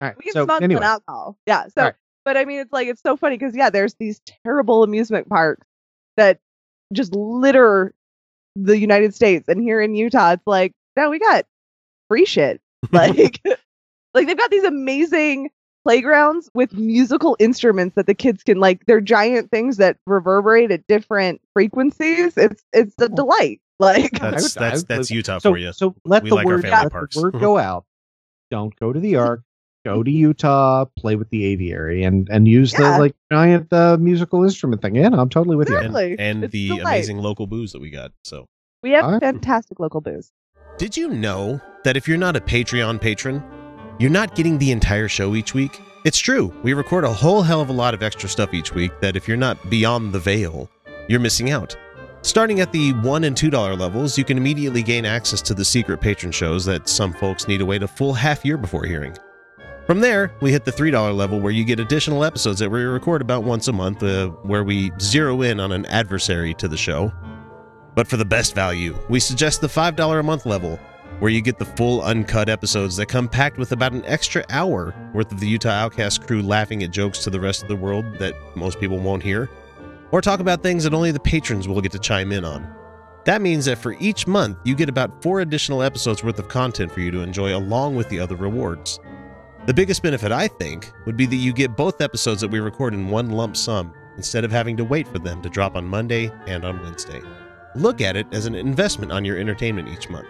right. 0.00 0.16
we 0.18 0.24
can 0.24 0.32
So 0.32 0.44
smuggle 0.44 0.64
anyway, 0.64 0.80
in 0.80 0.84
alcohol. 0.84 1.36
Yeah. 1.46 1.66
So, 1.68 1.80
Alright. 1.82 1.94
but 2.24 2.36
I 2.36 2.44
mean, 2.44 2.58
it's 2.60 2.72
like 2.72 2.88
it's 2.88 3.02
so 3.02 3.16
funny 3.16 3.36
because 3.38 3.54
yeah, 3.54 3.70
there's 3.70 3.94
these 3.94 4.20
terrible 4.44 4.82
amusement 4.82 5.28
parks 5.28 5.66
that 6.16 6.40
just 6.92 7.14
litter 7.14 7.94
the 8.56 8.76
United 8.78 9.14
States, 9.14 9.48
and 9.48 9.62
here 9.62 9.80
in 9.80 9.94
Utah, 9.94 10.32
it's 10.32 10.46
like 10.46 10.72
no, 10.96 11.10
we 11.10 11.18
got 11.20 11.44
free 12.12 12.24
shit. 12.26 12.60
Like, 12.92 13.40
like 14.14 14.26
they've 14.26 14.36
got 14.36 14.50
these 14.50 14.64
amazing 14.64 15.50
playgrounds 15.84 16.50
with 16.52 16.72
musical 16.74 17.36
instruments 17.38 17.94
that 17.96 18.06
the 18.06 18.14
kids 18.14 18.42
can 18.42 18.58
like. 18.58 18.84
They're 18.86 19.00
giant 19.00 19.50
things 19.50 19.76
that 19.78 19.96
reverberate 20.06 20.70
at 20.70 20.86
different 20.88 21.40
frequencies. 21.54 22.36
It's 22.36 22.62
it's 22.72 22.94
a 23.00 23.08
delight. 23.08 23.60
Like, 23.78 24.12
That's 24.12 24.54
would- 24.54 24.62
that's 24.62 24.82
that's 24.84 25.10
Utah 25.10 25.38
so, 25.38 25.50
for 25.52 25.58
you. 25.58 25.72
So 25.72 25.94
let 26.04 26.22
We 26.22 26.28
the 26.30 26.34
like 26.36 26.46
our 26.46 26.52
word 26.52 26.62
family 26.62 26.82
let 26.84 26.92
parks. 26.92 27.16
the 27.16 27.22
word 27.22 27.32
go 27.40 27.58
out. 27.58 27.84
Don't 28.50 28.74
go 28.78 28.92
to 28.92 29.00
the 29.00 29.16
Ark. 29.16 29.42
Go 29.84 30.04
to 30.04 30.10
Utah. 30.10 30.84
Play 30.96 31.16
with 31.16 31.30
the 31.30 31.44
aviary 31.46 32.04
and 32.04 32.28
and 32.30 32.46
use 32.46 32.72
Yeah. 32.72 32.92
the 32.92 32.98
like 33.00 33.14
giant 33.32 33.72
uh, 33.72 33.96
musical 33.98 34.44
instrument 34.44 34.82
thing. 34.82 34.94
Yeah, 34.94 35.08
no, 35.08 35.18
I'm 35.18 35.28
totally 35.30 35.56
with 35.56 35.68
you. 35.68 35.78
and, 35.78 35.96
and 36.20 36.42
the 36.50 36.68
delight. 36.68 36.82
amazing 36.82 37.18
local 37.18 37.48
booze 37.48 37.72
that 37.72 37.80
we 37.80 37.90
got. 37.90 38.12
So, 38.24 38.46
we 38.84 38.90
have 38.92 39.04
Alright. 39.04 39.20
fantastic 39.20 39.80
local 39.80 40.00
booze. 40.00 40.30
Did 40.82 40.96
you 40.96 41.06
know 41.06 41.60
that 41.84 41.96
if 41.96 42.08
you're 42.08 42.18
not 42.18 42.34
a 42.34 42.40
Patreon 42.40 43.00
patron, 43.00 43.40
you're 44.00 44.10
not 44.10 44.34
getting 44.34 44.58
the 44.58 44.72
entire 44.72 45.06
show 45.06 45.36
each 45.36 45.54
week? 45.54 45.80
It's 46.04 46.18
true. 46.18 46.52
We 46.64 46.72
record 46.72 47.04
a 47.04 47.12
whole 47.12 47.40
hell 47.42 47.60
of 47.60 47.68
a 47.68 47.72
lot 47.72 47.94
of 47.94 48.02
extra 48.02 48.28
stuff 48.28 48.52
each 48.52 48.74
week 48.74 48.90
that 48.98 49.14
if 49.14 49.28
you're 49.28 49.36
not 49.36 49.70
beyond 49.70 50.12
the 50.12 50.18
veil, 50.18 50.68
you're 51.08 51.20
missing 51.20 51.52
out. 51.52 51.76
Starting 52.22 52.58
at 52.58 52.72
the 52.72 52.94
$1 52.94 53.24
and 53.24 53.36
$2 53.36 53.78
levels, 53.78 54.18
you 54.18 54.24
can 54.24 54.36
immediately 54.36 54.82
gain 54.82 55.04
access 55.04 55.40
to 55.42 55.54
the 55.54 55.64
secret 55.64 56.00
patron 56.00 56.32
shows 56.32 56.64
that 56.64 56.88
some 56.88 57.12
folks 57.12 57.46
need 57.46 57.58
to 57.58 57.64
wait 57.64 57.84
a 57.84 57.86
full 57.86 58.12
half 58.12 58.44
year 58.44 58.56
before 58.56 58.84
hearing. 58.84 59.16
From 59.86 60.00
there, 60.00 60.32
we 60.40 60.50
hit 60.50 60.64
the 60.64 60.72
$3 60.72 61.16
level 61.16 61.38
where 61.38 61.52
you 61.52 61.62
get 61.64 61.78
additional 61.78 62.24
episodes 62.24 62.58
that 62.58 62.68
we 62.68 62.80
record 62.82 63.22
about 63.22 63.44
once 63.44 63.68
a 63.68 63.72
month, 63.72 64.02
uh, 64.02 64.30
where 64.42 64.64
we 64.64 64.90
zero 65.00 65.42
in 65.42 65.60
on 65.60 65.70
an 65.70 65.86
adversary 65.86 66.54
to 66.54 66.66
the 66.66 66.76
show. 66.76 67.12
But 67.94 68.08
for 68.08 68.16
the 68.16 68.24
best 68.24 68.54
value, 68.54 68.96
we 69.08 69.20
suggest 69.20 69.60
the 69.60 69.66
$5 69.66 70.18
a 70.18 70.22
month 70.22 70.46
level, 70.46 70.78
where 71.18 71.30
you 71.30 71.40
get 71.40 71.58
the 71.58 71.64
full 71.64 72.02
uncut 72.02 72.48
episodes 72.48 72.96
that 72.96 73.06
come 73.06 73.28
packed 73.28 73.58
with 73.58 73.72
about 73.72 73.92
an 73.92 74.04
extra 74.06 74.44
hour 74.48 74.94
worth 75.12 75.30
of 75.30 75.40
the 75.40 75.46
Utah 75.46 75.70
Outcast 75.70 76.26
crew 76.26 76.42
laughing 76.42 76.82
at 76.82 76.90
jokes 76.90 77.22
to 77.24 77.30
the 77.30 77.38
rest 77.38 77.62
of 77.62 77.68
the 77.68 77.76
world 77.76 78.18
that 78.18 78.34
most 78.56 78.80
people 78.80 78.98
won't 78.98 79.22
hear, 79.22 79.48
or 80.10 80.20
talk 80.20 80.40
about 80.40 80.62
things 80.62 80.84
that 80.84 80.94
only 80.94 81.12
the 81.12 81.20
patrons 81.20 81.68
will 81.68 81.80
get 81.80 81.92
to 81.92 81.98
chime 81.98 82.32
in 82.32 82.44
on. 82.44 82.74
That 83.24 83.40
means 83.40 83.66
that 83.66 83.78
for 83.78 83.94
each 84.00 84.26
month, 84.26 84.58
you 84.64 84.74
get 84.74 84.88
about 84.88 85.22
four 85.22 85.40
additional 85.40 85.82
episodes 85.82 86.24
worth 86.24 86.38
of 86.38 86.48
content 86.48 86.90
for 86.90 87.00
you 87.00 87.10
to 87.12 87.20
enjoy 87.20 87.56
along 87.56 87.94
with 87.94 88.08
the 88.08 88.18
other 88.18 88.34
rewards. 88.34 88.98
The 89.66 89.74
biggest 89.74 90.02
benefit, 90.02 90.32
I 90.32 90.48
think, 90.48 90.90
would 91.06 91.16
be 91.16 91.26
that 91.26 91.36
you 91.36 91.52
get 91.52 91.76
both 91.76 92.00
episodes 92.00 92.40
that 92.40 92.50
we 92.50 92.58
record 92.58 92.94
in 92.94 93.08
one 93.08 93.30
lump 93.30 93.56
sum 93.56 93.94
instead 94.16 94.44
of 94.44 94.50
having 94.50 94.76
to 94.76 94.84
wait 94.84 95.06
for 95.06 95.20
them 95.20 95.40
to 95.42 95.48
drop 95.48 95.76
on 95.76 95.86
Monday 95.86 96.32
and 96.48 96.64
on 96.64 96.82
Wednesday. 96.82 97.22
Look 97.74 98.00
at 98.00 98.16
it 98.16 98.26
as 98.32 98.46
an 98.46 98.54
investment 98.54 99.12
on 99.12 99.24
your 99.24 99.38
entertainment 99.38 99.88
each 99.88 100.10
month. 100.10 100.28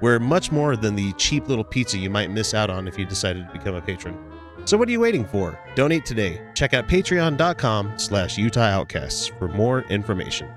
We're 0.00 0.18
much 0.18 0.52
more 0.52 0.76
than 0.76 0.94
the 0.94 1.12
cheap 1.14 1.48
little 1.48 1.64
pizza 1.64 1.98
you 1.98 2.08
might 2.08 2.30
miss 2.30 2.54
out 2.54 2.70
on 2.70 2.86
if 2.86 2.98
you 2.98 3.04
decided 3.04 3.46
to 3.46 3.52
become 3.52 3.74
a 3.74 3.80
patron. 3.80 4.16
So 4.64 4.76
what 4.76 4.88
are 4.88 4.92
you 4.92 5.00
waiting 5.00 5.24
for? 5.24 5.58
Donate 5.74 6.04
today. 6.04 6.40
Check 6.54 6.74
out 6.74 6.88
patreon.com 6.88 7.98
slash 7.98 8.38
Utah 8.38 8.60
Outcasts 8.60 9.26
for 9.26 9.48
more 9.48 9.82
information. 9.82 10.48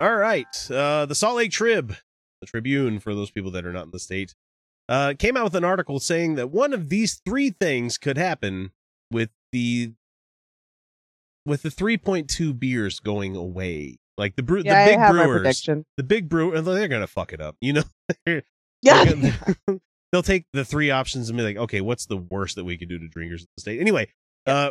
All 0.00 0.16
right. 0.16 0.70
Uh, 0.70 1.06
the 1.06 1.14
Salt 1.14 1.36
Lake 1.36 1.50
Trib, 1.50 1.94
the 2.40 2.46
Tribune 2.46 3.00
for 3.00 3.14
those 3.14 3.30
people 3.30 3.50
that 3.52 3.64
are 3.64 3.72
not 3.72 3.86
in 3.86 3.90
the 3.90 3.98
state, 3.98 4.34
uh, 4.88 5.14
came 5.18 5.36
out 5.36 5.44
with 5.44 5.54
an 5.54 5.64
article 5.64 6.00
saying 6.00 6.36
that 6.36 6.50
one 6.50 6.72
of 6.72 6.88
these 6.88 7.20
three 7.24 7.50
things 7.50 7.98
could 7.98 8.16
happen 8.16 8.72
with 9.10 9.30
the 9.52 9.92
with 11.48 11.62
the 11.62 11.68
3.2 11.70 12.58
beers 12.58 13.00
going 13.00 13.34
away. 13.36 13.96
Like 14.16 14.36
the 14.36 14.42
brew, 14.42 14.62
Yeah, 14.64 14.84
the 14.84 14.90
big 14.96 15.10
brewers, 15.10 15.62
the 15.96 16.02
big 16.02 16.28
brewer, 16.28 16.60
they're 16.60 16.88
gonna 16.88 17.06
fuck 17.06 17.32
it 17.32 17.40
up. 17.40 17.56
You 17.60 17.72
know, 17.74 17.82
They're 18.26 18.42
Yeah. 18.82 19.04
gonna- 19.04 19.80
they'll 20.12 20.22
take 20.22 20.46
the 20.52 20.64
three 20.64 20.90
options 20.90 21.28
and 21.28 21.36
be 21.36 21.44
like, 21.44 21.56
okay, 21.56 21.80
what's 21.80 22.06
the 22.06 22.16
worst 22.16 22.56
that 22.56 22.64
we 22.64 22.76
could 22.76 22.88
do 22.88 22.98
to 22.98 23.08
drinkers 23.08 23.42
in 23.42 23.48
the 23.56 23.60
state? 23.60 23.80
Anyway, 23.80 24.08
uh, 24.46 24.70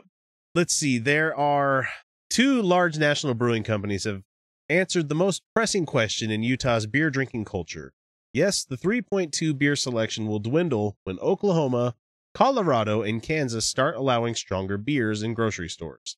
let's 0.55 0.73
see. 0.73 0.97
There 0.97 1.35
are 1.35 1.87
two 2.29 2.61
large 2.61 2.97
national 2.97 3.33
brewing 3.35 3.63
companies 3.63 4.03
have 4.03 4.23
answered 4.69 5.07
the 5.07 5.15
most 5.15 5.41
pressing 5.55 5.85
question 5.85 6.29
in 6.29 6.43
Utah's 6.43 6.85
beer 6.87 7.09
drinking 7.09 7.45
culture. 7.45 7.93
Yes, 8.33 8.65
the 8.65 8.75
3.2 8.77 9.57
beer 9.57 9.75
selection 9.77 10.27
will 10.27 10.39
dwindle 10.39 10.97
when 11.05 11.17
Oklahoma, 11.19 11.95
Colorado, 12.33 13.01
and 13.01 13.23
Kansas 13.23 13.65
start 13.65 13.95
allowing 13.95 14.35
stronger 14.35 14.77
beers 14.77 15.23
in 15.23 15.33
grocery 15.33 15.69
stores. 15.69 16.17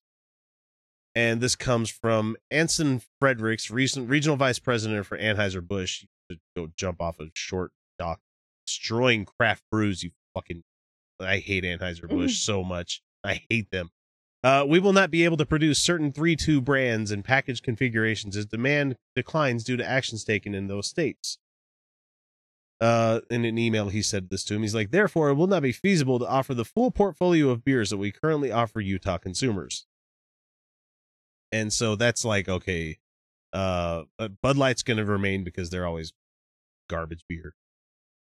And 1.19 1.41
this 1.41 1.57
comes 1.57 1.89
from 1.89 2.37
Anson 2.49 3.01
Fredericks, 3.19 3.69
recent 3.69 4.09
regional 4.09 4.37
vice 4.37 4.57
president 4.57 5.05
for 5.05 5.17
Anheuser-Busch. 5.17 6.05
Go 6.55 6.69
jump 6.77 7.01
off 7.01 7.19
a 7.19 7.25
short 7.33 7.73
dock, 7.97 8.21
destroying 8.65 9.25
craft 9.25 9.63
brews. 9.69 10.01
You 10.01 10.11
fucking, 10.33 10.63
I 11.19 11.39
hate 11.39 11.65
Anheuser-Busch 11.65 12.39
so 12.39 12.63
much. 12.63 13.01
I 13.21 13.41
hate 13.49 13.69
them. 13.69 13.89
Uh, 14.45 14.65
we 14.65 14.79
will 14.79 14.93
not 14.93 15.11
be 15.11 15.25
able 15.25 15.35
to 15.35 15.45
produce 15.45 15.83
certain 15.83 16.13
3-2 16.13 16.63
brands 16.63 17.11
and 17.11 17.25
package 17.25 17.61
configurations 17.61 18.37
as 18.37 18.45
demand 18.45 18.95
declines 19.13 19.65
due 19.65 19.75
to 19.75 19.85
actions 19.85 20.23
taken 20.23 20.55
in 20.55 20.67
those 20.67 20.87
states. 20.87 21.37
Uh, 22.79 23.19
in 23.29 23.43
an 23.43 23.57
email, 23.57 23.89
he 23.89 24.01
said 24.01 24.29
this 24.29 24.45
to 24.45 24.55
him. 24.55 24.61
He's 24.61 24.73
like, 24.73 24.91
therefore, 24.91 25.27
it 25.27 25.33
will 25.33 25.47
not 25.47 25.63
be 25.63 25.73
feasible 25.73 26.17
to 26.19 26.25
offer 26.25 26.53
the 26.53 26.63
full 26.63 26.91
portfolio 26.91 27.49
of 27.49 27.65
beers 27.65 27.89
that 27.89 27.97
we 27.97 28.09
currently 28.09 28.53
offer 28.53 28.79
Utah 28.79 29.17
consumers. 29.17 29.85
And 31.51 31.71
so 31.73 31.95
that's 31.95 32.23
like, 32.23 32.47
okay, 32.47 32.97
uh, 33.53 34.03
Bud 34.41 34.57
Light's 34.57 34.83
going 34.83 34.97
to 34.97 35.05
remain 35.05 35.43
because 35.43 35.69
they're 35.69 35.85
always 35.87 36.13
garbage 36.89 37.23
beer. 37.27 37.53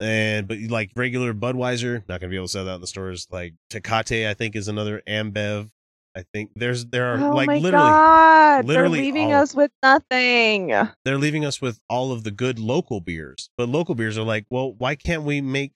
And, 0.01 0.49
but 0.49 0.59
like 0.68 0.92
regular 0.96 1.35
Budweiser, 1.35 1.96
not 2.09 2.20
going 2.20 2.23
to 2.23 2.29
be 2.29 2.37
able 2.37 2.46
to 2.46 2.53
sell 2.53 2.64
that 2.64 2.77
in 2.77 2.81
the 2.81 2.87
stores. 2.87 3.27
Like 3.31 3.55
Tecate, 3.70 4.27
I 4.29 4.35
think, 4.35 4.57
is 4.57 4.68
another 4.68 5.03
Ambev. 5.07 5.68
I 6.16 6.25
think 6.33 6.51
there's, 6.57 6.87
there 6.87 7.14
are 7.14 7.31
oh 7.33 7.37
like 7.37 7.49
literally, 7.49 7.70
God. 7.70 8.64
literally 8.64 8.99
They're 8.99 9.05
leaving 9.07 9.33
all- 9.35 9.42
us 9.42 9.55
with 9.55 9.70
nothing. 9.83 10.68
they're 11.05 11.18
leaving 11.18 11.44
us 11.44 11.61
with 11.61 11.81
all 11.88 12.12
of 12.12 12.25
the 12.25 12.31
good 12.31 12.59
local 12.59 13.01
beers. 13.01 13.51
But 13.59 13.68
local 13.68 13.94
beers 13.94 14.16
are 14.18 14.23
like, 14.25 14.46
well, 14.51 14.73
why 14.73 14.94
can't 14.94 15.23
we 15.23 15.40
make 15.40 15.73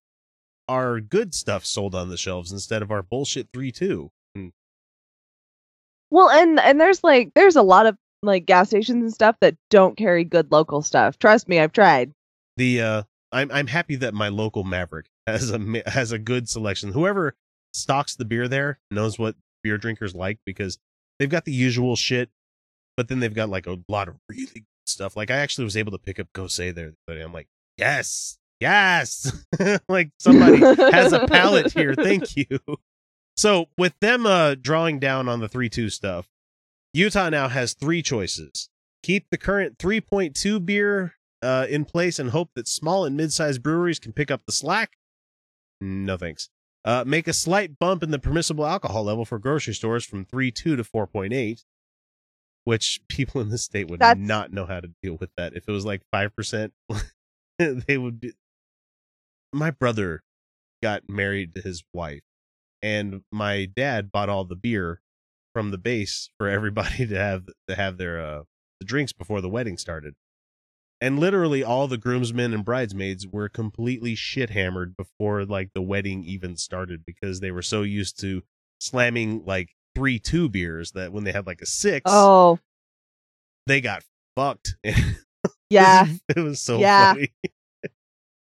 our 0.68 1.00
good 1.00 1.34
stuff 1.34 1.66
sold 1.66 1.94
on 1.94 2.08
the 2.08 2.16
shelves 2.16 2.50
instead 2.50 2.80
of 2.82 2.90
our 2.90 3.02
bullshit 3.02 3.48
3 3.52 3.70
2? 3.70 4.10
Well, 6.14 6.30
and 6.30 6.60
and 6.60 6.80
there's 6.80 7.02
like 7.02 7.32
there's 7.34 7.56
a 7.56 7.62
lot 7.62 7.86
of 7.86 7.96
like 8.22 8.46
gas 8.46 8.68
stations 8.68 9.02
and 9.02 9.12
stuff 9.12 9.34
that 9.40 9.56
don't 9.68 9.96
carry 9.96 10.22
good 10.22 10.52
local 10.52 10.80
stuff. 10.80 11.18
Trust 11.18 11.48
me, 11.48 11.58
I've 11.58 11.72
tried. 11.72 12.12
the 12.56 12.80
uh 12.80 13.02
I'm 13.32 13.50
I'm 13.50 13.66
happy 13.66 13.96
that 13.96 14.14
my 14.14 14.28
local 14.28 14.62
Maverick 14.62 15.06
has 15.26 15.50
a 15.50 15.82
has 15.86 16.12
a 16.12 16.18
good 16.20 16.48
selection. 16.48 16.92
Whoever 16.92 17.34
stocks 17.72 18.14
the 18.14 18.24
beer 18.24 18.46
there 18.46 18.78
knows 18.92 19.18
what 19.18 19.34
beer 19.64 19.76
drinkers 19.76 20.14
like 20.14 20.38
because 20.46 20.78
they've 21.18 21.28
got 21.28 21.46
the 21.46 21.52
usual 21.52 21.96
shit, 21.96 22.30
but 22.96 23.08
then 23.08 23.18
they've 23.18 23.34
got 23.34 23.48
like 23.48 23.66
a 23.66 23.80
lot 23.88 24.06
of 24.06 24.14
really 24.28 24.46
good 24.54 24.64
stuff. 24.86 25.16
Like 25.16 25.32
I 25.32 25.38
actually 25.38 25.64
was 25.64 25.76
able 25.76 25.90
to 25.90 25.98
pick 25.98 26.20
up 26.20 26.28
Gose 26.32 26.72
there, 26.76 26.94
but 27.08 27.20
I'm 27.20 27.32
like, 27.32 27.48
yes, 27.76 28.38
yes, 28.60 29.44
like 29.88 30.10
somebody 30.20 30.58
has 30.92 31.12
a 31.12 31.26
palate 31.26 31.72
here. 31.72 31.96
Thank 31.96 32.36
you. 32.36 32.60
So 33.36 33.66
with 33.76 33.94
them 34.00 34.26
uh 34.26 34.54
drawing 34.54 34.98
down 34.98 35.28
on 35.28 35.40
the 35.40 35.48
three 35.48 35.68
two 35.68 35.90
stuff, 35.90 36.28
Utah 36.92 37.30
now 37.30 37.48
has 37.48 37.74
three 37.74 38.02
choices. 38.02 38.68
Keep 39.02 39.26
the 39.30 39.36
current 39.36 39.76
3.2 39.76 40.64
beer 40.64 41.14
uh, 41.42 41.66
in 41.68 41.84
place 41.84 42.18
and 42.18 42.30
hope 42.30 42.48
that 42.54 42.66
small 42.66 43.04
and 43.04 43.14
mid-sized 43.16 43.62
breweries 43.62 43.98
can 43.98 44.14
pick 44.14 44.30
up 44.30 44.40
the 44.46 44.52
slack. 44.52 44.92
No 45.80 46.16
thanks. 46.16 46.48
Uh, 46.86 47.04
make 47.06 47.28
a 47.28 47.34
slight 47.34 47.78
bump 47.78 48.02
in 48.02 48.12
the 48.12 48.18
permissible 48.18 48.64
alcohol 48.66 49.04
level 49.04 49.26
for 49.26 49.38
grocery 49.38 49.74
stores 49.74 50.06
from 50.06 50.24
3.2 50.24 50.54
to 50.54 50.76
4.8, 50.84 51.64
which 52.64 53.00
people 53.08 53.42
in 53.42 53.50
this 53.50 53.64
state 53.64 53.88
would 53.90 54.00
That's- 54.00 54.26
not 54.26 54.52
know 54.54 54.64
how 54.64 54.80
to 54.80 54.88
deal 55.02 55.18
with 55.20 55.30
that. 55.36 55.54
If 55.54 55.68
it 55.68 55.72
was 55.72 55.84
like 55.84 56.00
5%, 56.14 56.70
they 57.58 57.98
would 57.98 58.20
be. 58.20 58.32
My 59.52 59.70
brother 59.70 60.22
got 60.82 61.08
married 61.10 61.54
to 61.56 61.60
his 61.60 61.84
wife, 61.92 62.22
and 62.84 63.22
my 63.32 63.64
dad 63.74 64.12
bought 64.12 64.28
all 64.28 64.44
the 64.44 64.54
beer 64.54 65.00
from 65.54 65.70
the 65.70 65.78
base 65.78 66.28
for 66.38 66.48
everybody 66.58 67.06
to 67.06 67.16
have 67.16 67.46
to 67.68 67.74
have 67.74 67.96
their 67.96 68.20
uh 68.20 68.42
the 68.80 68.86
drinks 68.86 69.12
before 69.12 69.40
the 69.40 69.48
wedding 69.48 69.78
started. 69.78 70.14
And 71.00 71.18
literally 71.18 71.62
all 71.64 71.86
the 71.88 71.98
groomsmen 71.98 72.52
and 72.54 72.64
bridesmaids 72.64 73.26
were 73.26 73.48
completely 73.48 74.14
shit 74.14 74.50
hammered 74.50 74.96
before 74.96 75.44
like 75.44 75.70
the 75.74 75.82
wedding 75.82 76.24
even 76.24 76.56
started 76.56 77.04
because 77.06 77.40
they 77.40 77.50
were 77.50 77.62
so 77.62 77.82
used 77.82 78.18
to 78.20 78.42
slamming 78.80 79.44
like 79.44 79.70
three 79.94 80.18
two 80.18 80.48
beers 80.48 80.92
that 80.92 81.12
when 81.12 81.24
they 81.24 81.32
had 81.32 81.46
like 81.46 81.60
a 81.62 81.66
six, 81.66 82.02
Oh, 82.06 82.58
they 83.66 83.80
got 83.80 84.02
fucked. 84.36 84.76
yeah. 85.70 86.06
it 86.28 86.40
was 86.40 86.60
so 86.60 86.78
Yeah. 86.78 87.12
funny. 87.14 87.32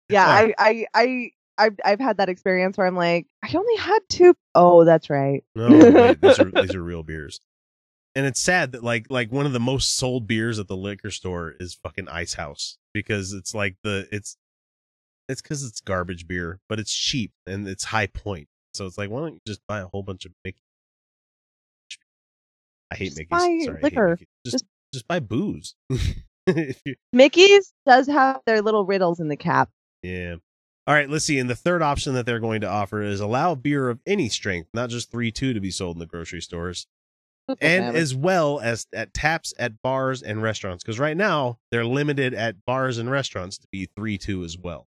Yeah. 0.09 0.25
I, 0.27 0.53
I, 0.57 0.85
I, 0.93 1.31
I've, 1.59 1.75
I've 1.85 1.99
had 1.99 2.17
that 2.17 2.29
experience 2.29 2.77
where 2.77 2.87
I'm 2.87 2.95
like, 2.95 3.27
I 3.43 3.51
only 3.55 3.75
had 3.75 3.99
two 4.09 4.33
oh 4.55 4.85
that's 4.85 5.09
right. 5.09 5.43
No, 5.55 5.67
wait, 5.69 6.21
these 6.21 6.39
are 6.39 6.49
these 6.51 6.73
are 6.73 6.81
real 6.91 7.03
beers. 7.03 7.39
And 8.15 8.25
it's 8.25 8.41
sad 8.41 8.71
that 8.71 8.83
like 8.83 9.05
like 9.09 9.31
one 9.31 9.45
of 9.45 9.53
the 9.53 9.59
most 9.59 9.95
sold 9.97 10.25
beers 10.25 10.57
at 10.57 10.67
the 10.67 10.75
liquor 10.77 11.11
store 11.11 11.53
is 11.59 11.75
fucking 11.75 12.07
Ice 12.09 12.33
House 12.33 12.77
because 12.93 13.33
it's 13.33 13.53
like 13.53 13.75
the 13.83 14.07
it's 14.11 14.35
it's 15.27 15.41
because 15.41 15.63
it's 15.63 15.79
garbage 15.81 16.27
beer, 16.27 16.59
but 16.67 16.79
it's 16.79 16.91
cheap 16.93 17.31
and 17.45 17.67
it's 17.67 17.83
high 17.83 18.07
point. 18.07 18.47
So 18.73 18.85
it's 18.87 18.97
like, 18.97 19.09
why 19.11 19.19
don't 19.19 19.33
you 19.33 19.39
just 19.45 19.61
buy 19.67 19.79
a 19.79 19.87
whole 19.87 20.01
bunch 20.03 20.25
of 20.25 20.31
Mickey? 20.43 20.61
I 22.91 22.95
hate 22.95 23.05
Just 23.09 23.17
Mickey's. 23.17 23.29
buy 23.29 23.59
Sorry, 23.65 23.81
liquor. 23.83 24.09
Mickey's. 24.11 24.27
Just, 24.45 24.53
Just- 24.53 24.65
just 24.93 25.07
buy 25.07 25.19
booze. 25.19 25.75
You- 26.47 26.95
Mickey's 27.13 27.71
does 27.85 28.07
have 28.07 28.39
their 28.47 28.63
little 28.63 28.83
riddles 28.83 29.19
in 29.19 29.27
the 29.27 29.35
cap. 29.37 29.69
yeah. 30.01 30.37
All 30.89 30.95
right, 30.95 31.07
let's 31.07 31.23
see. 31.25 31.37
And 31.37 31.47
the 31.47 31.55
third 31.55 31.83
option 31.83 32.15
that 32.15 32.25
they're 32.25 32.39
going 32.39 32.61
to 32.61 32.67
offer 32.67 33.03
is 33.03 33.19
allow 33.19 33.53
beer 33.53 33.89
of 33.89 33.99
any 34.07 34.27
strength, 34.27 34.69
not 34.73 34.89
just 34.89 35.11
3 35.11 35.31
2 35.31 35.53
to 35.53 35.59
be 35.59 35.69
sold 35.69 35.97
in 35.97 35.99
the 35.99 36.07
grocery 36.07 36.41
stores. 36.41 36.87
and 37.61 37.95
as 37.95 38.15
well 38.15 38.59
as 38.59 38.87
at 38.91 39.13
taps 39.13 39.53
at 39.59 39.83
bars 39.83 40.23
and 40.23 40.41
restaurants 40.41 40.83
because 40.83 40.97
right 40.97 41.15
now 41.15 41.59
they're 41.69 41.85
limited 41.85 42.33
at 42.33 42.65
bars 42.65 42.97
and 42.97 43.11
restaurants 43.11 43.59
to 43.59 43.67
be 43.71 43.87
3-2 43.97 44.45
as 44.45 44.57
well 44.57 44.87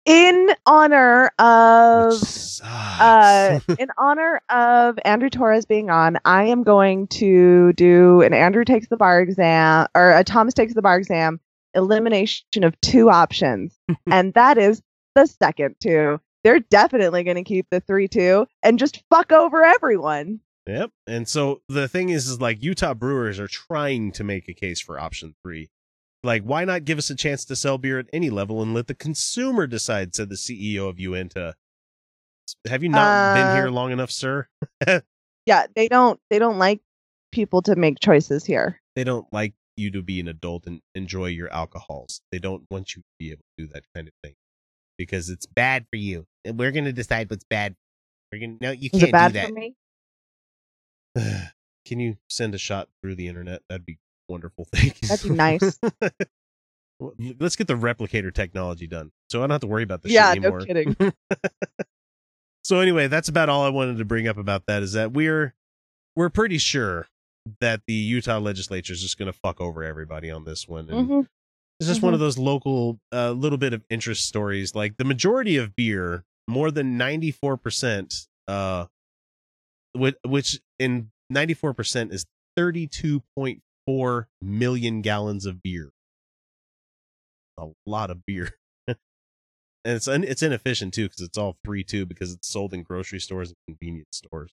in 0.06 0.50
honor 0.66 1.30
of 1.38 2.14
uh 2.62 3.60
in 3.78 3.88
honor 3.98 4.40
of 4.50 4.98
Andrew 5.04 5.30
Torrez 5.30 5.66
being 5.66 5.90
on, 5.90 6.18
I 6.24 6.44
am 6.44 6.62
going 6.62 7.08
to 7.08 7.72
do 7.74 8.22
an 8.22 8.32
Andrew 8.34 8.64
takes 8.64 8.88
the 8.88 8.96
bar 8.96 9.20
exam 9.20 9.86
or 9.94 10.12
a 10.12 10.24
Thomas 10.24 10.54
takes 10.54 10.74
the 10.74 10.82
bar 10.82 10.96
exam 10.98 11.40
elimination 11.74 12.62
of 12.64 12.80
two 12.80 13.10
options. 13.10 13.78
and 14.10 14.32
that 14.34 14.58
is 14.58 14.82
the 15.14 15.26
second 15.26 15.76
two. 15.80 16.20
They're 16.42 16.60
definitely 16.60 17.24
going 17.24 17.37
to 17.37 17.42
keep 17.44 17.66
the 17.70 17.80
3-2 17.80 18.46
and 18.62 18.78
just 18.78 19.02
fuck 19.10 19.32
over 19.32 19.62
everyone. 19.64 20.40
yep 20.66 20.90
and 21.06 21.26
so 21.28 21.60
the 21.68 21.88
thing 21.88 22.08
is 22.10 22.26
is 22.28 22.40
like 22.40 22.62
utah 22.62 22.94
brewers 22.94 23.38
are 23.38 23.48
trying 23.48 24.12
to 24.12 24.24
make 24.24 24.48
a 24.48 24.54
case 24.54 24.80
for 24.80 24.98
option 24.98 25.34
3 25.42 25.68
like 26.22 26.42
why 26.42 26.64
not 26.64 26.84
give 26.87 26.96
us 26.98 27.10
a 27.10 27.14
chance 27.14 27.44
to 27.44 27.54
sell 27.56 27.76
beer 27.78 27.98
at 27.98 28.06
any 28.12 28.30
level 28.30 28.62
and 28.62 28.72
let 28.74 28.87
the 28.87 28.94
consumer 28.94 29.66
decide 29.66 30.14
said 30.14 30.28
the 30.30 30.34
ceo 30.37 30.88
of 30.88 30.98
Uinta 30.98 31.54
have 32.66 32.82
you 32.82 32.88
not 32.88 33.34
been 33.34 33.46
Uh, 33.48 33.54
here 33.54 33.68
long 33.68 33.90
enough 33.92 34.10
sir 34.10 34.46
Yeah, 35.46 35.66
they 35.76 35.88
don't 35.88 36.18
they 36.30 36.38
don't 36.38 36.58
like 36.58 36.80
people 37.32 37.60
to 37.62 37.76
make 37.76 38.00
choices 38.00 38.44
here. 38.46 38.80
they 38.96 39.04
don't 39.04 39.26
like 39.32 39.52
you 39.76 39.90
to 39.90 40.02
be 40.02 40.20
an 40.20 40.28
adult 40.28 40.66
and 40.66 40.80
enjoy 40.94 41.26
your 41.26 41.52
alcohols. 41.52 42.20
They 42.30 42.38
don't 42.38 42.64
want 42.70 42.94
you 42.94 43.02
to 43.02 43.08
be 43.18 43.30
able 43.30 43.42
to 43.58 43.66
do 43.66 43.72
that 43.72 43.84
kind 43.94 44.08
of 44.08 44.14
thing 44.22 44.34
because 44.98 45.30
it's 45.30 45.46
bad 45.46 45.87
for 45.90 45.96
you. 45.96 46.26
And 46.44 46.58
we're 46.58 46.72
going 46.72 46.84
to 46.84 46.92
decide 46.92 47.30
what's 47.30 47.44
bad. 47.44 47.74
We're 48.32 48.40
going 48.40 48.58
to 48.58 48.64
no, 48.66 48.70
you 48.72 48.90
can't 48.90 49.04
it 49.04 49.12
bad 49.12 49.32
do 49.32 49.40
for 49.40 49.46
that. 49.46 49.54
me? 49.54 49.74
Can 51.87 52.00
you 52.00 52.16
send 52.28 52.54
a 52.54 52.58
shot 52.58 52.88
through 53.02 53.16
the 53.16 53.28
internet? 53.28 53.62
That'd 53.68 53.87
be 53.87 53.98
wonderful. 54.28 54.66
Thank 54.74 55.02
you. 55.02 55.08
That'd 55.08 55.30
be 55.30 55.34
nice. 55.37 55.78
Let's 57.38 57.56
get 57.56 57.66
the 57.66 57.74
replicator 57.74 58.32
technology 58.32 58.87
done, 58.87 59.10
so 59.28 59.40
I 59.40 59.42
don't 59.42 59.50
have 59.50 59.60
to 59.62 59.66
worry 59.66 59.82
about 59.82 60.02
this 60.02 60.12
Yeah, 60.12 60.32
shit 60.32 60.42
no 60.42 60.64
kidding. 60.64 60.96
so 62.64 62.78
anyway, 62.78 63.08
that's 63.08 63.28
about 63.28 63.48
all 63.48 63.64
I 63.64 63.68
wanted 63.68 63.98
to 63.98 64.04
bring 64.04 64.28
up 64.28 64.38
about 64.38 64.66
that. 64.66 64.82
Is 64.82 64.92
that 64.92 65.12
we're 65.12 65.54
we're 66.14 66.30
pretty 66.30 66.56
sure 66.56 67.08
that 67.61 67.83
the 67.87 67.92
Utah 67.94 68.38
legislature 68.38 68.92
is 68.92 69.02
just 69.02 69.18
going 69.18 69.30
to 69.33 69.38
fuck 69.38 69.61
over 69.61 69.83
everybody 69.85 70.30
on 70.30 70.44
this 70.44 70.66
one, 70.68 70.87
Mhm. 70.87 71.28
It's 71.80 71.88
just 71.88 72.02
one 72.02 72.14
of 72.14 72.20
those 72.20 72.38
local, 72.38 73.00
uh, 73.12 73.33
little 73.33 73.59
bit 73.59 73.72
of 73.72 73.85
interest 73.90 74.26
stories. 74.26 74.74
Like 74.76 74.96
the 74.96 75.04
majority 75.04 75.57
of 75.57 75.74
beer, 75.74 76.24
more 76.46 76.70
than 76.70 76.96
ninety 76.96 77.33
four 77.33 77.57
percent, 77.57 78.28
uh, 78.46 78.87
which, 79.92 80.14
which 80.24 80.61
in 80.78 81.11
ninety 81.28 81.52
four 81.52 81.74
percent 81.74 82.12
is 82.12 82.26
thirty 82.57 82.87
two 82.87 83.22
point 83.37 83.61
four 83.87 84.28
million 84.40 85.02
gallons 85.02 85.46
of 85.46 85.62
beer. 85.62 85.90
A 87.59 87.68
lot 87.87 88.11
of 88.11 88.24
beer, 88.24 88.50
and 88.88 88.96
it's 89.85 90.07
un- 90.09 90.24
it's 90.24 90.42
inefficient 90.42 90.94
too 90.94 91.09
because 91.09 91.20
it's 91.22 91.37
all 91.38 91.57
three 91.64 91.83
two 91.85 92.07
because 92.07 92.33
it's 92.33 92.48
sold 92.48 92.72
in 92.72 92.83
grocery 92.85 93.20
stores 93.20 93.48
and 93.50 93.57
convenience 93.66 94.09
stores. 94.16 94.52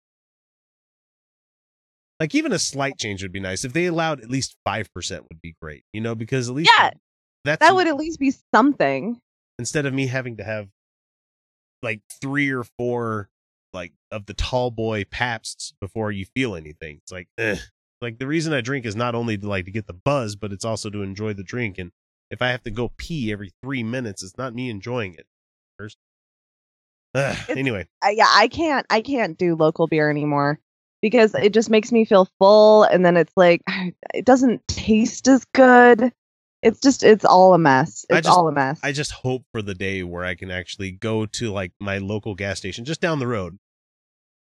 Like 2.21 2.35
even 2.35 2.53
a 2.53 2.59
slight 2.59 2.99
change 2.99 3.23
would 3.23 3.33
be 3.33 3.41
nice. 3.41 3.65
If 3.65 3.73
they 3.73 3.87
allowed 3.87 4.21
at 4.21 4.31
least 4.31 4.55
five 4.65 4.93
percent 4.93 5.25
would 5.31 5.41
be 5.41 5.57
great. 5.61 5.85
You 5.93 6.03
know, 6.03 6.15
because 6.15 6.49
at 6.51 6.55
least 6.55 6.71
Yeah, 6.79 6.91
that's 7.45 7.61
that 7.61 7.75
would 7.75 7.89
at 7.89 7.97
least 7.97 8.21
be 8.21 8.33
something. 8.55 9.19
instead 9.59 9.87
of 9.87 9.95
me 9.95 10.07
having 10.07 10.37
to 10.37 10.45
have 10.45 10.69
like 11.83 12.03
three 12.21 12.51
or 12.51 12.65
four 12.79 13.31
like 13.73 13.93
of 14.11 14.27
the 14.27 14.35
tall 14.35 14.71
boy 14.71 15.05
paps 15.05 15.73
before 15.81 16.13
you 16.13 16.27
feel 16.37 16.55
anything. 16.55 16.99
It's 17.03 17.13
like 17.13 17.29
eh. 17.39 17.57
like 18.03 18.19
the 18.19 18.27
reason 18.27 18.53
I 18.53 18.61
drink 18.61 18.85
is 18.85 18.95
not 18.97 19.15
only 19.15 19.39
to 19.39 19.49
like 19.49 19.65
to 19.65 19.71
get 19.71 19.87
the 19.87 19.95
buzz, 19.95 20.37
but 20.37 20.53
it's 20.53 20.65
also 20.65 20.91
to 20.91 21.03
enjoy 21.03 21.33
the 21.33 21.43
drink. 21.43 21.79
And 21.79 21.91
if 22.31 22.43
I 22.43 22.49
have 22.49 22.63
to 22.65 22.71
go 22.71 22.93
pee 22.99 23.33
every 23.33 23.53
three 23.63 23.83
minutes, 23.83 24.23
it's 24.23 24.37
not 24.37 24.55
me 24.55 24.69
enjoying 24.69 25.15
it. 25.15 25.27
First. 25.79 25.97
Ugh, 27.15 27.37
anyway, 27.49 27.89
I, 28.03 28.11
yeah, 28.11 28.29
I 28.29 28.47
can't 28.49 28.87
I 28.91 29.01
can't 29.01 29.39
do 29.39 29.57
local 29.57 29.87
beer 29.89 30.11
anymore 30.11 30.61
because 31.03 31.35
it 31.35 31.53
just 31.53 31.71
makes 31.71 31.93
me 31.93 32.05
feel 32.05 32.29
full 32.39 32.85
and 32.85 33.05
then 33.05 33.17
it's 33.17 33.33
like 33.37 33.63
it 34.15 34.25
doesn't 34.25 34.67
taste 34.69 35.29
as 35.29 35.45
good. 35.55 36.13
It's 36.63 36.81
just 36.81 37.03
it's 37.03 37.25
all 37.25 37.55
a 37.55 37.59
mess. 37.59 38.05
It's 38.11 38.27
just- 38.27 38.37
all 38.37 38.47
a 38.49 38.53
mess. 38.53 38.79
I 38.83 38.93
just 38.93 39.13
hope 39.13 39.45
for 39.53 39.63
the 39.63 39.75
day 39.75 40.03
where 40.03 40.25
I 40.25 40.35
can 40.35 40.51
actually 40.51 40.91
go 40.93 41.25
to 41.27 41.51
like 41.51 41.73
my 41.81 41.99
local 41.99 42.35
gas 42.35 42.59
station 42.59 42.85
just 42.85 43.01
down 43.01 43.19
the 43.19 43.27
road 43.27 43.59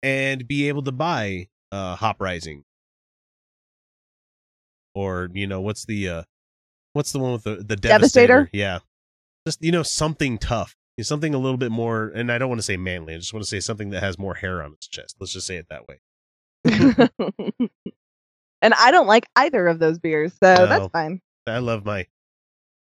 and 0.02 0.46
be 0.48 0.68
able 0.68 0.82
to 0.82 0.92
buy 0.92 1.48
uh 1.70 1.94
hop 1.96 2.20
rising. 2.20 2.64
Or, 4.94 5.28
you 5.32 5.46
know, 5.46 5.61
what's 5.61 5.84
the 5.84 6.09
uh 6.09 6.22
what's 6.92 7.12
the 7.12 7.18
one 7.20 7.32
with 7.32 7.44
the 7.44 7.56
the 7.56 7.76
devastator? 7.76 8.26
Devastator? 8.26 8.50
Yeah. 8.52 8.78
Just 9.46 9.62
you 9.62 9.70
know, 9.72 9.82
something 9.82 10.38
tough. 10.38 10.74
Something 11.00 11.32
a 11.32 11.38
little 11.38 11.59
bit 11.59 11.70
more 11.70 12.11
and 12.12 12.32
I 12.32 12.38
don't 12.38 12.48
want 12.48 12.59
to 12.59 12.64
say 12.64 12.76
manly, 12.76 13.14
I 13.14 13.18
just 13.18 13.32
want 13.32 13.44
to 13.44 13.48
say 13.48 13.61
something 13.61 13.90
that 13.90 14.02
has 14.02 14.18
more 14.18 14.34
hair 14.34 14.61
on 14.64 14.72
its 14.72 14.88
chest. 14.88 15.14
Let's 15.20 15.32
just 15.32 15.46
say 15.46 15.56
it 15.56 15.66
that 15.70 15.86
way. 15.86 16.00
and 18.62 18.74
I 18.74 18.90
don't 18.90 19.06
like 19.06 19.26
either 19.36 19.66
of 19.66 19.78
those 19.78 19.98
beers, 19.98 20.32
so 20.42 20.54
No. 20.54 20.66
that's 20.66 20.88
fine. 20.92 21.20
I 21.46 21.59
love 21.59 21.84
my 21.84 22.06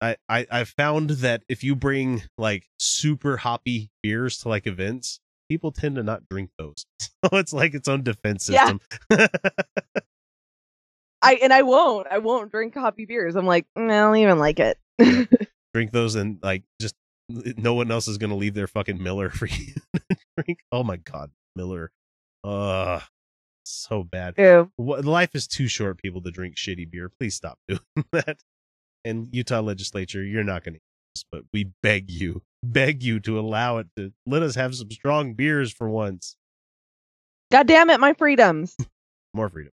I, 0.02 0.16
I 0.30 0.46
I 0.52 0.64
found 0.66 1.10
that 1.12 1.44
if 1.50 1.64
you 1.64 1.76
bring 1.76 2.22
like 2.38 2.68
super 2.80 3.38
hoppy 3.38 3.90
beers 4.04 4.38
to 4.40 4.50
like 4.50 4.68
events, 4.68 5.20
people 5.50 5.72
tend 5.72 5.96
to 5.96 6.04
not 6.04 6.28
drink 6.30 6.52
those. 6.58 6.86
So 7.26 7.38
it's 7.40 7.52
like 7.52 7.74
its 7.74 7.88
own 7.88 8.04
defense 8.04 8.48
Yeah. 8.48 8.68
system. 8.68 8.80
I 11.24 11.34
and 11.42 11.52
I 11.52 11.64
won't. 11.64 12.08
I 12.10 12.20
won't 12.20 12.52
drink 12.52 12.76
hoppy 12.76 13.06
beers. 13.06 13.36
I'm 13.36 13.48
like, 13.48 13.66
mm, 13.78 13.86
I 13.92 14.00
don't 14.02 14.18
even 14.18 14.38
like 14.38 14.60
it. 14.60 14.78
drink 15.74 15.92
those 15.92 16.14
and 16.16 16.38
like 16.44 16.64
just 16.80 16.94
no 17.30 17.74
one 17.74 17.90
else 17.92 18.08
is 18.08 18.18
gonna 18.20 18.36
leave 18.36 18.54
their 18.54 18.68
fucking 18.68 19.02
Miller 19.02 19.30
for 19.30 19.48
you 19.48 19.74
drink. 20.38 20.60
Oh 20.72 20.84
my 20.84 20.98
god, 20.98 21.32
Miller. 21.56 21.92
Uh 22.44 23.00
so 23.68 24.04
bad. 24.04 24.36
Life 24.78 25.36
is 25.36 25.48
too 25.48 25.68
short, 25.68 25.98
people, 26.02 26.22
to 26.22 26.32
drink 26.32 26.56
shitty 26.56 26.90
beer. 26.90 27.10
Please 27.20 27.36
stop 27.36 27.60
doing 27.68 27.80
that. 28.12 28.40
And 29.06 29.28
Utah 29.32 29.62
legislature, 29.62 30.24
you're 30.24 30.44
not 30.44 30.64
going 30.64 30.76
to, 30.76 30.80
but 31.32 31.44
we 31.54 31.72
beg 31.82 32.10
you, 32.10 32.42
beg 32.64 33.04
you 33.04 33.20
to 33.22 33.40
allow 33.40 33.78
it 33.78 33.88
to 33.96 34.12
let 34.26 34.44
us 34.44 34.56
have 34.56 34.76
some 34.76 34.92
strong 34.92 35.34
beers 35.34 35.72
for 35.72 35.90
once. 35.90 36.36
God 37.52 37.68
damn 37.68 37.90
it, 37.90 38.00
my 38.00 38.14
freedoms. 38.14 38.76
More 39.34 39.50
freedom. 39.50 39.72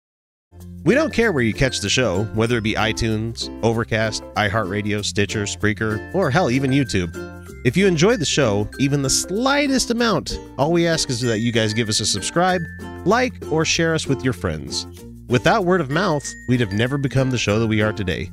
We 0.85 0.95
don't 0.95 1.13
care 1.13 1.31
where 1.31 1.43
you 1.43 1.53
catch 1.53 1.81
the 1.81 1.91
show, 1.91 2.25
whether 2.35 2.57
it 2.57 2.63
be 2.63 2.75
iTunes, 2.75 3.51
Overcast, 3.63 4.23
iHeartRadio, 4.35 5.05
Stitcher, 5.05 5.43
Spreaker, 5.45 6.15
or 6.15 6.31
hell, 6.31 6.51
even 6.51 6.71
YouTube. 6.71 7.11
If 7.67 7.77
you 7.77 7.87
enjoy 7.87 8.17
the 8.17 8.25
show, 8.25 8.69
even 8.79 9.03
the 9.03 9.11
slightest 9.11 9.91
amount, 9.91 10.39
all 10.57 10.73
we 10.73 10.87
ask 10.87 11.11
is 11.11 11.21
that 11.21 11.41
you 11.41 11.53
guys 11.53 11.75
give 11.75 11.89
us 11.89 12.01
a 12.01 12.07
subscribe, 12.07 12.63
like, 13.05 13.35
or 13.51 13.65
share 13.65 13.95
us 13.95 14.07
with 14.07 14.25
your 14.25 14.33
friends. 14.33 14.87
Without 15.29 15.65
word 15.65 15.81
of 15.81 15.91
mouth, 15.91 16.27
we'd 16.49 16.61
have 16.61 16.73
never 16.73 16.99
become 16.99 17.31
the 17.31 17.39
show 17.39 17.59
that 17.59 17.67
we 17.67 17.83
are 17.83 17.93
today. 17.93 18.31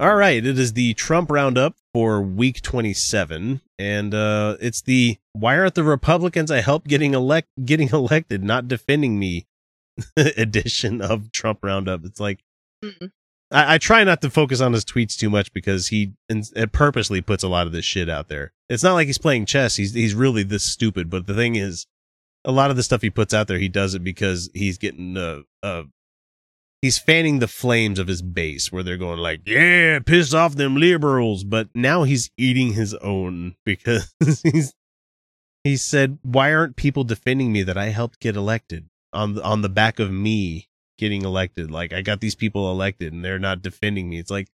All 0.00 0.16
right, 0.16 0.44
it 0.44 0.58
is 0.58 0.72
the 0.72 0.94
Trump 0.94 1.30
roundup 1.30 1.76
for 1.92 2.20
week 2.22 2.62
27, 2.62 3.60
and 3.78 4.14
uh, 4.14 4.56
it's 4.60 4.82
the 4.82 5.18
"Why 5.32 5.58
aren't 5.58 5.74
the 5.74 5.84
Republicans 5.84 6.50
I 6.50 6.60
helped 6.60 6.88
getting 6.88 7.14
elect 7.14 7.48
getting 7.64 7.88
elected 7.92 8.42
not 8.42 8.68
defending 8.68 9.18
me?" 9.18 9.46
edition 10.16 11.00
of 11.00 11.32
Trump 11.32 11.60
roundup. 11.62 12.04
It's 12.04 12.20
like. 12.20 12.40
I, 13.50 13.74
I 13.74 13.78
try 13.78 14.02
not 14.02 14.22
to 14.22 14.30
focus 14.30 14.60
on 14.60 14.72
his 14.72 14.84
tweets 14.84 15.16
too 15.16 15.30
much 15.30 15.52
because 15.52 15.88
he 15.88 16.14
in, 16.28 16.42
it 16.56 16.72
purposely 16.72 17.20
puts 17.20 17.42
a 17.44 17.48
lot 17.48 17.66
of 17.66 17.72
this 17.72 17.84
shit 17.84 18.08
out 18.08 18.28
there. 18.28 18.52
It's 18.68 18.82
not 18.82 18.94
like 18.94 19.06
he's 19.06 19.18
playing 19.18 19.46
chess. 19.46 19.76
He's 19.76 19.92
he's 19.92 20.14
really 20.14 20.42
this 20.42 20.64
stupid. 20.64 21.10
But 21.10 21.26
the 21.26 21.34
thing 21.34 21.56
is, 21.56 21.86
a 22.44 22.52
lot 22.52 22.70
of 22.70 22.76
the 22.76 22.82
stuff 22.82 23.02
he 23.02 23.10
puts 23.10 23.32
out 23.32 23.48
there, 23.48 23.58
he 23.58 23.68
does 23.68 23.94
it 23.94 24.04
because 24.04 24.50
he's 24.54 24.78
getting 24.78 25.16
uh 25.16 25.40
uh 25.62 25.84
he's 26.82 26.98
fanning 26.98 27.38
the 27.38 27.48
flames 27.48 27.98
of 27.98 28.08
his 28.08 28.20
base 28.20 28.70
where 28.70 28.82
they're 28.82 28.96
going 28.96 29.20
like, 29.20 29.42
yeah, 29.46 30.00
piss 30.00 30.34
off 30.34 30.56
them 30.56 30.76
liberals. 30.76 31.44
But 31.44 31.68
now 31.74 32.02
he's 32.02 32.30
eating 32.36 32.72
his 32.72 32.94
own 32.94 33.54
because 33.64 34.12
he's 34.42 34.74
he 35.64 35.76
said, 35.76 36.18
why 36.22 36.52
aren't 36.52 36.76
people 36.76 37.04
defending 37.04 37.52
me 37.52 37.62
that 37.62 37.78
I 37.78 37.86
helped 37.86 38.20
get 38.20 38.36
elected 38.36 38.88
on 39.12 39.40
on 39.40 39.62
the 39.62 39.68
back 39.68 39.98
of 39.98 40.10
me 40.10 40.68
getting 40.98 41.22
elected? 41.22 41.70
Like 41.70 41.92
I 41.92 42.02
got 42.02 42.20
these 42.20 42.34
people 42.34 42.70
elected 42.70 43.12
and 43.12 43.24
they're 43.24 43.38
not 43.38 43.62
defending 43.62 44.08
me. 44.08 44.18
It's 44.18 44.30
like 44.30 44.48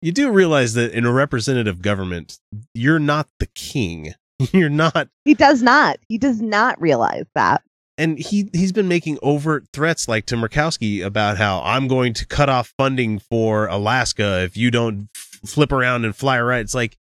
you 0.00 0.12
do 0.12 0.30
realize 0.30 0.74
that 0.74 0.92
in 0.92 1.06
a 1.06 1.12
representative 1.12 1.80
government, 1.80 2.38
you're 2.74 2.98
not 2.98 3.28
the 3.38 3.46
king. 3.46 4.14
You're 4.52 4.68
not 4.68 5.08
He 5.24 5.34
does 5.34 5.62
not. 5.62 5.98
He 6.08 6.18
does 6.18 6.40
not 6.42 6.80
realize 6.80 7.26
that. 7.34 7.62
and 7.98 8.18
he 8.18 8.50
he's 8.52 8.72
been 8.72 8.88
making 8.88 9.18
overt 9.22 9.64
threats 9.72 10.08
like 10.08 10.26
to 10.26 10.36
Murkowski 10.36 11.04
about 11.04 11.36
how 11.38 11.60
I'm 11.62 11.86
going 11.88 12.12
to 12.14 12.26
cut 12.26 12.48
off 12.48 12.72
funding 12.76 13.18
for 13.18 13.66
Alaska 13.68 14.42
if 14.42 14.56
you 14.56 14.70
don't 14.70 15.08
f- 15.16 15.40
flip 15.48 15.70
around 15.72 16.04
and 16.04 16.14
fly 16.16 16.40
right. 16.40 16.60
It's 16.60 16.74
like 16.74 16.96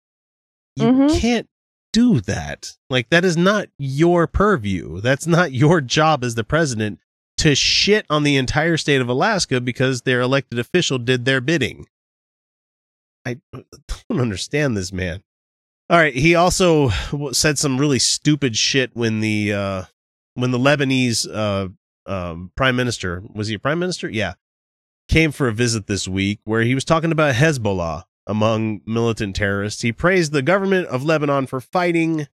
you 0.76 0.86
Mhm. 0.86 1.20
can't 1.20 1.48
do 1.94 2.20
that. 2.22 2.74
Like 2.90 3.10
that 3.10 3.24
is 3.26 3.38
not 3.38 3.68
your 3.78 4.26
purview. 4.28 5.02
That's 5.02 5.28
not 5.28 5.52
your 5.52 5.82
job 5.82 6.24
as 6.24 6.36
the 6.36 6.44
president 6.44 7.00
to 7.38 7.56
shit 7.56 8.06
on 8.10 8.24
the 8.24 8.36
entire 8.38 8.78
state 8.78 9.02
of 9.02 9.08
Alaska 9.10 9.62
because 9.62 10.02
their 10.02 10.22
elected 10.22 10.58
official 10.60 10.98
did 10.98 11.26
their 11.26 11.42
bidding. 11.42 11.86
I 13.26 13.38
don't 13.54 14.20
understand 14.20 14.76
this 14.76 14.92
man. 14.92 15.22
All 15.90 15.98
right, 15.98 16.14
he 16.14 16.36
also 16.36 16.90
said 17.32 17.58
some 17.58 17.80
really 17.80 17.98
stupid 17.98 18.56
shit 18.56 18.92
when 18.94 19.22
the 19.22 19.54
uh 19.54 19.84
when 20.36 20.52
the 20.52 20.60
Lebanese 20.60 21.28
uh 21.28 21.70
um 22.12 22.52
prime 22.56 22.76
minister 22.76 23.24
was 23.34 23.48
he 23.48 23.56
a 23.56 23.60
prime 23.60 23.80
minister? 23.80 24.10
Yeah. 24.10 24.34
Came 25.08 25.32
for 25.32 25.48
a 25.48 25.54
visit 25.54 25.88
this 25.88 26.08
week 26.08 26.40
where 26.44 26.62
he 26.62 26.76
was 26.76 26.86
talking 26.86 27.12
about 27.12 27.34
Hezbollah 27.34 28.04
among 28.28 28.82
militant 28.86 29.36
terrorists. 29.36 29.82
He 29.82 29.92
praised 29.92 30.32
the 30.32 30.44
government 30.44 30.88
of 30.90 31.04
Lebanon 31.04 31.48
for 31.48 31.60
fighting 31.60 32.28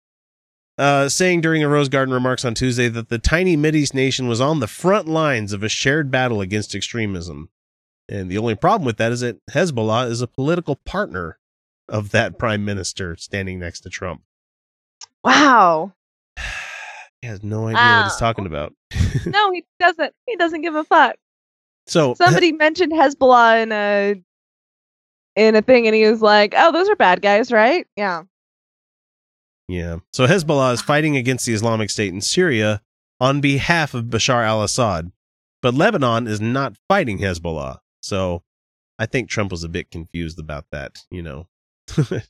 uh, 0.77 1.09
saying 1.09 1.41
during 1.41 1.63
a 1.63 1.69
Rose 1.69 1.89
Garden 1.89 2.13
remarks 2.13 2.45
on 2.45 2.55
Tuesday 2.55 2.89
that 2.89 3.09
the 3.09 3.19
tiny 3.19 3.57
Mideast 3.57 3.95
nation 3.95 4.27
was 4.27 4.41
on 4.41 4.59
the 4.59 4.67
front 4.67 5.07
lines 5.07 5.53
of 5.53 5.63
a 5.63 5.69
shared 5.69 6.11
battle 6.11 6.41
against 6.41 6.75
extremism. 6.75 7.51
And 8.09 8.29
the 8.29 8.39
only 8.39 8.57
problem 8.57 8.85
with 8.85 8.97
that 8.97 9.13
is 9.13 9.21
that 9.21 9.39
Hezbollah 9.53 10.11
is 10.11 10.21
a 10.21 10.27
political 10.27 10.75
partner 10.75 11.39
of 11.89 12.11
that 12.11 12.39
prime 12.39 12.65
minister 12.65 13.17
standing 13.17 13.59
next 13.59 13.81
to 13.81 13.91
Trump. 13.91 14.23
Wow. 15.23 15.93
He 17.23 17.29
has 17.29 17.43
no 17.43 17.69
idea 17.69 17.81
what 17.81 18.05
he's 18.05 18.17
talking 18.17 18.45
about. 18.45 18.75
No, 19.25 19.51
he 19.51 19.65
doesn't. 19.81 20.13
He 20.27 20.37
doesn't 20.37 20.61
give 20.61 20.75
a 20.75 20.85
fuck. 20.85 21.17
So 21.87 22.13
Somebody 22.13 22.53
mentioned 22.53 22.93
Hezbollah 22.93 23.63
in 23.63 23.73
a 23.73 24.23
in 25.35 25.57
a 25.57 25.63
thing, 25.63 25.87
and 25.87 25.97
he 25.97 26.05
was 26.07 26.21
like, 26.21 26.53
"Oh, 26.55 26.71
those 26.71 26.87
are 26.91 26.97
bad 26.97 27.23
guys, 27.23 27.51
right?" 27.51 27.87
Yeah. 27.97 28.25
Yeah. 29.69 30.01
So 30.13 30.27
Hezbollah 30.27 30.75
is 30.75 30.83
fighting 30.83 31.17
against 31.17 31.47
the 31.47 31.55
Islamic 31.55 31.89
State 31.89 32.13
in 32.13 32.21
Syria 32.21 32.83
on 33.21 33.41
behalf 33.41 33.95
of 33.95 34.05
Bashar 34.05 34.45
al 34.45 34.63
Assad, 34.63 35.11
but 35.63 35.73
Lebanon 35.75 36.27
is 36.27 36.41
not 36.41 36.77
fighting 36.89 37.19
Hezbollah. 37.19 37.79
So 38.03 38.43
I 38.99 39.07
think 39.07 39.31
Trump 39.31 39.51
was 39.51 39.65
a 39.65 39.69
bit 39.69 39.91
confused 39.91 40.39
about 40.39 40.67
that, 40.73 40.99
you 41.11 41.23
know. 41.23 41.49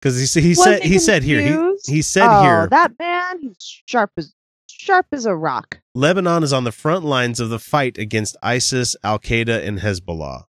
Because 0.00 0.34
he, 0.34 0.40
he 0.40 0.54
said 0.54 0.82
he 0.82 0.90
he 0.90 0.98
said 0.98 1.24
here 1.24 1.40
he, 1.40 1.92
he 1.92 2.02
said 2.02 2.28
oh, 2.28 2.42
here 2.42 2.68
that 2.70 2.92
man, 2.98 3.40
he's 3.40 3.56
sharp 3.86 4.12
as 4.16 4.32
sharp 4.68 5.06
as 5.10 5.26
a 5.26 5.34
rock. 5.34 5.80
Lebanon 5.94 6.44
is 6.44 6.52
on 6.52 6.62
the 6.64 6.70
front 6.72 7.04
lines 7.04 7.40
of 7.40 7.50
the 7.50 7.58
fight 7.58 7.98
against 7.98 8.36
ISIS, 8.42 8.94
Al 9.02 9.18
Qaeda, 9.18 9.66
and 9.66 9.80
Hezbollah. 9.80 10.44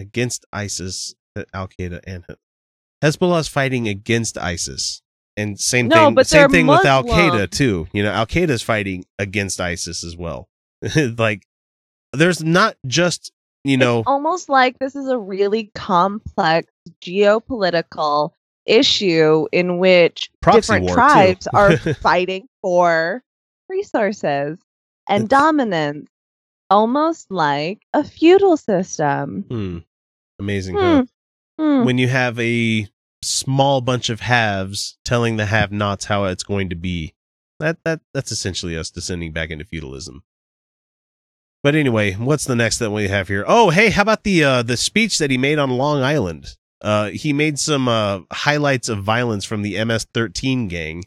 Against 0.00 0.44
ISIS, 0.52 1.14
uh, 1.36 1.44
Al 1.54 1.68
Qaeda, 1.68 2.00
and 2.06 2.24
He- 2.26 2.34
Hezbollah 3.04 3.40
is 3.40 3.48
fighting 3.48 3.86
against 3.86 4.36
ISIS, 4.36 5.02
and 5.36 5.58
same 5.60 5.86
No, 5.86 6.06
thing. 6.06 6.14
but 6.16 6.26
Same 6.26 6.50
thing 6.50 6.66
with 6.66 6.84
Al 6.84 7.04
Qaeda 7.04 7.50
too. 7.50 7.86
You 7.92 8.02
know, 8.02 8.10
Al 8.10 8.26
Qaeda 8.26 8.50
is 8.50 8.62
fighting 8.62 9.04
against 9.18 9.60
ISIS 9.60 10.02
as 10.02 10.16
well. 10.16 10.48
like, 11.18 11.46
there's 12.12 12.42
not 12.42 12.76
just 12.84 13.30
you 13.62 13.76
know 13.76 13.98
it's 14.00 14.08
almost 14.08 14.48
like 14.48 14.78
this 14.78 14.96
is 14.96 15.06
a 15.06 15.18
really 15.18 15.70
complex 15.74 16.72
geopolitical 17.02 18.30
issue 18.66 19.46
in 19.52 19.78
which 19.78 20.30
Proxy 20.40 20.58
different 20.58 20.88
tribes 20.90 21.48
are 21.52 21.76
fighting 22.00 22.48
for 22.62 23.22
resources 23.68 24.58
and 25.08 25.28
dominance, 25.28 26.08
almost 26.68 27.30
like 27.30 27.80
a 27.92 28.04
feudal 28.04 28.56
system. 28.56 29.44
hmm, 29.48 29.78
amazing. 30.38 30.76
Hmm. 30.76 30.80
Huh? 30.80 31.04
Hmm. 31.58 31.84
when 31.84 31.98
you 31.98 32.08
have 32.08 32.38
a 32.40 32.88
small 33.22 33.82
bunch 33.82 34.08
of 34.08 34.20
haves 34.20 34.96
telling 35.04 35.36
the 35.36 35.44
have-nots 35.46 36.06
how 36.06 36.24
it's 36.24 36.42
going 36.42 36.70
to 36.70 36.76
be. 36.76 37.14
That 37.58 37.78
that 37.84 38.00
that's 38.14 38.32
essentially 38.32 38.76
us 38.76 38.90
descending 38.90 39.32
back 39.32 39.50
into 39.50 39.66
feudalism. 39.66 40.22
But 41.62 41.74
anyway, 41.74 42.14
what's 42.14 42.46
the 42.46 42.56
next 42.56 42.78
that 42.78 42.90
we 42.90 43.08
have 43.08 43.28
here? 43.28 43.44
Oh, 43.46 43.68
hey, 43.68 43.90
how 43.90 44.02
about 44.02 44.24
the 44.24 44.42
uh 44.42 44.62
the 44.62 44.78
speech 44.78 45.18
that 45.18 45.30
he 45.30 45.36
made 45.36 45.58
on 45.58 45.70
Long 45.70 46.02
Island? 46.02 46.56
Uh 46.82 47.10
he 47.10 47.32
made 47.32 47.58
some 47.58 47.88
uh 47.88 48.20
highlights 48.32 48.88
of 48.88 49.02
violence 49.02 49.44
from 49.44 49.62
the 49.62 49.82
MS-13 49.84 50.68
gang 50.68 51.04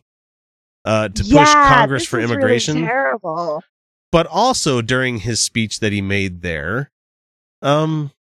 uh 0.85 1.09
to 1.09 1.23
push 1.23 1.51
Congress 1.53 2.05
for 2.05 2.19
is 2.19 2.25
really 2.25 2.33
immigration 2.33 2.75
terrible. 2.85 3.63
but 4.11 4.27
also 4.27 4.81
during 4.81 5.17
his 5.19 5.41
speech 5.41 5.79
that 5.79 5.91
he 5.93 6.01
made 6.01 6.41
there 6.41 6.91
um 7.61 8.11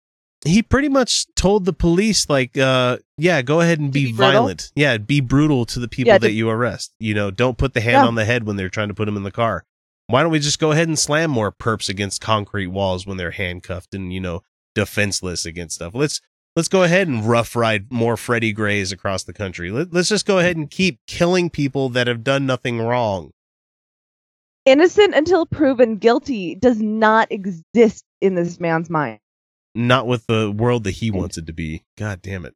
he 0.45 0.63
pretty 0.63 0.89
much 0.89 1.27
told 1.35 1.65
the 1.65 1.73
police 1.73 2.29
like 2.31 2.57
uh 2.57 2.97
yeah 3.19 3.43
go 3.43 3.61
ahead 3.61 3.79
and 3.81 3.93
be, 3.93 4.07
be 4.07 4.13
brutal? 4.13 4.33
violent 4.33 4.73
yeah 4.75 4.97
be 4.97 5.21
brutal 5.21 5.65
to 5.67 5.79
the 5.81 5.89
people 5.89 6.09
Yeah, 6.09 6.19
that 6.19 6.29
to- 6.29 6.33
you 6.33 6.49
arrest 6.51 6.93
you 7.01 7.15
know 7.15 7.31
don't 7.31 7.59
put 7.59 7.75
the 7.75 7.81
hand 7.81 7.95
Yeah. 7.95 8.07
on 8.07 8.15
the 8.15 8.25
head 8.25 8.45
when 8.47 8.57
they're 8.57 8.69
trying 8.71 8.89
to 8.89 8.95
put 8.95 9.07
them 9.07 9.17
in 9.17 9.25
the 9.25 9.31
car 9.33 9.65
why 10.07 10.23
don't 10.23 10.33
we 10.33 10.39
just 10.39 10.59
go 10.59 10.73
ahead 10.73 10.89
and 10.89 10.99
slam 10.99 11.31
more 11.31 11.53
perps 11.53 11.89
against 11.89 12.21
concrete 12.21 12.69
walls 12.69 13.07
when 13.07 13.17
they're 13.19 13.31
handcuffed 13.33 13.95
and 13.95 14.13
you 14.13 14.21
know 14.21 14.43
defenseless 14.75 15.45
against 15.45 15.75
stuff 15.77 15.95
let's 15.95 16.21
let's 16.57 16.69
go 16.69 16.83
ahead 16.83 17.09
and 17.09 17.27
rough 17.29 17.55
ride 17.57 17.91
more 17.93 18.17
freddie 18.17 18.53
grays 18.53 18.93
across 18.93 19.23
the 19.25 19.33
country 19.33 19.71
Let, 19.71 19.93
let's 19.93 20.09
just 20.09 20.27
go 20.27 20.39
ahead 20.39 20.57
and 20.57 20.71
keep 20.71 21.01
killing 21.07 21.51
people 21.51 21.89
that 21.91 22.07
have 22.07 22.23
done 22.25 22.47
nothing 22.47 22.81
wrong 22.81 23.31
Innocent 24.65 25.15
until 25.15 25.45
proven 25.45 25.97
guilty 25.97 26.55
does 26.55 26.81
not 26.81 27.33
exist 27.33 28.05
in 28.21 28.37
this 28.37 28.61
man's 28.61 28.89
mind. 28.89 29.19
not 29.75 30.07
with 30.07 30.27
the 30.27 30.53
world 30.53 30.85
that 30.85 30.93
he 30.93 31.11
wants 31.11 31.37
it 31.37 31.47
to 31.47 31.53
be. 31.53 31.83
God 31.99 32.23
damn 32.23 32.45
it. 32.45 32.55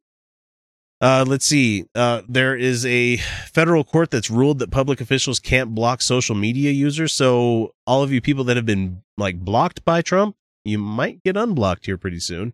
Uh, 1.01 1.25
let's 1.27 1.45
see. 1.45 1.85
Uh, 1.93 2.21
there 2.27 2.55
is 2.55 2.85
a 2.85 3.17
federal 3.17 3.83
court 3.83 4.09
that's 4.09 4.31
ruled 4.31 4.59
that 4.59 4.71
public 4.71 5.01
officials 5.01 5.39
can't 5.39 5.75
block 5.75 6.01
social 6.01 6.33
media 6.33 6.71
users. 6.71 7.13
So 7.13 7.73
all 7.85 8.03
of 8.03 8.11
you 8.11 8.21
people 8.21 8.45
that 8.45 8.55
have 8.55 8.65
been 8.65 9.03
like 9.17 9.39
blocked 9.41 9.83
by 9.83 10.01
Trump, 10.01 10.35
you 10.63 10.77
might 10.79 11.21
get 11.23 11.35
unblocked 11.35 11.87
here 11.87 11.97
pretty 11.97 12.19
soon. 12.19 12.53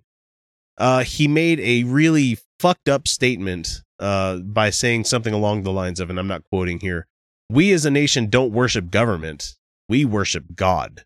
Uh, 0.77 1.03
he 1.03 1.27
made 1.27 1.59
a 1.59 1.83
really 1.83 2.37
fucked 2.59 2.89
up 2.89 3.07
statement 3.07 3.81
uh, 3.99 4.37
by 4.37 4.69
saying 4.69 5.05
something 5.05 5.33
along 5.33 5.63
the 5.63 5.71
lines 5.71 5.99
of, 5.99 6.09
and 6.09 6.19
I'm 6.19 6.27
not 6.27 6.43
quoting 6.45 6.79
here, 6.79 7.07
we 7.49 7.71
as 7.71 7.85
a 7.85 7.91
nation 7.91 8.29
don't 8.29 8.51
worship 8.51 8.89
government, 8.89 9.55
we 9.87 10.05
worship 10.05 10.45
God. 10.55 11.05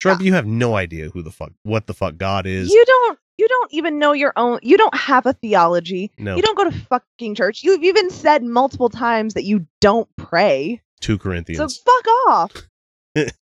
Trump, 0.00 0.22
you 0.22 0.32
have 0.34 0.46
no 0.46 0.76
idea 0.76 1.08
who 1.08 1.22
the 1.22 1.30
fuck, 1.32 1.52
what 1.64 1.86
the 1.86 1.94
fuck 1.94 2.16
God 2.16 2.46
is. 2.46 2.70
You 2.70 2.84
don't 2.86 3.18
you 3.36 3.46
don't 3.48 3.72
even 3.72 3.98
know 3.98 4.12
your 4.12 4.32
own 4.36 4.58
you 4.62 4.76
don't 4.76 4.96
have 4.96 5.26
a 5.26 5.32
theology. 5.32 6.12
no, 6.18 6.36
You 6.36 6.42
don't 6.42 6.56
go 6.56 6.68
to 6.68 6.78
fucking 6.86 7.34
church. 7.34 7.62
You've 7.62 7.82
even 7.82 8.10
said 8.10 8.42
multiple 8.44 8.88
times 8.88 9.34
that 9.34 9.44
you 9.44 9.66
don't 9.80 10.08
pray. 10.16 10.82
2 11.00 11.18
corinthians 11.18 11.76
So 11.76 11.82
fuck 11.84 12.06
off. 12.28 12.52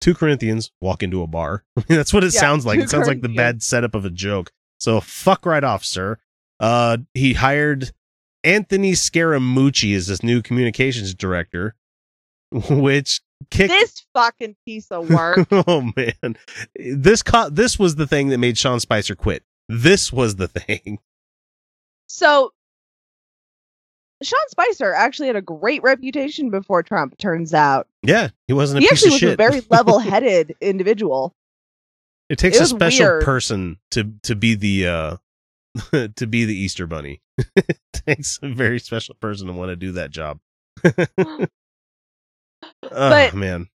2 0.00 0.14
Corinthians 0.14 0.70
walk 0.80 1.02
into 1.02 1.22
a 1.22 1.26
bar. 1.26 1.64
That's 1.88 2.12
what 2.12 2.24
it 2.24 2.32
Yeah, 2.34 2.40
sounds 2.40 2.64
like. 2.66 2.78
It 2.80 2.90
sounds 2.90 3.08
like 3.08 3.20
the 3.20 3.28
bad 3.28 3.62
setup 3.62 3.94
of 3.94 4.04
a 4.04 4.10
joke. 4.10 4.50
So 4.80 5.00
fuck 5.00 5.44
right 5.46 5.64
off, 5.64 5.84
sir. 5.84 6.18
Uh, 6.60 6.98
he 7.14 7.34
hired 7.34 7.90
Anthony 8.44 8.92
Scaramucci 8.92 9.94
as 9.96 10.06
his 10.06 10.22
new 10.22 10.40
communications 10.42 11.14
director, 11.14 11.74
which 12.52 13.20
kicked. 13.50 13.70
This 13.70 14.04
fucking 14.14 14.56
piece 14.64 14.90
of 14.90 15.10
work. 15.10 15.46
oh 15.52 15.90
man, 15.96 16.36
this 16.76 17.22
co- 17.22 17.50
this 17.50 17.78
was 17.78 17.96
the 17.96 18.06
thing 18.06 18.28
that 18.28 18.38
made 18.38 18.56
Sean 18.58 18.80
Spicer 18.80 19.14
quit. 19.16 19.42
This 19.68 20.12
was 20.12 20.36
the 20.36 20.48
thing. 20.48 20.98
so 22.06 22.52
Sean 24.22 24.48
Spicer 24.48 24.92
actually 24.92 25.28
had 25.28 25.36
a 25.36 25.42
great 25.42 25.82
reputation 25.82 26.50
before 26.50 26.82
Trump, 26.82 27.16
turns 27.18 27.54
out. 27.54 27.86
Yeah, 28.02 28.28
he 28.48 28.52
wasn't 28.52 28.78
a 28.78 28.80
He 28.82 28.88
actually 28.90 29.10
was 29.12 29.20
shit. 29.20 29.34
a 29.34 29.36
very 29.36 29.60
level 29.70 29.98
headed 30.00 30.56
individual. 30.60 31.34
it 32.28 32.38
takes 32.38 32.56
it 32.56 32.62
a 32.62 32.66
special 32.66 33.06
weird. 33.06 33.24
person 33.24 33.78
to 33.92 34.12
to 34.24 34.34
be 34.34 34.54
the 34.56 34.86
uh 34.88 35.16
to 36.16 36.26
be 36.26 36.44
the 36.44 36.54
Easter 36.56 36.86
bunny. 36.86 37.20
it 37.56 37.78
takes 37.92 38.38
a 38.42 38.48
very 38.52 38.80
special 38.80 39.14
person 39.20 39.46
to 39.46 39.52
want 39.52 39.68
to 39.70 39.76
do 39.76 39.92
that 39.92 40.10
job. 40.10 40.40
oh 40.84 41.46
But- 42.90 43.34
man. 43.34 43.68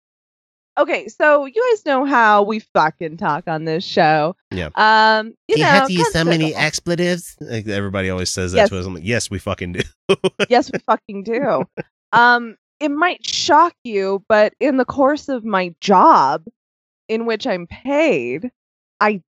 Okay, 0.80 1.08
so 1.08 1.44
you 1.46 1.70
guys 1.72 1.84
know 1.84 2.04
how 2.04 2.42
we 2.42 2.60
fucking 2.60 3.16
talk 3.18 3.44
on 3.46 3.64
this 3.64 3.84
show. 3.84 4.34
Yeah. 4.50 4.70
Um, 4.74 5.28
you 5.48 5.56
you 5.56 5.58
know, 5.58 5.64
have 5.70 5.86
to 5.88 5.92
use 5.92 6.12
so 6.12 6.24
many 6.24 6.46
consider- 6.52 6.66
expletives? 6.66 7.36
Like, 7.40 7.66
everybody 7.68 8.08
always 8.10 8.30
says 8.30 8.52
that 8.52 8.58
Yes. 8.58 8.68
to 8.70 8.78
us. 8.78 8.86
I'm 8.86 8.94
like, 8.94 9.04
yes, 9.04 9.30
we 9.30 9.38
fucking 9.38 9.72
do. 9.72 9.82
yes, 10.48 10.70
we 10.72 10.78
fucking 10.80 11.24
do. 11.24 11.64
Um, 12.12 12.56
it 12.80 12.90
might 12.90 13.24
shock 13.26 13.74
you, 13.84 14.24
but 14.28 14.54
in 14.58 14.78
the 14.78 14.84
course 14.86 15.28
of 15.28 15.44
my 15.44 15.74
job, 15.80 16.44
in 17.08 17.26
which 17.26 17.46
I'm 17.46 17.66
paid, 17.66 18.50
I 19.00 19.22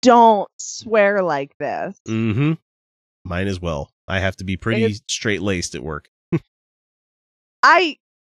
don't 0.00 0.48
swear 0.58 1.22
like 1.22 1.52
this. 1.58 1.98
mm-hmm. 2.08 2.52
Mine 3.24 3.48
as 3.48 3.60
well. 3.60 3.90
I 4.08 4.20
have 4.20 4.36
to 4.36 4.44
be 4.44 4.56
pretty 4.56 4.96
straight 5.08 5.42
laced 5.42 5.74
at 5.74 5.82
work. 5.82 6.08
I 7.62 7.96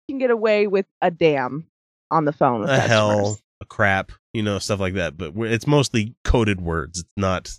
can 0.08 0.18
get 0.18 0.30
away 0.30 0.66
with 0.66 0.86
a 1.00 1.10
damn 1.10 1.66
on 2.10 2.24
the 2.24 2.32
phone 2.32 2.60
with 2.60 2.70
A 2.70 2.78
hell, 2.80 3.38
a 3.60 3.64
crap, 3.64 4.12
you 4.32 4.42
know, 4.42 4.58
stuff 4.58 4.80
like 4.80 4.94
that. 4.94 5.16
But 5.16 5.32
it's 5.36 5.66
mostly 5.66 6.14
coded 6.24 6.60
words. 6.60 7.00
It's 7.00 7.08
not. 7.16 7.50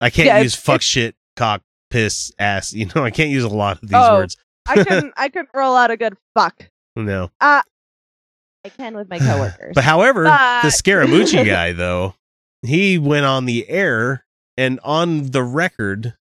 I 0.00 0.10
can't 0.10 0.26
Yeah, 0.26 0.40
use 0.40 0.54
fuck, 0.54 0.82
shit, 0.82 1.14
cock, 1.36 1.62
piss, 1.90 2.32
ass. 2.38 2.72
You 2.72 2.86
know, 2.94 3.04
I 3.04 3.10
can't 3.10 3.30
use 3.30 3.44
a 3.44 3.48
lot 3.48 3.82
of 3.82 3.88
these 3.88 3.92
Oh. 3.94 4.16
words. 4.16 4.36
I 4.66 4.84
can 4.84 5.12
I 5.16 5.28
can 5.28 5.46
roll 5.54 5.74
out 5.76 5.90
a 5.90 5.96
good 5.96 6.14
fuck. 6.36 6.68
No. 6.96 7.30
Uh, 7.40 7.62
I 8.64 8.68
can 8.68 8.96
with 8.96 9.08
my 9.08 9.18
coworkers. 9.20 9.72
But 9.74 9.84
however, 9.84 10.24
the 10.24 10.68
Scaramucci 10.68 11.44
guy, 11.46 11.72
though, 11.72 12.14
he 12.62 12.98
went 12.98 13.26
on 13.26 13.44
the 13.46 13.68
air 13.68 14.24
and 14.56 14.78
on 14.84 15.30
the 15.30 15.42
record 15.42 16.14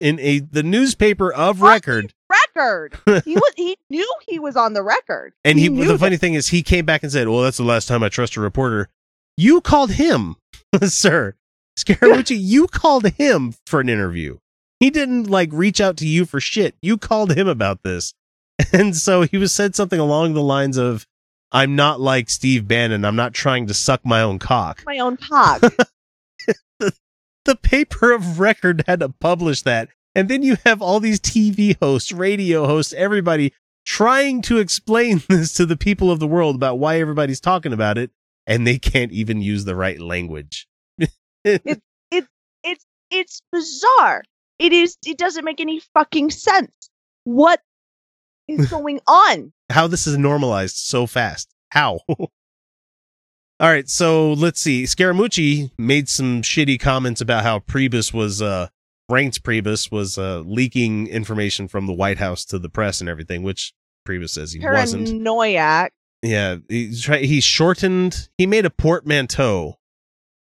in 0.00 0.18
a 0.18 0.40
the 0.40 0.62
newspaper 0.64 1.32
of 1.32 1.60
record. 1.60 2.12
Record. 2.54 2.98
He 3.24 3.34
was 3.34 3.52
he 3.56 3.76
knew 3.90 4.14
he 4.26 4.38
was 4.38 4.56
on 4.56 4.72
the 4.72 4.82
record. 4.82 5.32
And 5.44 5.58
he, 5.58 5.68
knew 5.68 5.84
the 5.86 5.92
that- 5.92 5.98
funny 5.98 6.16
thing 6.16 6.34
is, 6.34 6.48
he 6.48 6.62
came 6.62 6.84
back 6.84 7.02
and 7.02 7.12
said, 7.12 7.28
"Well, 7.28 7.42
that's 7.42 7.56
the 7.56 7.64
last 7.64 7.86
time 7.88 8.02
I 8.02 8.08
trust 8.08 8.36
a 8.36 8.40
reporter." 8.40 8.88
You 9.36 9.60
called 9.60 9.92
him, 9.92 10.36
sir, 10.82 11.34
Scaramucci. 11.78 12.36
you 12.38 12.66
called 12.66 13.06
him 13.12 13.54
for 13.66 13.80
an 13.80 13.88
interview. 13.88 14.38
He 14.80 14.90
didn't 14.90 15.24
like 15.24 15.50
reach 15.52 15.80
out 15.80 15.96
to 15.98 16.06
you 16.06 16.24
for 16.24 16.40
shit. 16.40 16.74
You 16.82 16.98
called 16.98 17.36
him 17.36 17.46
about 17.48 17.82
this, 17.82 18.14
and 18.72 18.96
so 18.96 19.22
he 19.22 19.38
was 19.38 19.52
said 19.52 19.74
something 19.74 20.00
along 20.00 20.34
the 20.34 20.42
lines 20.42 20.76
of, 20.76 21.06
"I'm 21.52 21.76
not 21.76 22.00
like 22.00 22.28
Steve 22.30 22.66
Bannon. 22.68 23.04
I'm 23.04 23.16
not 23.16 23.32
trying 23.34 23.66
to 23.68 23.74
suck 23.74 24.04
my 24.04 24.20
own 24.22 24.38
cock." 24.38 24.82
my 24.86 24.98
own 24.98 25.16
cock. 25.16 25.62
the 27.44 27.56
paper 27.56 28.12
of 28.12 28.38
record 28.40 28.84
had 28.86 29.00
to 29.00 29.08
publish 29.08 29.62
that. 29.62 29.88
And 30.14 30.28
then 30.28 30.42
you 30.42 30.56
have 30.64 30.82
all 30.82 31.00
these 31.00 31.20
TV 31.20 31.76
hosts, 31.80 32.12
radio 32.12 32.66
hosts, 32.66 32.92
everybody 32.92 33.52
trying 33.84 34.42
to 34.42 34.58
explain 34.58 35.22
this 35.28 35.54
to 35.54 35.66
the 35.66 35.76
people 35.76 36.10
of 36.10 36.20
the 36.20 36.26
world 36.26 36.54
about 36.54 36.78
why 36.78 37.00
everybody's 37.00 37.40
talking 37.40 37.72
about 37.72 37.98
it, 37.98 38.10
and 38.46 38.66
they 38.66 38.78
can't 38.78 39.12
even 39.12 39.40
use 39.40 39.64
the 39.64 39.76
right 39.76 40.00
language. 40.00 40.68
it's 41.44 42.86
it's 43.10 43.42
bizarre. 43.50 44.22
It 44.58 44.72
is 44.72 44.96
it 45.04 45.18
doesn't 45.18 45.44
make 45.44 45.60
any 45.60 45.80
fucking 45.94 46.30
sense. 46.30 46.70
What 47.24 47.60
is 48.48 48.66
going 48.70 49.00
on? 49.06 49.52
How 49.70 49.86
this 49.86 50.06
is 50.06 50.18
normalized 50.18 50.76
so 50.76 51.06
fast. 51.06 51.48
How? 51.70 52.00
all 52.08 52.28
right, 53.60 53.88
so 53.88 54.34
let's 54.34 54.60
see. 54.60 54.84
Scaramucci 54.84 55.70
made 55.78 56.08
some 56.08 56.42
shitty 56.42 56.78
comments 56.78 57.20
about 57.20 57.44
how 57.44 57.60
Priebus 57.60 58.12
was 58.12 58.42
uh 58.42 58.68
Reince 59.10 59.38
Priebus 59.38 59.90
was 59.90 60.18
uh 60.18 60.40
leaking 60.40 61.08
information 61.08 61.68
from 61.68 61.86
the 61.86 61.92
White 61.92 62.18
House 62.18 62.44
to 62.46 62.58
the 62.58 62.68
press 62.68 63.00
and 63.00 63.08
everything, 63.08 63.42
which 63.42 63.74
Priebus 64.06 64.30
says 64.30 64.52
he 64.52 64.60
wasn't. 64.60 65.06
Paranoiac. 65.06 65.92
Yeah, 66.22 66.56
he 66.68 66.94
try, 66.98 67.18
he 67.18 67.40
shortened. 67.40 68.28
He 68.38 68.46
made 68.46 68.64
a 68.64 68.70
portmanteau 68.70 69.78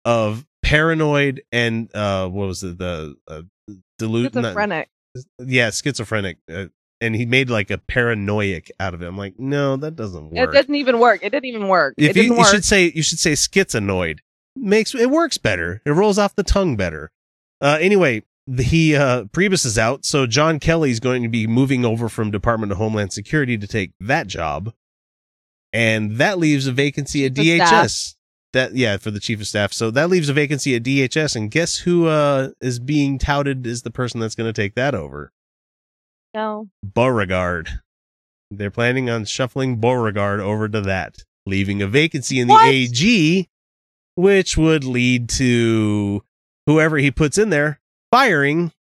of 0.04 0.46
paranoid 0.62 1.42
and 1.52 1.94
uh, 1.94 2.28
what 2.28 2.46
was 2.48 2.62
it? 2.62 2.78
The 2.78 3.16
uh. 3.26 3.42
Schizophrenic. 4.00 4.88
Yeah, 5.38 5.70
schizophrenic. 5.70 6.38
Uh, 6.50 6.66
and 7.00 7.14
he 7.14 7.26
made 7.26 7.50
like 7.50 7.70
a 7.70 7.78
paranoiac 7.78 8.70
out 8.80 8.94
of 8.94 9.02
it. 9.02 9.06
I'm 9.06 9.16
like, 9.16 9.38
no, 9.38 9.76
that 9.76 9.96
doesn't 9.96 10.30
work. 10.30 10.48
It 10.48 10.52
didn't 10.52 10.74
even 10.76 10.98
work. 10.98 11.20
It 11.22 11.30
didn't 11.30 11.46
even 11.46 11.68
work. 11.68 11.94
if 11.96 12.16
you, 12.16 12.34
you 12.36 12.44
should 12.44 12.64
say 12.64 12.92
you 12.94 13.02
should 13.02 13.18
say 13.18 13.32
schizonoid. 13.32 14.18
Makes 14.56 14.94
it 14.94 15.10
works 15.10 15.38
better. 15.38 15.80
It 15.84 15.90
rolls 15.90 16.18
off 16.18 16.34
the 16.34 16.42
tongue 16.42 16.76
better. 16.76 17.12
Uh, 17.60 17.78
anyway, 17.80 18.24
he 18.56 18.96
uh, 18.96 19.24
Priebus 19.24 19.66
is 19.66 19.78
out, 19.78 20.04
so 20.04 20.26
John 20.26 20.58
Kelly's 20.58 21.00
going 21.00 21.22
to 21.22 21.28
be 21.28 21.46
moving 21.46 21.84
over 21.84 22.08
from 22.08 22.30
Department 22.30 22.72
of 22.72 22.78
Homeland 22.78 23.12
Security 23.12 23.58
to 23.58 23.66
take 23.66 23.92
that 24.00 24.26
job, 24.26 24.72
and 25.72 26.12
that 26.12 26.38
leaves 26.38 26.66
a 26.66 26.72
vacancy 26.72 27.24
at 27.24 27.32
of 27.32 27.36
DHS. 27.38 28.14
That 28.54 28.74
yeah, 28.74 28.96
for 28.96 29.10
the 29.10 29.20
chief 29.20 29.40
of 29.40 29.46
staff. 29.46 29.72
So 29.72 29.90
that 29.90 30.08
leaves 30.08 30.30
a 30.30 30.32
vacancy 30.32 30.74
at 30.74 30.82
DHS, 30.82 31.36
and 31.36 31.50
guess 31.50 31.78
who 31.78 32.06
uh, 32.06 32.50
is 32.60 32.78
being 32.78 33.18
touted 33.18 33.66
as 33.66 33.82
the 33.82 33.90
person 33.90 34.20
that's 34.20 34.34
going 34.34 34.48
to 34.48 34.58
take 34.58 34.74
that 34.74 34.94
over? 34.94 35.32
no. 36.34 36.68
Beauregard. 36.82 37.80
They're 38.50 38.70
planning 38.70 39.10
on 39.10 39.26
shuffling 39.26 39.76
Beauregard 39.76 40.40
over 40.40 40.68
to 40.68 40.80
that, 40.82 41.16
leaving 41.44 41.82
a 41.82 41.86
vacancy 41.86 42.40
in 42.40 42.48
the 42.48 42.54
What? 42.54 42.68
AG, 42.68 43.48
which 44.14 44.56
would 44.56 44.84
lead 44.84 45.28
to 45.30 46.22
whoever 46.66 46.96
he 46.96 47.10
puts 47.10 47.36
in 47.36 47.50
there 47.50 47.80
firing 48.10 48.72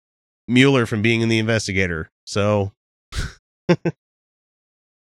Mueller 0.47 0.85
from 0.85 1.01
being 1.01 1.21
in 1.21 1.29
the 1.29 1.39
investigator. 1.39 2.09
So 2.25 2.71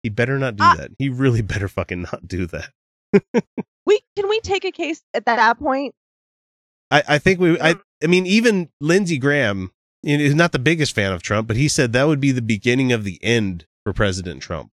he 0.04 0.10
better 0.10 0.38
not 0.40 0.56
do 0.56 0.64
Ah. 0.64 0.76
that. 0.78 0.92
He 0.98 1.10
really 1.10 1.42
better 1.42 1.68
fucking 1.68 2.04
not 2.04 2.28
do 2.28 2.46
that. 2.48 2.70
We 3.86 4.00
can 4.16 4.30
we 4.30 4.40
take 4.40 4.64
a 4.64 4.72
case 4.72 5.02
at 5.14 5.26
that 5.26 5.60
point? 5.60 5.94
I, 6.90 7.04
I 7.06 7.18
think 7.18 7.42
we. 7.42 7.60
I, 7.60 7.76
I 8.02 8.08
mean, 8.08 8.26
even 8.26 8.70
Lindsey 8.80 9.18
Graham 9.18 9.72
is 10.04 10.34
not 10.34 10.54
the 10.54 10.60
biggest 10.60 10.96
fan 10.96 11.12
of 11.12 11.22
Trump, 11.22 11.50
but 11.50 11.58
he 11.58 11.68
said 11.68 11.92
that 11.92 12.06
would 12.08 12.22
be 12.22 12.32
the 12.32 12.42
beginning 12.42 12.94
of 12.94 13.04
the 13.04 13.20
end 13.22 13.66
for 13.84 13.92
President 13.92 14.42
Trump. 14.42 14.70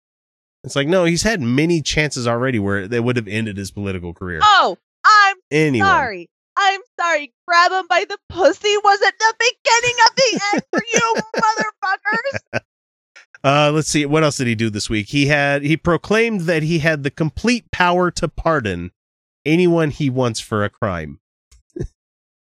It's 0.63 0.75
like, 0.75 0.87
no, 0.87 1.05
he's 1.05 1.21
had 1.21 1.39
many 1.39 1.83
chances 1.83 2.27
already 2.27 2.57
where 2.57 2.87
they 2.87 2.99
would 2.99 3.15
have 3.15 3.27
ended 3.27 3.57
his 3.57 3.69
political 3.69 4.11
career. 4.11 4.39
Oh, 4.41 4.75
I'm 5.05 5.37
Anyone. 5.51 5.87
sorry. 5.87 6.29
I'm 6.57 6.81
sorry. 6.99 7.33
Grab 7.47 7.71
him 7.71 7.85
by 7.89 8.05
the 8.07 8.17
pussy 8.29 8.73
wasn't 8.83 9.13
the 9.19 9.33
beginning 9.39 9.95
of 10.05 10.15
the 10.15 10.41
end 10.53 10.63
for 10.71 10.81
you, 10.93 11.15
motherfuckers. 11.35 12.61
Uh, 13.43 13.71
let's 13.71 13.87
see. 13.89 14.07
What 14.07 14.23
else 14.23 14.37
did 14.37 14.47
he 14.47 14.55
do 14.55 14.71
this 14.71 14.89
week? 14.89 15.07
He 15.09 15.27
had, 15.27 15.61
he 15.61 15.77
proclaimed 15.77 16.41
that 16.41 16.63
he 16.63 16.79
had 16.79 17.03
the 17.03 17.11
complete 17.11 17.69
power 17.69 18.09
to 18.09 18.27
pardon 18.27 18.89
anyone 19.45 19.91
he 19.91 20.09
wants 20.09 20.39
for 20.39 20.63
a 20.63 20.69
crime. 20.71 21.19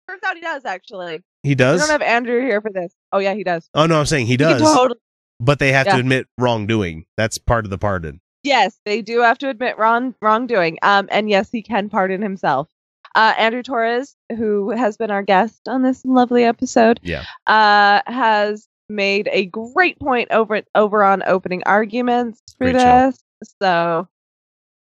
Turns 0.08 0.22
out 0.24 0.36
he 0.36 0.40
does 0.40 0.64
actually. 0.64 1.24
He 1.42 1.50
We 1.50 1.54
does? 1.56 1.80
don't 1.80 1.90
have 1.90 2.02
Andrew 2.02 2.40
here 2.40 2.60
for 2.60 2.70
this. 2.70 2.92
Oh 3.10 3.18
yeah, 3.18 3.34
he 3.34 3.42
does. 3.42 3.68
oh, 3.74 3.86
no, 3.86 3.98
I'm 3.98 4.06
saying 4.06 4.26
he 4.26 4.34
He 4.34 4.36
does, 4.36 4.62
totally- 4.62 5.00
but 5.40 5.58
they 5.58 5.72
have 5.72 5.86
to 5.88 5.96
admit 5.96 6.28
wrongdoing. 6.38 7.06
That's 7.16 7.36
part 7.38 7.64
of 7.64 7.70
the 7.70 7.78
pardon. 7.78 8.20
Yes, 8.44 8.78
they 8.84 9.02
do 9.02 9.22
have 9.22 9.38
to 9.38 9.48
admit 9.48 9.78
wrong 9.78 10.14
wrongdoing. 10.22 10.78
Um, 10.82 11.08
and 11.10 11.28
yes, 11.28 11.50
he 11.50 11.62
can 11.62 11.88
pardon 11.88 12.22
himself. 12.22 12.68
Uh, 13.16 13.32
Andrew 13.38 13.62
Torrez, 13.62 14.14
who 14.36 14.70
has 14.70 14.96
been 14.96 15.10
our 15.10 15.22
guest 15.22 15.60
on 15.66 15.82
this 15.82 16.04
lovely 16.04 16.44
episode, 16.44 17.00
Yeah. 17.02 17.24
uh, 17.46 18.02
has 18.06 18.68
made 18.88 19.28
a 19.32 19.46
great 19.46 19.98
point 19.98 20.30
over 20.30 20.62
over 20.76 21.02
on 21.02 21.22
opening 21.26 21.62
arguments 21.66 22.40
for 22.58 22.70
Great 22.70 22.74
this. 22.76 23.18
So 23.60 24.06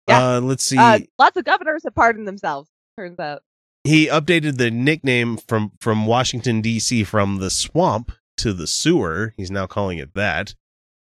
Yeah. 0.08 0.36
Uh, 0.36 0.40
let's 0.40 0.64
see. 0.64 0.78
uh, 0.78 1.00
lots 1.18 1.36
of 1.36 1.44
governors 1.44 1.82
have 1.84 1.94
pardoned 1.94 2.26
themselves. 2.26 2.68
Turns 2.98 3.18
out. 3.20 3.42
he 3.84 4.06
updated 4.08 4.56
the 4.56 4.70
nickname 4.70 5.36
from 5.36 5.70
from 5.78 6.06
Washington 6.06 6.60
D.C. 6.62 7.04
from 7.04 7.36
the 7.38 7.50
swamp 7.50 8.10
to 8.38 8.52
the 8.52 8.66
sewer. 8.66 9.34
He's 9.36 9.50
now 9.50 9.66
calling 9.66 9.98
it 9.98 10.14
that. 10.14 10.54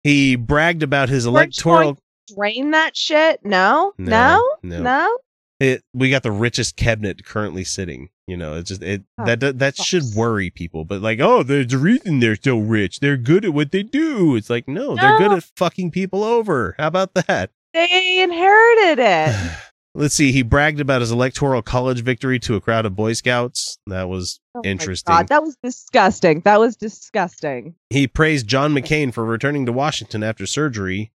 He 0.04 0.36
bragged 0.36 0.84
about 0.84 1.10
his 1.10 1.26
electoral. 1.26 1.98
Drain 2.36 2.72
that 2.72 2.98
shit? 2.98 3.40
No, 3.46 3.94
No, 3.98 4.44
no, 4.62 4.80
no. 4.80 4.82
no. 4.84 5.18
It, 5.60 5.84
we 5.94 6.10
got 6.10 6.24
the 6.24 6.32
richest 6.32 6.76
cabinet 6.76 7.26
currently 7.26 7.64
sitting. 7.64 8.10
You 8.28 8.36
know, 8.38 8.56
it's 8.56 8.70
just 8.70 8.84
it 8.84 9.04
Oh, 9.18 9.26
that 9.26 9.40
that, 9.40 9.60
that 9.60 9.78
should 9.78 10.04
worry 10.16 10.50
people. 10.50 10.84
But 10.84 11.02
like, 11.02 11.20
oh, 11.20 11.44
there's 11.44 11.72
a 11.74 11.78
reason 11.78 12.20
they're 12.20 12.36
so 12.36 12.58
rich. 12.58 13.00
They're 13.00 13.18
good 13.18 13.46
at 13.46 13.54
what 13.54 13.72
they 13.72 13.84
do. 13.84 14.36
It's 14.36 14.50
like, 14.50 14.68
no, 14.68 14.96
they're 14.96 15.18
good 15.18 15.32
at 15.32 15.44
fucking 15.56 15.92
people 15.92 16.24
over. 16.24 16.76
How 16.78 16.88
about 16.88 17.14
that? 17.14 17.52
They 17.74 18.22
inherited 18.22 19.00
it. 19.04 19.52
Let's 19.98 20.14
see. 20.14 20.34
He 20.34 20.42
bragged 20.44 20.82
about 20.82 21.00
his 21.00 21.12
electoral 21.12 21.62
college 21.62 22.02
victory 22.02 22.38
to 22.40 22.56
a 22.56 22.62
crowd 22.62 22.86
of 22.86 22.98
Boy 22.98 23.14
Scouts. 23.14 23.78
That 23.88 24.10
was 24.10 24.42
Oh 24.54 24.62
Interesting. 24.66 25.14
God, 25.14 25.28
that 25.30 25.42
was 25.44 25.56
disgusting. 25.64 26.42
That 26.42 26.60
was 26.60 26.76
disgusting. 26.76 27.76
he 27.90 28.08
praised 28.08 28.48
John 28.48 28.74
McCain 28.74 29.14
for 29.14 29.24
returning 29.24 29.66
to 29.68 29.72
Washington 29.72 30.24
after 30.24 30.46
surgery. 30.46 31.12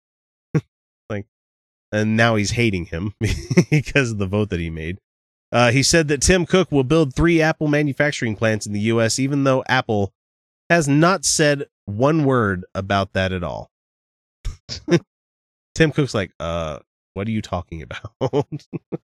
And 1.92 2.16
now 2.16 2.36
he's 2.36 2.52
hating 2.52 2.86
him 2.86 3.14
because 3.70 4.10
of 4.12 4.18
the 4.18 4.26
vote 4.26 4.50
that 4.50 4.60
he 4.60 4.70
made. 4.70 4.98
Uh, 5.52 5.72
he 5.72 5.82
said 5.82 6.08
that 6.08 6.22
Tim 6.22 6.46
Cook 6.46 6.70
will 6.70 6.84
build 6.84 7.14
three 7.14 7.42
Apple 7.42 7.66
manufacturing 7.68 8.36
plants 8.36 8.66
in 8.66 8.72
the 8.72 8.80
U.S., 8.80 9.18
even 9.18 9.42
though 9.44 9.64
Apple 9.68 10.12
has 10.68 10.86
not 10.86 11.24
said 11.24 11.66
one 11.86 12.24
word 12.24 12.64
about 12.74 13.12
that 13.14 13.32
at 13.32 13.42
all. 13.42 13.68
Tim 15.74 15.90
Cook's 15.92 16.14
like, 16.14 16.30
uh, 16.38 16.78
what 17.14 17.26
are 17.26 17.32
you 17.32 17.42
talking 17.42 17.82
about? 17.82 18.12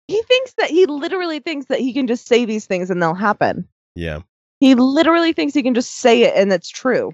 He 0.06 0.20
thinks 0.22 0.52
that 0.58 0.68
he 0.68 0.84
literally 0.84 1.40
thinks 1.40 1.66
that 1.66 1.80
he 1.80 1.94
can 1.94 2.06
just 2.06 2.26
say 2.26 2.44
these 2.44 2.66
things 2.66 2.90
and 2.90 3.02
they'll 3.02 3.14
happen. 3.14 3.66
yeah. 3.94 4.20
He 4.60 4.74
literally 4.74 5.32
thinks 5.32 5.54
he 5.54 5.62
can 5.62 5.74
just 5.74 5.94
say 5.94 6.22
it 6.22 6.34
and 6.36 6.52
it's 6.52 6.68
true. 6.68 7.12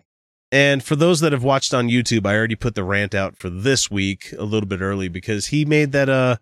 And 0.52 0.82
for 0.82 0.96
those 0.96 1.20
that 1.20 1.32
have 1.32 1.44
watched 1.44 1.72
on 1.72 1.88
YouTube, 1.88 2.26
I 2.26 2.36
already 2.36 2.56
put 2.56 2.74
the 2.74 2.84
rant 2.84 3.14
out 3.14 3.36
for 3.36 3.48
this 3.48 3.90
week 3.90 4.34
a 4.36 4.44
little 4.44 4.68
bit 4.68 4.80
early 4.80 5.08
because 5.08 5.46
he 5.46 5.64
made 5.64 5.92
that 5.92 6.08
uh 6.08 6.36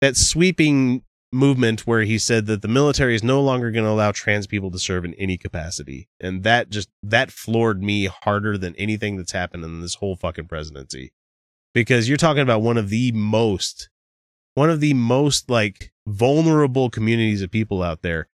that 0.00 0.16
sweeping 0.16 1.02
movement 1.32 1.86
where 1.86 2.02
he 2.02 2.18
said 2.18 2.46
that 2.46 2.62
the 2.62 2.68
military 2.68 3.14
is 3.14 3.22
no 3.22 3.40
longer 3.40 3.70
going 3.70 3.84
to 3.84 3.90
allow 3.90 4.12
trans 4.12 4.46
people 4.46 4.70
to 4.70 4.78
serve 4.78 5.04
in 5.04 5.14
any 5.14 5.36
capacity. 5.36 6.08
And 6.20 6.42
that 6.44 6.70
just 6.70 6.88
that 7.02 7.30
floored 7.30 7.82
me 7.82 8.06
harder 8.06 8.56
than 8.58 8.74
anything 8.76 9.16
that's 9.16 9.32
happened 9.32 9.64
in 9.64 9.80
this 9.80 9.96
whole 9.96 10.16
fucking 10.16 10.46
presidency. 10.46 11.12
Because 11.72 12.08
you're 12.08 12.16
talking 12.16 12.42
about 12.42 12.62
one 12.62 12.76
of 12.76 12.88
the 12.88 13.12
most 13.12 13.88
one 14.54 14.70
of 14.70 14.80
the 14.80 14.94
most 14.94 15.50
like 15.50 15.92
vulnerable 16.06 16.90
communities 16.90 17.42
of 17.42 17.50
people 17.50 17.82
out 17.82 18.02
there 18.02 18.28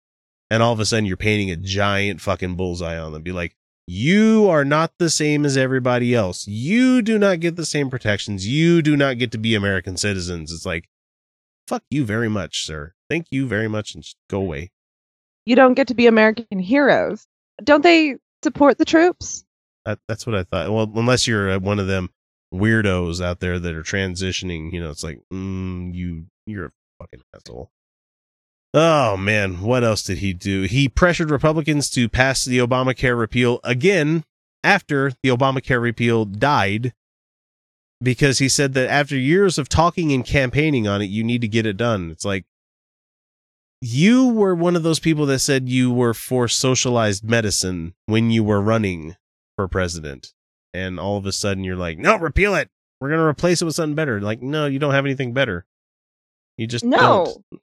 and 0.49 0.61
all 0.63 0.73
of 0.73 0.79
a 0.79 0.85
sudden 0.85 1.05
you're 1.05 1.17
painting 1.17 1.51
a 1.51 1.55
giant 1.55 2.19
fucking 2.19 2.55
bullseye 2.55 2.97
on 2.97 3.13
them 3.13 3.21
be 3.21 3.31
like 3.31 3.55
you 3.91 4.47
are 4.47 4.63
not 4.63 4.91
the 4.99 5.09
same 5.09 5.47
as 5.47 5.57
everybody 5.57 6.13
else. 6.13 6.47
You 6.47 7.01
do 7.01 7.17
not 7.17 7.39
get 7.39 7.55
the 7.55 7.65
same 7.65 7.89
protections. 7.89 8.45
You 8.45 8.83
do 8.83 8.95
not 8.95 9.17
get 9.17 9.31
to 9.31 9.39
be 9.39 9.55
American 9.55 9.97
citizens. 9.97 10.51
It's 10.51 10.63
like, 10.63 10.87
fuck 11.67 11.81
you 11.89 12.05
very 12.05 12.29
much, 12.29 12.67
sir. 12.67 12.93
Thank 13.09 13.25
you 13.31 13.47
very 13.47 13.67
much 13.67 13.95
and 13.95 14.05
go 14.29 14.41
away. 14.41 14.69
You 15.47 15.55
don't 15.55 15.73
get 15.73 15.87
to 15.87 15.95
be 15.95 16.05
American 16.05 16.59
heroes. 16.59 17.25
Don't 17.63 17.81
they 17.81 18.17
support 18.43 18.77
the 18.77 18.85
troops? 18.85 19.43
That, 19.85 19.97
that's 20.07 20.27
what 20.27 20.35
I 20.35 20.43
thought. 20.43 20.71
Well, 20.71 20.91
unless 20.93 21.25
you're 21.25 21.49
uh, 21.49 21.59
one 21.59 21.79
of 21.79 21.87
them 21.87 22.11
weirdos 22.53 23.25
out 23.25 23.39
there 23.39 23.57
that 23.57 23.73
are 23.73 23.81
transitioning, 23.81 24.71
you 24.71 24.83
know, 24.83 24.91
it's 24.91 25.03
like, 25.03 25.19
mm, 25.33 25.95
you, 25.95 26.25
you're 26.45 26.65
a 26.67 26.71
fucking 26.99 27.21
asshole. 27.33 27.71
Oh 28.73 29.17
man, 29.17 29.61
what 29.61 29.83
else 29.83 30.03
did 30.03 30.19
he 30.19 30.33
do? 30.33 30.63
He 30.63 30.87
pressured 30.87 31.31
Republicans 31.31 31.89
to 31.91 32.07
pass 32.07 32.45
the 32.45 32.59
Obamacare 32.59 33.17
repeal 33.17 33.59
again 33.63 34.23
after 34.63 35.11
the 35.23 35.29
Obamacare 35.29 35.81
repeal 35.81 36.25
died 36.25 36.93
because 38.01 38.37
he 38.37 38.47
said 38.47 38.73
that 38.75 38.89
after 38.89 39.17
years 39.17 39.57
of 39.57 39.69
talking 39.69 40.11
and 40.11 40.23
campaigning 40.25 40.87
on 40.87 41.01
it, 41.01 41.05
you 41.09 41.23
need 41.23 41.41
to 41.41 41.47
get 41.47 41.65
it 41.65 41.77
done. 41.77 42.11
It's 42.11 42.25
like 42.25 42.45
you 43.81 44.27
were 44.27 44.53
one 44.53 44.75
of 44.75 44.83
those 44.83 44.99
people 44.99 45.25
that 45.27 45.39
said 45.39 45.67
you 45.69 45.91
were 45.91 46.13
for 46.13 46.47
socialized 46.47 47.23
medicine 47.23 47.95
when 48.05 48.29
you 48.29 48.43
were 48.43 48.61
running 48.61 49.15
for 49.55 49.67
president. 49.67 50.33
And 50.73 50.99
all 50.99 51.17
of 51.17 51.25
a 51.25 51.31
sudden 51.31 51.63
you're 51.63 51.75
like, 51.75 51.97
no, 51.97 52.17
repeal 52.17 52.53
it. 52.55 52.69
We're 53.01 53.07
going 53.09 53.19
to 53.21 53.25
replace 53.25 53.61
it 53.61 53.65
with 53.65 53.75
something 53.75 53.95
better. 53.95 54.19
Like, 54.21 54.41
no, 54.41 54.65
you 54.67 54.77
don't 54.77 54.93
have 54.93 55.05
anything 55.05 55.33
better. 55.33 55.65
You 56.57 56.67
just 56.67 56.83
No. 56.85 57.33
don't. 57.51 57.61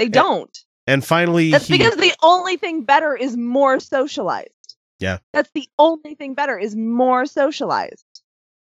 They 0.00 0.08
don't. 0.08 0.58
And 0.86 1.04
finally, 1.04 1.50
That's 1.50 1.66
he- 1.66 1.76
because 1.78 1.96
the 1.96 2.12
only 2.22 2.56
thing 2.56 2.82
better 2.84 3.14
is 3.14 3.36
more 3.36 3.78
socialized. 3.80 4.48
Yeah. 4.98 5.18
That's 5.32 5.50
the 5.54 5.68
only 5.78 6.14
thing 6.14 6.34
better 6.34 6.58
is 6.58 6.74
more 6.74 7.26
socialized. 7.26 8.04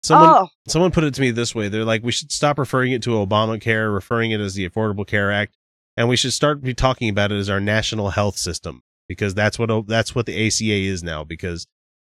someone 0.04 0.30
oh, 0.30 0.48
someone 0.68 0.92
put 0.92 1.04
it 1.04 1.14
to 1.16 1.22
me 1.22 1.32
this 1.32 1.54
way. 1.56 1.70
They're 1.70 1.86
like, 1.86 2.04
we 2.04 2.12
should 2.12 2.32
stop 2.32 2.58
referring 2.60 2.92
it 2.92 3.02
to 3.04 3.12
Obamacare, 3.12 3.94
referring 3.94 4.32
it 4.32 4.40
as 4.40 4.54
the 4.54 4.68
Affordable 4.70 5.06
Care 5.08 5.32
Act, 5.32 5.56
and 5.98 6.08
we 6.10 6.16
should 6.16 6.34
start 6.34 6.62
be 6.62 6.74
talking 6.74 7.10
about 7.10 7.32
it 7.32 7.36
as 7.40 7.50
our 7.50 7.60
national 7.60 8.12
health 8.12 8.38
system 8.38 8.84
because 9.08 9.34
that's 9.34 9.58
what 9.60 9.88
that's 9.88 10.14
what 10.16 10.26
the 10.26 10.48
ACA 10.48 10.72
is 10.72 11.04
now. 11.04 11.24
Because 11.24 11.68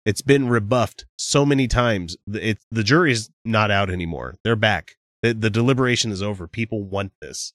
it's 0.07 0.23
been 0.23 0.49
rebuffed 0.49 1.05
so 1.19 1.45
many 1.47 1.69
times. 1.69 2.17
The- 2.27 2.51
It 2.51 2.59
the 2.71 2.85
jury's 2.85 3.31
not 3.45 3.71
out 3.71 3.91
anymore. 3.91 4.37
They're 4.45 4.57
back. 4.57 4.97
The, 5.23 5.35
the 5.35 5.51
deliberation 5.51 6.11
is 6.11 6.23
over. 6.23 6.47
People 6.49 6.83
want 6.85 7.13
this. 7.21 7.53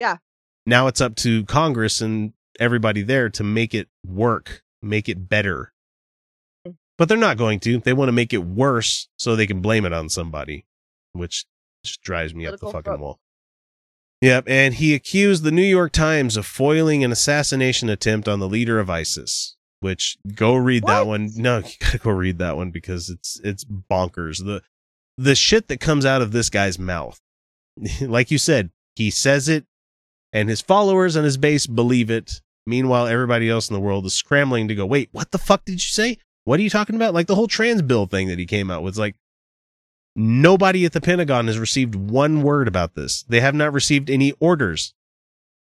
Yeah. 0.00 0.16
Now 0.68 0.86
it's 0.86 1.00
up 1.00 1.16
to 1.16 1.46
Congress 1.46 2.02
and 2.02 2.34
everybody 2.60 3.00
there 3.00 3.30
to 3.30 3.42
make 3.42 3.74
it 3.74 3.88
work, 4.06 4.62
make 4.82 5.08
it 5.08 5.26
better. 5.26 5.72
But 6.98 7.08
they're 7.08 7.16
not 7.16 7.38
going 7.38 7.58
to. 7.60 7.78
They 7.78 7.94
want 7.94 8.08
to 8.08 8.12
make 8.12 8.34
it 8.34 8.44
worse 8.44 9.08
so 9.16 9.34
they 9.34 9.46
can 9.46 9.62
blame 9.62 9.86
it 9.86 9.94
on 9.94 10.10
somebody, 10.10 10.66
which 11.14 11.46
just 11.82 12.02
drives 12.02 12.34
me 12.34 12.46
up 12.46 12.60
the 12.60 12.70
fucking 12.70 13.00
wall. 13.00 13.18
Yep, 14.20 14.44
and 14.46 14.74
he 14.74 14.94
accused 14.94 15.42
the 15.42 15.50
New 15.50 15.62
York 15.62 15.90
Times 15.90 16.36
of 16.36 16.44
foiling 16.44 17.02
an 17.02 17.12
assassination 17.12 17.88
attempt 17.88 18.28
on 18.28 18.38
the 18.38 18.48
leader 18.48 18.78
of 18.78 18.90
ISIS. 18.90 19.56
Which 19.80 20.18
go 20.34 20.54
read 20.54 20.84
that 20.84 21.06
one. 21.06 21.30
No, 21.34 21.58
you 21.64 21.72
gotta 21.80 21.98
go 21.98 22.10
read 22.10 22.36
that 22.40 22.58
one 22.58 22.72
because 22.72 23.08
it's 23.08 23.40
it's 23.42 23.64
bonkers. 23.64 24.44
The 24.44 24.60
the 25.16 25.34
shit 25.34 25.68
that 25.68 25.80
comes 25.80 26.04
out 26.04 26.20
of 26.20 26.32
this 26.32 26.50
guy's 26.50 26.78
mouth. 26.78 27.18
like 28.02 28.30
you 28.30 28.36
said, 28.36 28.70
he 28.96 29.10
says 29.10 29.48
it 29.48 29.64
and 30.32 30.48
his 30.48 30.60
followers 30.60 31.16
and 31.16 31.24
his 31.24 31.36
base 31.36 31.66
believe 31.66 32.10
it. 32.10 32.40
Meanwhile, 32.66 33.06
everybody 33.06 33.48
else 33.48 33.70
in 33.70 33.74
the 33.74 33.80
world 33.80 34.04
is 34.04 34.12
scrambling 34.12 34.68
to 34.68 34.74
go, 34.74 34.84
wait, 34.84 35.08
what 35.12 35.30
the 35.30 35.38
fuck 35.38 35.64
did 35.64 35.72
you 35.72 35.78
say? 35.78 36.18
What 36.44 36.60
are 36.60 36.62
you 36.62 36.70
talking 36.70 36.96
about? 36.96 37.14
Like 37.14 37.26
the 37.26 37.34
whole 37.34 37.48
trans 37.48 37.82
bill 37.82 38.06
thing 38.06 38.28
that 38.28 38.38
he 38.38 38.46
came 38.46 38.70
out 38.70 38.82
with. 38.82 38.96
Like 38.98 39.16
nobody 40.16 40.84
at 40.84 40.92
the 40.92 41.00
Pentagon 41.00 41.46
has 41.46 41.58
received 41.58 41.94
one 41.94 42.42
word 42.42 42.68
about 42.68 42.94
this. 42.94 43.22
They 43.22 43.40
have 43.40 43.54
not 43.54 43.72
received 43.72 44.10
any 44.10 44.32
orders. 44.40 44.94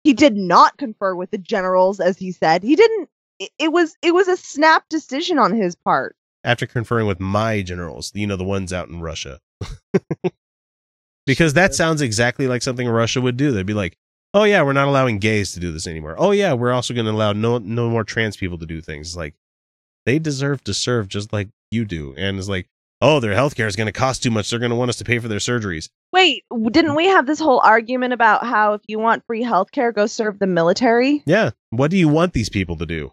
he 0.05 0.13
did 0.15 0.37
not 0.37 0.79
confer 0.79 1.15
with 1.15 1.31
the 1.31 1.39
generals, 1.39 2.01
as 2.01 2.17
he 2.19 2.33
said. 2.33 2.63
He 2.63 2.77
didn't. 2.77 3.09
It, 3.39 3.51
it 3.59 3.73
was 3.73 3.97
it 4.03 4.15
was 4.15 4.29
a 4.29 4.37
snap 4.37 4.85
decision 4.89 5.39
on 5.39 5.55
his 5.55 5.75
part. 5.77 6.17
after 6.45 6.67
conferring 6.67 7.07
with 7.07 7.21
my 7.21 7.61
generals, 7.61 8.13
you 8.15 8.27
know, 8.27 8.37
the 8.37 8.45
ones 8.45 8.73
out 8.73 8.89
in 8.89 9.01
Russia. 9.01 9.41
because 11.27 11.55
that 11.55 11.75
sounds 11.75 12.01
exactly 12.01 12.47
like 12.47 12.63
something 12.63 12.89
Russia 12.89 13.21
would 13.21 13.37
do. 13.37 13.51
They'd 13.51 13.67
be 13.67 13.75
like, 13.75 13.99
"Oh 14.37 14.45
yeah, 14.45 14.63
we're 14.63 14.75
not 14.75 14.87
allowing 14.87 15.19
gays 15.19 15.53
to 15.53 15.61
do 15.61 15.73
this 15.73 15.87
anymore. 15.87 16.15
Oh 16.19 16.31
yeah, 16.31 16.53
we're 16.53 16.73
also 16.73 16.93
going 16.93 17.07
to 17.07 17.13
allow 17.13 17.33
no 17.33 17.57
no 17.57 17.89
more 17.89 18.05
trans 18.05 18.37
people 18.37 18.59
to 18.59 18.67
do 18.67 18.83
things." 18.83 19.09
It's 19.09 19.17
like 19.17 19.35
they 20.05 20.19
deserve 20.19 20.63
to 20.65 20.75
serve 20.75 21.09
just 21.09 21.33
like 21.33 21.49
you 21.71 21.87
do. 21.87 22.15
And 22.19 22.39
it's 22.39 22.49
like, 22.49 22.69
"Oh, 23.01 23.19
their 23.19 23.35
healthcare 23.35 23.67
is 23.67 23.77
going 23.77 23.87
to 23.87 23.93
cost 23.93 24.23
too 24.23 24.31
much. 24.31 24.51
They're 24.51 24.59
going 24.59 24.71
to 24.71 24.77
want 24.77 24.91
us 24.91 24.99
to 24.99 25.05
pay 25.05 25.19
for 25.19 25.29
their 25.29 25.39
surgeries." 25.39 25.89
Wait, 26.13 26.45
didn't 26.71 26.97
we 26.97 27.07
have 27.07 27.27
this 27.27 27.41
whole 27.41 27.61
argument 27.61 28.13
about 28.13 28.45
how 28.45 28.75
if 28.75 28.83
you 28.87 28.99
want 28.99 29.25
free 29.27 29.43
healthcare, 29.43 29.95
go 29.95 30.07
serve 30.07 30.39
the 30.39 30.47
military? 30.47 31.23
Yeah, 31.25 31.53
what 31.71 31.91
do 31.91 31.97
you 31.97 32.09
want 32.09 32.35
these 32.35 32.51
people 32.51 32.77
to 32.77 32.87
do? 32.87 33.13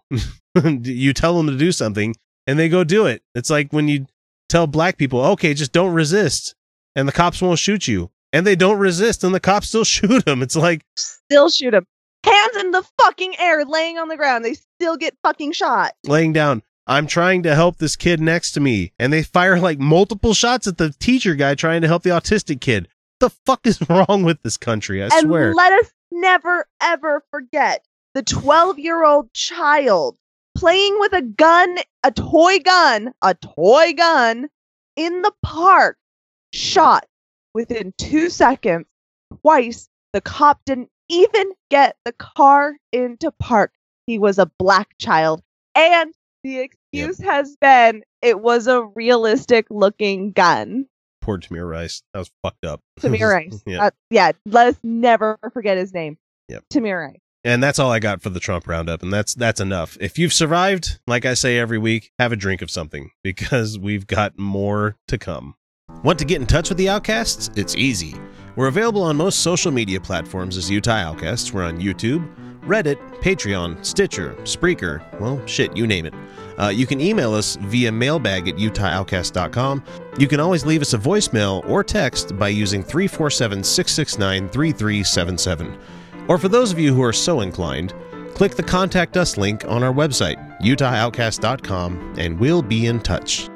you 0.82 1.14
tell 1.14 1.38
them 1.38 1.46
to 1.46 1.56
do 1.56 1.72
something 1.72 2.14
and 2.46 2.58
they 2.58 2.68
go 2.68 2.84
do 2.84 3.06
it. 3.06 3.22
It's 3.34 3.50
like 3.50 3.72
when 3.72 3.88
you 3.88 4.06
tell 4.50 4.66
black 4.66 4.98
people, 4.98 5.20
"Okay, 5.20 5.54
just 5.54 5.72
don't 5.72 5.94
resist." 5.94 6.54
And 6.96 7.08
the 7.08 7.12
cops 7.12 7.42
won't 7.42 7.58
shoot 7.58 7.88
you. 7.88 8.10
And 8.34 8.44
they 8.44 8.56
don't 8.56 8.78
resist 8.78 9.22
and 9.22 9.32
the 9.32 9.38
cops 9.38 9.68
still 9.68 9.84
shoot 9.96 10.24
them. 10.24 10.42
It's 10.42 10.56
like, 10.56 10.82
Still 10.96 11.48
shoot 11.48 11.72
him. 11.72 11.86
Hands 12.24 12.56
in 12.56 12.72
the 12.72 12.82
fucking 13.00 13.38
air, 13.38 13.64
laying 13.64 13.96
on 13.98 14.08
the 14.08 14.16
ground. 14.16 14.44
They 14.44 14.54
still 14.54 14.96
get 14.96 15.16
fucking 15.22 15.52
shot. 15.52 15.92
laying 16.04 16.32
down, 16.32 16.62
I'm 16.86 17.06
trying 17.06 17.44
to 17.44 17.54
help 17.54 17.76
this 17.76 17.94
kid 17.96 18.20
next 18.20 18.52
to 18.52 18.60
me. 18.60 18.92
And 18.98 19.12
they 19.12 19.22
fire 19.22 19.58
like 19.58 19.78
multiple 19.78 20.34
shots 20.34 20.66
at 20.66 20.78
the 20.78 20.90
teacher 20.98 21.34
guy 21.36 21.54
trying 21.54 21.82
to 21.82 21.88
help 21.88 22.02
the 22.02 22.10
autistic 22.10 22.60
kid. 22.60 22.88
the 23.20 23.30
fuck 23.30 23.66
is 23.66 23.78
wrong 23.88 24.24
with 24.24 24.42
this 24.42 24.56
country? 24.56 25.00
I 25.02 25.10
and 25.12 25.28
swear. 25.28 25.54
let 25.54 25.72
us 25.72 25.92
never 26.10 26.66
ever 26.80 27.22
forget 27.30 27.84
the 28.14 28.22
12 28.22 28.78
year 28.80 29.04
old 29.04 29.32
child 29.32 30.16
playing 30.56 30.96
with 30.98 31.12
a 31.12 31.22
gun, 31.22 31.78
a 32.02 32.10
toy 32.10 32.58
gun, 32.58 33.12
a 33.22 33.34
toy 33.34 33.92
gun 33.92 34.48
in 34.96 35.22
the 35.22 35.32
park, 35.42 35.98
shot 36.52 37.06
within 37.54 37.94
two 37.98 38.28
seconds 38.30 38.86
twice. 39.42 39.88
The 40.12 40.20
cop 40.20 40.60
didn't 40.64 40.90
even 41.08 41.52
get 41.70 41.96
the 42.04 42.12
car 42.12 42.76
into 42.92 43.30
park. 43.32 43.72
He 44.06 44.18
was 44.18 44.38
a 44.38 44.50
black 44.58 44.96
child. 44.98 45.42
And 45.74 46.12
the 46.44 46.60
excuse 46.60 47.18
has 47.18 47.56
been 47.60 48.02
it 48.22 48.40
was 48.40 48.66
a 48.66 48.84
realistic 48.94 49.66
looking 49.70 50.32
gun. 50.32 50.86
Poor 51.20 51.38
Tamir 51.38 51.68
Rice. 51.68 52.02
That 52.12 52.20
was 52.20 52.30
fucked 52.42 52.64
up. 52.64 52.80
Tamir 53.00 53.32
Rice. 53.32 53.62
yeah. 53.66 53.86
Uh, 53.86 53.90
yeah, 54.10 54.32
let 54.46 54.68
us 54.68 54.76
never 54.82 55.38
forget 55.52 55.78
his 55.78 55.92
name. 55.92 56.18
Yep. 56.48 56.64
Tamir 56.72 57.08
Rice. 57.08 57.20
And 57.46 57.62
that's 57.62 57.78
all 57.78 57.90
I 57.90 57.98
got 57.98 58.22
for 58.22 58.30
the 58.30 58.40
Trump 58.40 58.66
roundup, 58.66 59.02
and 59.02 59.12
that's 59.12 59.34
that's 59.34 59.60
enough. 59.60 59.98
If 60.00 60.18
you've 60.18 60.32
survived, 60.32 60.98
like 61.06 61.26
I 61.26 61.34
say 61.34 61.58
every 61.58 61.76
week, 61.76 62.10
have 62.18 62.32
a 62.32 62.36
drink 62.36 62.62
of 62.62 62.70
something 62.70 63.10
because 63.22 63.78
we've 63.78 64.06
got 64.06 64.38
more 64.38 64.96
to 65.08 65.18
come. 65.18 65.56
Want 66.04 66.18
to 66.18 66.26
get 66.26 66.38
in 66.38 66.46
touch 66.46 66.68
with 66.68 66.76
the 66.76 66.88
Outcasts? 66.90 67.50
It's 67.56 67.74
easy. 67.76 68.14
We're 68.56 68.66
available 68.66 69.02
on 69.02 69.16
most 69.16 69.40
social 69.40 69.72
media 69.72 69.98
platforms 69.98 70.58
as 70.58 70.70
Utah 70.70 70.92
Outcasts. 70.96 71.50
We're 71.50 71.64
on 71.64 71.80
YouTube, 71.80 72.30
Reddit, 72.60 72.96
Patreon, 73.22 73.82
Stitcher, 73.82 74.34
Spreaker, 74.42 75.02
well, 75.18 75.44
shit, 75.46 75.74
you 75.74 75.86
name 75.86 76.04
it. 76.04 76.12
Uh, 76.58 76.68
you 76.68 76.86
can 76.86 77.00
email 77.00 77.32
us 77.32 77.56
via 77.56 77.90
mailbag 77.90 78.48
at 78.48 78.56
utahoutcast.com. 78.56 79.82
You 80.18 80.28
can 80.28 80.40
always 80.40 80.66
leave 80.66 80.82
us 80.82 80.92
a 80.92 80.98
voicemail 80.98 81.66
or 81.66 81.82
text 81.82 82.36
by 82.38 82.48
using 82.48 82.82
347 82.82 83.64
669 83.64 84.50
3377. 84.50 85.78
Or 86.28 86.36
for 86.36 86.50
those 86.50 86.70
of 86.70 86.78
you 86.78 86.92
who 86.94 87.02
are 87.02 87.14
so 87.14 87.40
inclined, 87.40 87.94
click 88.34 88.56
the 88.56 88.62
Contact 88.62 89.16
Us 89.16 89.38
link 89.38 89.64
on 89.66 89.82
our 89.82 89.92
website, 89.92 90.36
utahoutcast.com, 90.60 92.16
and 92.18 92.38
we'll 92.38 92.62
be 92.62 92.86
in 92.86 93.00
touch. 93.00 93.48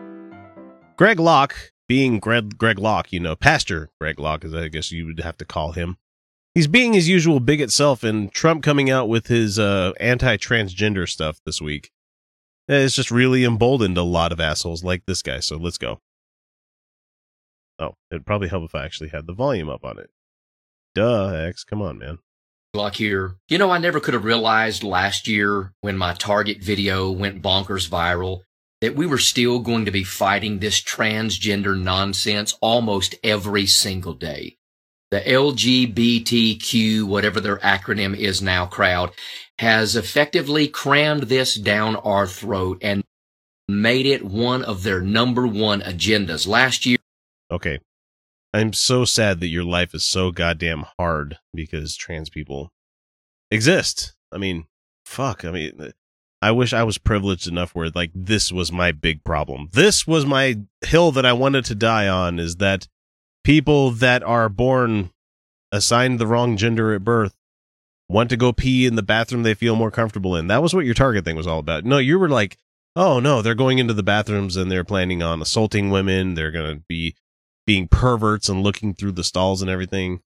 Greg 0.97 1.21
Locke, 1.21 1.73
being 1.89 2.21
Greg, 2.21 2.59
Greg 2.59 2.79
Locke, 2.79 3.13
you 3.13 3.19
know, 3.19 3.35
Pastor 3.35 3.91
Greg 4.01 4.21
Locke, 4.21 4.45
as 4.45 4.55
I 4.55 4.69
guess 4.69 4.93
you 4.93 5.07
would 5.07 5.21
have 5.21 5.39
to 5.39 5.45
call 5.45 5.73
him, 5.73 5.97
he's 6.55 6.67
being 6.67 6.93
his 6.93 7.09
usual 7.09 7.41
bigot 7.41 7.73
self, 7.73 8.05
and 8.05 8.31
Trump 8.33 8.63
coming 8.63 8.91
out 8.91 9.09
with 9.09 9.29
his 9.29 9.59
uh, 9.59 9.93
anti 9.99 10.37
transgender 10.37 11.09
stuff 11.09 11.41
this 11.45 11.61
week. 11.61 11.91
It's 12.69 12.95
just 12.95 13.11
really 13.11 13.45
emboldened 13.45 13.97
a 13.97 14.03
lot 14.03 14.31
of 14.31 14.41
assholes 14.41 14.85
like 14.85 15.07
this 15.07 15.23
guy, 15.23 15.41
so 15.41 15.57
let's 15.57 15.79
go. 15.79 16.01
Oh, 17.79 17.95
it'd 18.11 18.27
probably 18.27 18.49
help 18.49 18.65
if 18.65 18.75
I 18.75 18.85
actually 18.85 19.09
had 19.09 19.27
the 19.27 19.33
volume 19.33 19.71
up 19.71 19.85
on 19.85 19.99
it. 19.99 20.11
Duh, 20.95 21.29
X, 21.29 21.65
come 21.65 21.81
on, 21.81 21.99
man. 21.99 22.19
Like 22.75 22.97
here, 22.97 23.37
you 23.49 23.57
know, 23.57 23.71
I 23.71 23.79
never 23.79 24.01
could 24.01 24.15
have 24.15 24.25
realized 24.25 24.83
last 24.83 25.27
year 25.27 25.73
when 25.81 25.97
my 25.97 26.13
Target 26.13 26.63
video 26.63 27.11
went 27.11 27.41
bonkers 27.41 27.89
viral 27.89 28.43
that 28.81 28.95
we 28.95 29.07
were 29.07 29.19
still 29.19 29.59
going 29.59 29.85
to 29.85 29.91
be 29.91 30.05
fighting 30.05 30.59
this 30.59 30.81
transgender 30.81 31.79
nonsense 31.81 32.57
almost 32.61 33.15
every 33.25 33.67
single 33.67 34.15
day. 34.15 34.57
The 35.11 35.21
LGBTQ, 35.21 37.05
whatever 37.05 37.41
their 37.41 37.59
acronym 37.59 38.17
is 38.17 38.43
now, 38.43 38.67
crowd 38.67 39.13
has 39.59 39.97
effectively 39.97 40.69
crammed 40.69 41.25
this 41.25 41.55
down 41.55 41.97
our 41.97 42.27
throat 42.27 42.79
and 42.83 43.03
made 43.69 44.07
it 44.07 44.25
one 44.25 44.63
of 44.63 44.83
their 44.83 45.01
number 45.01 45.47
one 45.47 45.81
agendas. 45.81 46.47
Last 46.47 46.87
year, 46.87 46.99
Okay. 47.51 47.79
I'm 48.53 48.73
so 48.73 49.05
sad 49.05 49.41
that 49.41 49.49
your 49.49 49.65
life 49.65 49.95
is 49.95 50.07
so 50.07 50.31
goddamn 50.31 50.87
hard 50.99 51.39
because 51.53 51.97
trans 51.97 52.31
people 52.31 52.71
exist. 53.51 54.15
I 54.33 54.39
mean, 54.39 54.67
fuck. 55.05 55.45
I 55.45 55.51
mean, 55.51 55.93
I 56.41 56.53
wish 56.53 56.73
I 56.73 56.85
was 56.85 56.99
privileged 56.99 57.49
enough 57.49 57.75
where 57.75 57.91
like 57.95 58.11
this 58.15 58.53
was 58.53 58.71
my 58.71 58.93
big 58.93 59.25
problem. 59.25 59.69
This 59.73 60.07
was 60.07 60.25
my 60.25 60.59
hill 60.85 61.11
that 61.13 61.27
I 61.27 61.33
wanted 61.33 61.65
to 61.67 61.75
die 61.75 62.07
on 62.07 62.39
is 62.39 62.57
that 62.57 62.87
people 63.43 63.91
that 63.93 64.23
are 64.23 64.49
born 64.49 65.11
assigned 65.73 66.19
the 66.19 66.27
wrong 66.27 66.57
gender 66.57 66.95
at 66.95 67.05
birth 67.05 67.35
want 68.09 68.31
to 68.31 68.37
go 68.37 68.53
pee 68.53 68.87
in 68.87 68.95
the 68.95 69.03
bathroom 69.03 69.43
they 69.43 69.55
feel 69.55 69.77
more 69.77 69.91
comfortable 69.91 70.37
in. 70.37 70.47
That 70.47 70.63
was 70.63 70.75
what 70.75 70.85
your 70.85 70.95
target 70.95 71.25
thing 71.25 71.37
was 71.37 71.47
all 71.47 71.59
about. 71.59 71.85
No, 71.85 71.99
you 71.99 72.19
were 72.19 72.29
like, 72.29 72.57
"Oh 72.95 73.19
no, 73.21 73.43
they're 73.43 73.55
going 73.55 73.79
into 73.79 73.95
the 73.95 74.03
bathrooms 74.03 74.57
and 74.57 74.71
they're 74.71 74.85
planning 74.85 75.23
on 75.23 75.43
assaulting 75.43 75.91
women. 75.91 76.35
They're 76.35 76.53
going 76.53 76.79
to 76.79 76.85
be 76.89 77.17
being 77.67 77.89
perverts 77.89 78.49
and 78.49 78.63
looking 78.63 78.95
through 78.95 79.13
the 79.13 79.25
stalls 79.25 79.61
and 79.61 79.71
everything." 79.71 80.21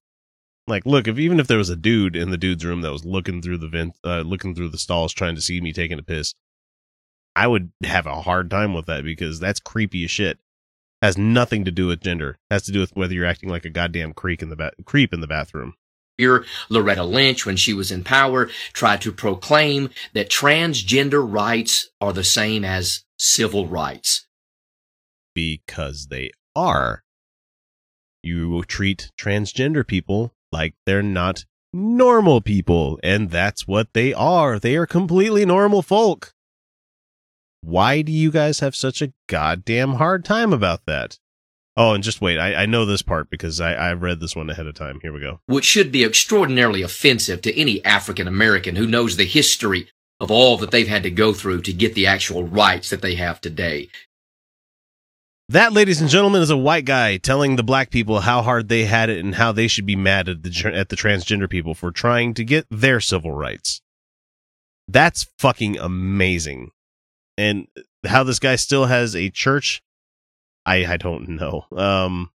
Like, 0.65 0.85
look, 0.85 1.07
if 1.07 1.19
even 1.19 1.39
if 1.39 1.47
there 1.47 1.57
was 1.57 1.69
a 1.69 1.75
dude 1.75 2.15
in 2.15 2.31
the 2.31 2.37
dude's 2.37 2.63
room 2.63 2.81
that 2.81 2.91
was 2.91 3.03
looking 3.03 3.41
through 3.41 3.57
the 3.57 3.67
vent, 3.67 3.95
uh, 4.03 4.21
looking 4.21 4.55
through 4.55 4.69
the 4.69 4.77
stalls, 4.77 5.13
trying 5.13 5.35
to 5.35 5.41
see 5.41 5.59
me 5.59 5.73
taking 5.73 5.99
a 5.99 6.03
piss, 6.03 6.33
I 7.35 7.47
would 7.47 7.71
have 7.83 8.05
a 8.05 8.21
hard 8.21 8.49
time 8.49 8.73
with 8.73 8.85
that 8.85 9.03
because 9.03 9.39
that's 9.39 9.59
creepy 9.59 10.05
as 10.05 10.11
shit. 10.11 10.39
Has 11.01 11.17
nothing 11.17 11.65
to 11.65 11.71
do 11.71 11.87
with 11.87 11.99
gender. 11.99 12.37
Has 12.49 12.63
to 12.63 12.71
do 12.71 12.79
with 12.79 12.95
whether 12.95 13.13
you're 13.13 13.25
acting 13.25 13.49
like 13.49 13.65
a 13.65 13.69
goddamn 13.69 14.13
creep 14.13 14.41
in 14.41 14.49
the 14.49 14.55
ba- 14.55 14.71
creep 14.85 15.13
in 15.13 15.19
the 15.19 15.27
bathroom. 15.27 15.73
year, 16.17 16.45
Loretta 16.69 17.03
Lynch, 17.03 17.45
when 17.45 17.57
she 17.57 17.73
was 17.73 17.91
in 17.91 18.03
power, 18.03 18.49
tried 18.71 19.01
to 19.01 19.11
proclaim 19.11 19.89
that 20.13 20.29
transgender 20.29 21.25
rights 21.29 21.89
are 21.99 22.13
the 22.13 22.23
same 22.23 22.63
as 22.63 23.03
civil 23.17 23.67
rights. 23.67 24.27
because 25.35 26.07
they 26.09 26.29
are. 26.55 27.03
You 28.21 28.47
will 28.49 28.63
treat 28.63 29.09
transgender 29.19 29.85
people 29.85 30.33
like 30.53 30.75
they're 30.85 31.03
not 31.03 31.43
normal 31.73 32.39
people, 32.39 32.99
and 33.03 33.29
that's 33.29 33.67
what 33.67 33.93
they 33.93 34.13
are. 34.13 34.59
They 34.59 34.77
are 34.77 34.85
completely 34.85 35.45
normal 35.45 35.81
folk. 35.81 36.33
Why 37.61 38.01
do 38.01 38.11
you 38.11 38.31
guys 38.31 38.59
have 38.59 38.75
such 38.75 39.01
a 39.01 39.13
goddamn 39.27 39.93
hard 39.93 40.23
time 40.23 40.53
about 40.53 40.85
that? 40.85 41.17
Oh, 41.75 41.93
and 41.93 42.03
just 42.03 42.21
wait. 42.21 42.37
I, 42.37 42.53
I 42.53 42.65
know 42.67 42.85
this 42.85 43.01
part 43.01 43.29
because 43.29 43.59
I, 43.59 43.73
I 43.73 43.93
read 43.93 44.19
this 44.19 44.35
one 44.35 44.49
ahead 44.49 44.67
of 44.67 44.75
time. 44.75 44.99
Here 45.01 45.11
we 45.11 45.19
go. 45.19 45.39
which 45.47 45.65
should 45.65 45.91
be 45.91 46.03
extraordinarily 46.03 46.81
offensive 46.83 47.41
to 47.41 47.59
any 47.59 47.83
African 47.83 48.27
American 48.27 48.75
who 48.75 48.85
knows 48.85 49.17
the 49.17 49.25
history 49.25 49.89
of 50.19 50.29
all 50.29 50.57
that 50.57 50.71
they've 50.71 50.87
had 50.87 51.03
to 51.03 51.09
go 51.11 51.33
through 51.33 51.61
to 51.63 51.73
get 51.73 51.95
the 51.95 52.05
actual 52.05 52.43
rights 52.43 52.89
that 52.91 53.01
they 53.01 53.15
have 53.15 53.41
today. 53.41 53.89
That, 55.53 55.71
ladies 55.71 56.01
and 56.01 56.09
gentlemen, 56.09 56.41
is 56.41 56.49
a 56.49 56.57
white 56.57 56.83
guy 56.83 57.17
telling 57.17 57.57
the 57.57 57.63
black 57.63 57.91
people 57.91 58.21
how 58.21 58.41
hard 58.41 58.69
they 58.69 58.85
had 58.85 59.11
it 59.11 59.23
and 59.23 59.35
how 59.35 59.51
they 59.51 59.67
should 59.67 59.85
be 59.85 59.95
mad 59.95 60.27
at 60.27 60.41
the 60.41 60.71
at 60.73 60.89
the 60.89 60.95
transgender 60.95 61.47
people 61.47 61.75
for 61.75 61.91
trying 61.91 62.33
to 62.33 62.43
get 62.43 62.65
their 62.71 62.99
civil 62.99 63.33
rights. 63.33 63.79
That's 64.87 65.27
fucking 65.37 65.77
amazing. 65.77 66.71
And 67.37 67.67
how 68.03 68.23
this 68.23 68.39
guy 68.39 68.55
still 68.55 68.85
has 68.85 69.15
a 69.15 69.29
church, 69.29 69.83
I 70.65 70.87
I 70.87 70.97
don't 70.97 71.29
know. 71.29 71.65
Um 71.71 72.31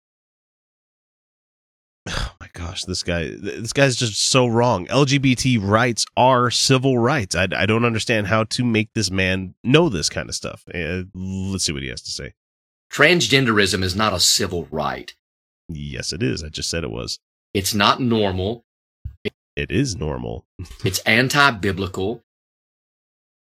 Oh 2.09 2.33
my 2.41 2.49
gosh, 2.53 2.83
this 2.85 3.03
guy 3.03 3.29
this 3.37 3.73
guy's 3.73 3.95
just 3.95 4.27
so 4.27 4.47
wrong. 4.47 4.87
LGBT 4.87 5.63
rights 5.63 6.03
are 6.17 6.49
civil 6.49 6.97
rights. 6.97 7.35
I, 7.35 7.47
I 7.55 7.67
don't 7.67 7.85
understand 7.85 8.25
how 8.25 8.45
to 8.45 8.65
make 8.65 8.91
this 8.95 9.11
man 9.11 9.53
know 9.63 9.87
this 9.87 10.09
kind 10.09 10.29
of 10.29 10.33
stuff. 10.33 10.63
Uh, 10.73 11.03
let's 11.13 11.65
see 11.65 11.73
what 11.73 11.83
he 11.83 11.89
has 11.89 12.01
to 12.01 12.11
say. 12.11 12.33
Transgenderism 12.93 13.81
is 13.83 13.95
not 13.95 14.13
a 14.13 14.19
civil 14.19 14.67
right. 14.69 15.15
Yes, 15.67 16.13
it 16.13 16.21
is. 16.21 16.43
I 16.43 16.49
just 16.49 16.69
said 16.69 16.83
it 16.83 16.91
was. 16.91 17.19
It's 17.53 17.73
not 17.73 17.99
normal. 17.99 18.65
It 19.55 19.71
is 19.71 19.95
normal. 19.95 20.45
It's 20.85 20.99
anti-biblical. 20.99 22.21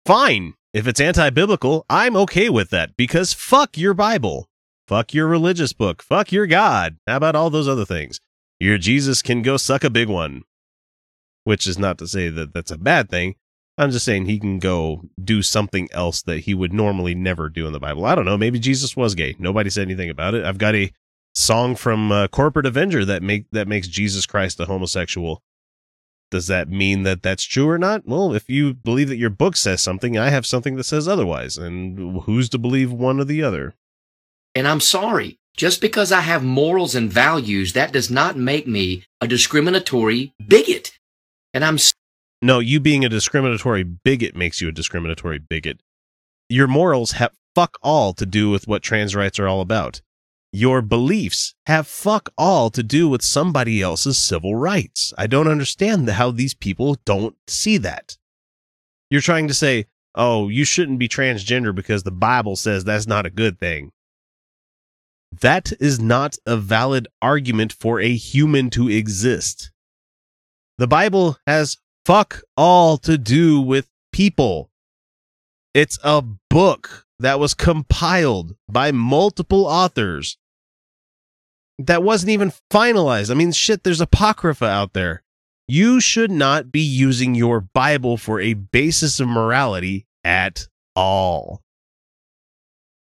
Fine. 0.06 0.54
If 0.74 0.88
it's 0.88 1.02
anti 1.02 1.30
biblical, 1.32 1.86
I'm 1.90 2.16
okay 2.16 2.50
with 2.50 2.70
that 2.70 2.96
because 2.96 3.34
fuck 3.34 3.78
your 3.78 3.94
Bible. 3.94 4.48
Fuck 4.88 5.14
your 5.14 5.28
religious 5.28 5.74
book. 5.74 6.02
Fuck 6.02 6.32
your 6.32 6.48
God. 6.48 6.98
How 7.06 7.18
about 7.18 7.36
all 7.36 7.50
those 7.50 7.68
other 7.68 7.86
things? 7.86 8.20
Your 8.60 8.78
Jesus 8.78 9.22
can 9.22 9.42
go 9.42 9.58
suck 9.58 9.84
a 9.84 9.90
big 9.90 10.08
one. 10.08 10.44
Which 11.44 11.68
is 11.68 11.78
not 11.78 11.98
to 11.98 12.08
say 12.08 12.30
that 12.30 12.54
that's 12.54 12.72
a 12.72 12.78
bad 12.78 13.10
thing. 13.10 13.36
I'm 13.82 13.92
just 13.92 14.06
saying 14.06 14.26
he 14.26 14.40
can 14.40 14.60
go 14.60 15.02
do 15.22 15.42
something 15.42 15.90
else 15.92 16.22
that 16.24 16.42
he 16.42 16.54
would 16.54 16.72
normally 16.72 17.16
never 17.16 17.50
do 17.50 17.66
in 17.66 17.74
the 17.74 17.80
Bible. 17.80 18.06
I 18.06 18.16
don't 18.16 18.26
know. 18.26 18.38
Maybe 18.38 18.60
Jesus 18.60 18.96
was 18.96 19.16
gay. 19.16 19.36
Nobody 19.40 19.70
said 19.70 19.88
anything 19.88 20.10
about 20.10 20.36
it. 20.36 20.46
I've 20.46 20.58
got 20.58 20.76
a 20.76 20.92
song 21.34 21.76
from 21.76 22.12
uh, 22.12 22.28
Corporate 22.28 22.66
Avenger 22.66 23.06
that 23.06 23.24
make 23.24 23.50
that 23.52 23.68
makes 23.68 23.88
Jesus 23.88 24.26
Christ 24.26 24.60
a 24.60 24.66
homosexual. 24.66 25.42
Does 26.30 26.48
that 26.48 26.70
mean 26.70 27.04
that 27.04 27.24
that's 27.24 27.44
true 27.44 27.68
or 27.68 27.78
not? 27.78 28.06
Well, 28.06 28.34
if 28.34 28.50
you 28.50 28.74
believe 28.74 29.10
that 29.10 29.18
your 29.18 29.30
book 29.30 29.58
says 29.58 29.82
something, 29.82 30.18
I 30.18 30.30
have 30.30 30.46
something 30.46 30.76
that 30.76 30.86
says 30.86 31.08
otherwise. 31.08 31.58
And 31.58 32.22
who's 32.22 32.48
to 32.50 32.58
believe 32.58 32.92
one 32.92 33.20
or 33.20 33.26
the 33.26 33.44
other? 33.44 33.74
And 34.56 34.68
I'm 34.68 34.80
sorry. 34.80 35.40
Just 35.58 35.82
because 35.82 36.14
I 36.14 36.22
have 36.22 36.44
morals 36.44 36.96
and 36.96 37.12
values, 37.12 37.74
that 37.74 37.92
does 37.92 38.10
not 38.10 38.38
make 38.38 38.66
me 38.66 39.04
a 39.20 39.28
discriminatory 39.28 40.34
bigot. 40.48 40.98
And 41.54 41.66
I'm 41.66 41.78
No, 42.42 42.60
you 42.60 42.80
being 42.80 43.06
a 43.06 43.10
discriminatory 43.10 43.84
bigot 43.84 44.36
makes 44.36 44.62
you 44.62 44.68
a 44.70 44.72
discriminatory 44.72 45.38
bigot. 45.40 45.82
Your 46.50 46.68
morals 46.68 47.14
have 47.14 47.32
fuck 47.54 47.78
all 47.84 48.14
to 48.14 48.26
do 48.26 48.50
with 48.50 48.68
what 48.68 48.82
trans 48.82 49.16
rights 49.16 49.38
are 49.40 49.48
all 49.48 49.62
about. 49.62 50.02
your 50.54 50.82
beliefs 50.82 51.56
have 51.66 51.88
fuck 51.88 52.30
all 52.38 52.70
to 52.70 52.84
do 52.84 53.08
with 53.08 53.22
somebody 53.22 53.82
else's 53.82 54.18
civil 54.18 54.56
rights. 54.56 55.14
I 55.18 55.28
don't 55.28 55.48
understand 55.48 56.10
how 56.10 56.32
these 56.32 56.54
people 56.54 56.98
don't 57.06 57.36
see 57.48 57.78
that. 57.78 58.18
You're 59.10 59.22
trying 59.22 59.48
to 59.48 59.54
say, 59.54 59.86
oh, 60.16 60.50
you 60.50 60.66
shouldn't 60.66 61.00
be 61.00 61.08
transgender 61.08 61.74
because 61.74 62.04
the 62.04 62.12
Bible 62.12 62.56
says 62.56 62.84
that's 62.84 63.08
not 63.08 63.26
a 63.26 63.30
good 63.30 63.60
thing. 63.60 63.92
That 65.40 65.72
is 65.80 66.00
not 66.00 66.36
a 66.46 66.58
valid 66.58 67.08
argument 67.22 67.72
for 67.72 68.02
a 68.02 68.14
human 68.14 68.70
to 68.72 68.90
exist. 68.90 69.72
The 70.78 70.88
Bible 70.88 71.38
has 71.48 71.78
fuck 72.06 72.42
all 72.58 72.98
to 73.00 73.18
do 73.18 73.62
with 73.62 73.88
people. 74.12 74.70
It's 75.74 75.98
a 76.04 76.24
book 76.50 77.06
that 77.20 77.40
was 77.40 77.54
compiled 77.54 78.56
by 78.68 78.92
multiple 78.92 79.66
authors 79.66 80.38
that 81.78 82.04
wasn't 82.04 82.32
even 82.32 82.52
finalized. 82.70 83.32
I 83.32 83.36
mean, 83.36 83.52
shit, 83.52 83.84
there's 83.84 84.02
Apocrypha 84.02 84.66
out 84.66 84.94
there. 84.94 85.24
You 85.68 86.00
should 86.00 86.32
not 86.32 86.72
be 86.72 86.82
using 86.82 87.36
your 87.36 87.62
Bible 87.62 88.18
for 88.18 88.42
a 88.42 88.54
basis 88.54 89.20
of 89.20 89.28
morality 89.28 90.06
at 90.24 90.68
all. 90.96 91.62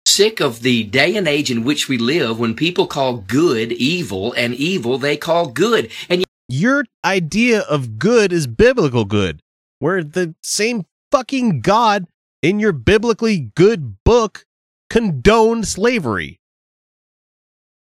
Sick 0.07 0.39
of 0.39 0.61
the 0.61 0.83
day 0.83 1.15
and 1.15 1.27
age 1.27 1.51
in 1.51 1.63
which 1.63 1.89
we 1.89 1.97
live 1.97 2.39
when 2.39 2.55
people 2.55 2.87
call 2.87 3.17
good 3.17 3.71
evil 3.73 4.33
and 4.33 4.55
evil 4.55 4.97
they 4.97 5.17
call 5.17 5.47
good. 5.47 5.91
And 6.09 6.24
your 6.59 6.85
idea 7.03 7.61
of 7.61 7.99
good 7.99 8.31
is 8.31 8.47
biblical 8.47 9.05
good, 9.05 9.41
where 9.79 10.03
the 10.03 10.35
same 10.41 10.85
fucking 11.11 11.61
God 11.61 12.07
in 12.41 12.59
your 12.59 12.71
biblically 12.71 13.51
good 13.55 14.03
book 14.03 14.45
condoned 14.89 15.67
slavery. 15.67 16.39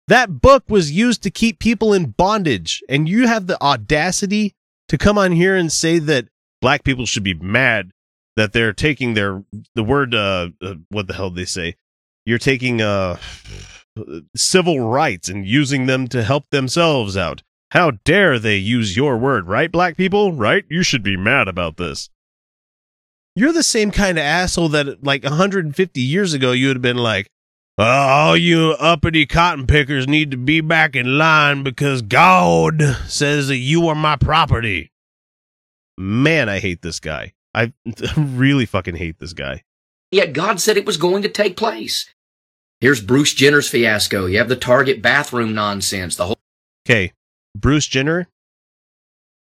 That 0.07 0.41
book 0.41 0.63
was 0.67 0.91
used 0.91 1.23
to 1.23 1.31
keep 1.31 1.59
people 1.59 1.93
in 1.93 2.11
bondage, 2.11 2.83
and 2.89 3.07
you 3.07 3.27
have 3.27 3.47
the 3.47 3.61
audacity 3.61 4.53
to 4.89 4.97
come 4.97 5.17
on 5.17 5.31
here 5.31 5.55
and 5.55 5.71
say 5.71 5.99
that 5.99 6.27
black 6.61 6.83
people 6.83 7.05
should 7.05 7.23
be 7.23 7.33
mad 7.33 7.91
that 8.35 8.53
they're 8.53 8.73
taking 8.73 9.13
their 9.13 9.43
the 9.75 9.83
word 9.83 10.13
uh, 10.15 10.49
uh 10.61 10.75
what 10.89 11.07
the 11.07 11.13
hell 11.13 11.29
did 11.29 11.39
they 11.39 11.45
say? 11.45 11.75
You're 12.25 12.37
taking 12.37 12.81
uh 12.81 13.17
civil 14.35 14.79
rights 14.79 15.29
and 15.29 15.45
using 15.45 15.85
them 15.85 16.07
to 16.09 16.23
help 16.23 16.49
themselves 16.49 17.15
out. 17.15 17.43
How 17.73 17.89
dare 18.05 18.37
they 18.37 18.57
use 18.57 18.95
your 18.95 19.17
word, 19.17 19.47
right, 19.47 19.71
black 19.71 19.97
people? 19.97 20.31
Right? 20.31 20.63
You 20.69 20.83
should 20.83 21.01
be 21.01 21.17
mad 21.17 21.47
about 21.47 21.77
this. 21.77 22.11
You're 23.35 23.51
the 23.51 23.63
same 23.63 23.89
kind 23.89 24.19
of 24.19 24.23
asshole 24.23 24.69
that, 24.69 25.03
like, 25.03 25.23
150 25.23 25.99
years 25.99 26.35
ago, 26.35 26.51
you 26.51 26.67
would 26.67 26.75
have 26.75 26.83
been 26.83 26.97
like, 26.97 27.25
uh, 27.79 27.83
all 27.83 28.37
you 28.37 28.75
uppity 28.77 29.25
cotton 29.25 29.65
pickers 29.65 30.07
need 30.07 30.29
to 30.29 30.37
be 30.37 30.61
back 30.61 30.95
in 30.95 31.17
line 31.17 31.63
because 31.63 32.03
God 32.03 32.79
says 33.07 33.47
that 33.47 33.57
you 33.57 33.87
are 33.87 33.95
my 33.95 34.17
property. 34.17 34.91
Man, 35.97 36.49
I 36.49 36.59
hate 36.59 36.83
this 36.83 36.99
guy. 36.99 37.33
I 37.55 37.73
really 38.15 38.67
fucking 38.67 38.97
hate 38.97 39.17
this 39.17 39.33
guy. 39.33 39.63
Yet 40.11 40.33
God 40.33 40.61
said 40.61 40.77
it 40.77 40.85
was 40.85 40.97
going 40.97 41.23
to 41.23 41.29
take 41.29 41.57
place. 41.57 42.07
Here's 42.81 43.01
Bruce 43.01 43.33
Jenner's 43.33 43.67
fiasco. 43.67 44.27
You 44.27 44.37
have 44.37 44.49
the 44.49 44.55
Target 44.55 45.01
bathroom 45.01 45.55
nonsense. 45.55 46.15
The 46.15 46.27
whole. 46.27 46.37
Okay, 46.87 47.13
Bruce 47.55 47.87
Jenner. 47.87 48.27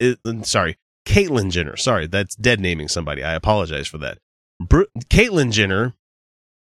Is, 0.01 0.17
sorry, 0.43 0.77
Caitlyn 1.07 1.51
Jenner. 1.51 1.77
Sorry, 1.77 2.07
that's 2.07 2.37
dead 2.37 2.61
naming 2.61 2.89
somebody. 2.89 3.23
I 3.23 3.35
apologize 3.35 3.89
for 3.89 3.99
that. 3.99 4.19
Bru- 4.61 4.87
Caitlyn 5.11 5.53
Jenner 5.53 5.95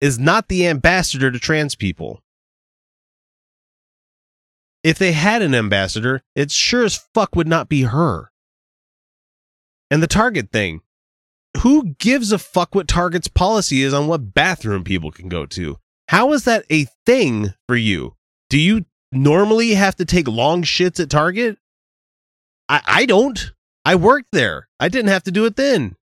is 0.00 0.18
not 0.18 0.48
the 0.48 0.66
ambassador 0.66 1.30
to 1.30 1.38
trans 1.38 1.74
people. 1.74 2.22
If 4.82 4.98
they 4.98 5.12
had 5.12 5.42
an 5.42 5.54
ambassador, 5.54 6.22
it 6.34 6.50
sure 6.50 6.84
as 6.84 6.96
fuck 7.12 7.34
would 7.34 7.48
not 7.48 7.68
be 7.68 7.82
her. 7.82 8.30
And 9.90 10.02
the 10.02 10.06
Target 10.06 10.50
thing. 10.52 10.82
Who 11.62 11.94
gives 11.94 12.32
a 12.32 12.38
fuck 12.38 12.74
what 12.74 12.86
Target's 12.86 13.28
policy 13.28 13.82
is 13.82 13.94
on 13.94 14.06
what 14.06 14.34
bathroom 14.34 14.84
people 14.84 15.10
can 15.10 15.28
go 15.28 15.46
to? 15.46 15.78
How 16.08 16.32
is 16.32 16.44
that 16.44 16.64
a 16.70 16.86
thing 17.04 17.54
for 17.66 17.76
you? 17.76 18.14
Do 18.50 18.58
you 18.58 18.84
normally 19.12 19.74
have 19.74 19.96
to 19.96 20.04
take 20.04 20.28
long 20.28 20.62
shits 20.62 21.00
at 21.00 21.10
Target? 21.10 21.58
I, 22.68 22.80
I 22.86 23.06
don't. 23.06 23.52
I 23.84 23.94
worked 23.94 24.32
there. 24.32 24.68
I 24.80 24.88
didn't 24.88 25.10
have 25.10 25.22
to 25.24 25.30
do 25.30 25.44
it 25.44 25.56
then. 25.56 25.96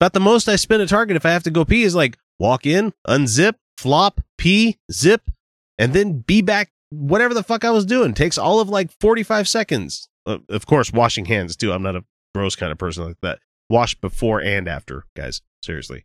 About 0.00 0.12
the 0.12 0.20
most 0.20 0.48
I 0.48 0.56
spend 0.56 0.82
at 0.82 0.88
Target 0.88 1.16
if 1.16 1.26
I 1.26 1.30
have 1.30 1.42
to 1.44 1.50
go 1.50 1.64
pee 1.64 1.82
is 1.82 1.94
like 1.94 2.18
walk 2.38 2.66
in, 2.66 2.92
unzip, 3.06 3.54
flop, 3.78 4.20
pee, 4.38 4.78
zip, 4.90 5.30
and 5.78 5.92
then 5.92 6.20
be 6.20 6.42
back 6.42 6.70
whatever 6.90 7.34
the 7.34 7.42
fuck 7.42 7.64
I 7.64 7.70
was 7.70 7.86
doing. 7.86 8.14
Takes 8.14 8.38
all 8.38 8.60
of 8.60 8.68
like 8.68 8.90
45 9.00 9.48
seconds. 9.48 10.08
Uh, 10.24 10.38
of 10.48 10.66
course, 10.66 10.92
washing 10.92 11.26
hands 11.26 11.56
too. 11.56 11.72
I'm 11.72 11.82
not 11.82 11.96
a 11.96 12.04
gross 12.34 12.56
kind 12.56 12.72
of 12.72 12.78
person 12.78 13.04
like 13.04 13.20
that. 13.22 13.38
Wash 13.68 13.94
before 13.94 14.40
and 14.40 14.68
after, 14.68 15.04
guys. 15.16 15.42
Seriously. 15.62 16.04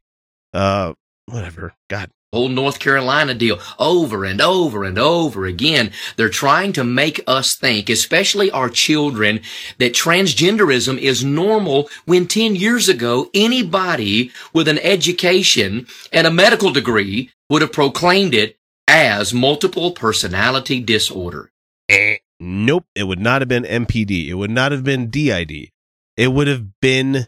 Uh, 0.53 0.93
whatever. 1.27 1.73
God, 1.89 2.11
whole 2.33 2.47
North 2.47 2.79
Carolina 2.79 3.33
deal 3.33 3.59
over 3.77 4.23
and 4.23 4.39
over 4.39 4.85
and 4.85 4.97
over 4.97 5.45
again. 5.45 5.91
They're 6.15 6.29
trying 6.29 6.71
to 6.73 6.83
make 6.85 7.21
us 7.27 7.55
think, 7.55 7.89
especially 7.89 8.49
our 8.51 8.69
children, 8.69 9.41
that 9.79 9.93
transgenderism 9.93 10.97
is 10.97 11.25
normal 11.25 11.89
when 12.05 12.27
10 12.27 12.55
years 12.55 12.87
ago, 12.87 13.29
anybody 13.33 14.31
with 14.53 14.69
an 14.69 14.79
education 14.79 15.87
and 16.13 16.25
a 16.25 16.31
medical 16.31 16.71
degree 16.71 17.31
would 17.49 17.61
have 17.61 17.73
proclaimed 17.73 18.33
it 18.33 18.57
as 18.87 19.33
multiple 19.33 19.91
personality 19.91 20.79
disorder. 20.79 21.51
Eh, 21.89 22.15
nope. 22.39 22.85
It 22.95 23.03
would 23.03 23.19
not 23.19 23.41
have 23.41 23.49
been 23.49 23.65
MPD. 23.65 24.29
It 24.29 24.35
would 24.35 24.51
not 24.51 24.71
have 24.71 24.85
been 24.85 25.09
DID. 25.09 25.69
It 26.15 26.27
would 26.29 26.47
have 26.47 26.79
been 26.79 27.27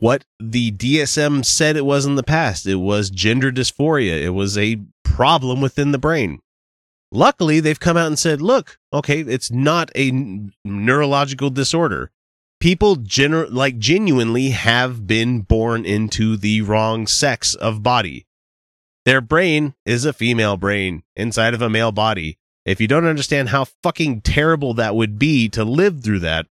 what 0.00 0.24
the 0.38 0.72
DSM 0.72 1.44
said 1.44 1.76
it 1.76 1.84
was 1.84 2.06
in 2.06 2.14
the 2.14 2.22
past. 2.22 2.66
It 2.66 2.76
was 2.76 3.10
gender 3.10 3.50
dysphoria. 3.50 4.20
It 4.22 4.30
was 4.30 4.56
a 4.56 4.80
problem 5.04 5.60
within 5.60 5.92
the 5.92 5.98
brain. 5.98 6.40
Luckily, 7.10 7.60
they've 7.60 7.78
come 7.78 7.96
out 7.96 8.06
and 8.06 8.18
said, 8.18 8.40
look, 8.40 8.78
okay, 8.92 9.20
it's 9.20 9.50
not 9.50 9.90
a 9.94 10.08
n- 10.08 10.52
neurological 10.64 11.50
disorder. 11.50 12.10
People 12.58 12.96
gener- 12.96 13.52
like 13.52 13.78
genuinely 13.78 14.50
have 14.50 15.06
been 15.06 15.40
born 15.40 15.84
into 15.84 16.36
the 16.36 16.62
wrong 16.62 17.06
sex 17.06 17.54
of 17.54 17.82
body. 17.82 18.26
Their 19.04 19.20
brain 19.20 19.74
is 19.84 20.04
a 20.04 20.12
female 20.12 20.56
brain 20.56 21.02
inside 21.16 21.54
of 21.54 21.60
a 21.60 21.68
male 21.68 21.92
body. 21.92 22.38
If 22.64 22.80
you 22.80 22.86
don't 22.86 23.04
understand 23.04 23.48
how 23.48 23.64
fucking 23.82 24.20
terrible 24.20 24.74
that 24.74 24.94
would 24.94 25.18
be 25.18 25.48
to 25.50 25.64
live 25.64 26.02
through 26.02 26.20
that, 26.20 26.46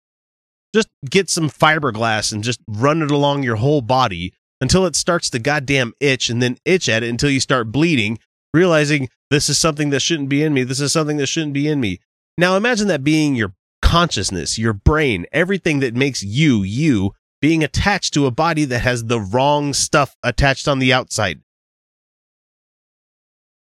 just 0.73 0.87
get 1.09 1.29
some 1.29 1.49
fiberglass 1.49 2.31
and 2.31 2.43
just 2.43 2.59
run 2.67 3.01
it 3.01 3.11
along 3.11 3.43
your 3.43 3.55
whole 3.57 3.81
body 3.81 4.33
until 4.61 4.85
it 4.85 4.95
starts 4.95 5.29
to 5.29 5.39
goddamn 5.39 5.93
itch 5.99 6.29
and 6.29 6.41
then 6.41 6.57
itch 6.65 6.89
at 6.89 7.03
it 7.03 7.09
until 7.09 7.29
you 7.29 7.39
start 7.39 7.71
bleeding, 7.71 8.19
realizing 8.53 9.09
this 9.29 9.49
is 9.49 9.57
something 9.57 9.89
that 9.89 10.01
shouldn't 10.01 10.29
be 10.29 10.43
in 10.43 10.53
me. 10.53 10.63
This 10.63 10.79
is 10.79 10.91
something 10.91 11.17
that 11.17 11.27
shouldn't 11.27 11.53
be 11.53 11.67
in 11.67 11.79
me. 11.79 11.99
Now 12.37 12.55
imagine 12.55 12.87
that 12.87 13.03
being 13.03 13.35
your 13.35 13.53
consciousness, 13.81 14.57
your 14.57 14.73
brain, 14.73 15.25
everything 15.31 15.79
that 15.79 15.95
makes 15.95 16.21
you, 16.23 16.63
you, 16.63 17.13
being 17.41 17.63
attached 17.63 18.13
to 18.13 18.25
a 18.25 18.31
body 18.31 18.65
that 18.65 18.79
has 18.79 19.05
the 19.05 19.19
wrong 19.19 19.73
stuff 19.73 20.15
attached 20.23 20.67
on 20.67 20.79
the 20.79 20.93
outside. 20.93 21.41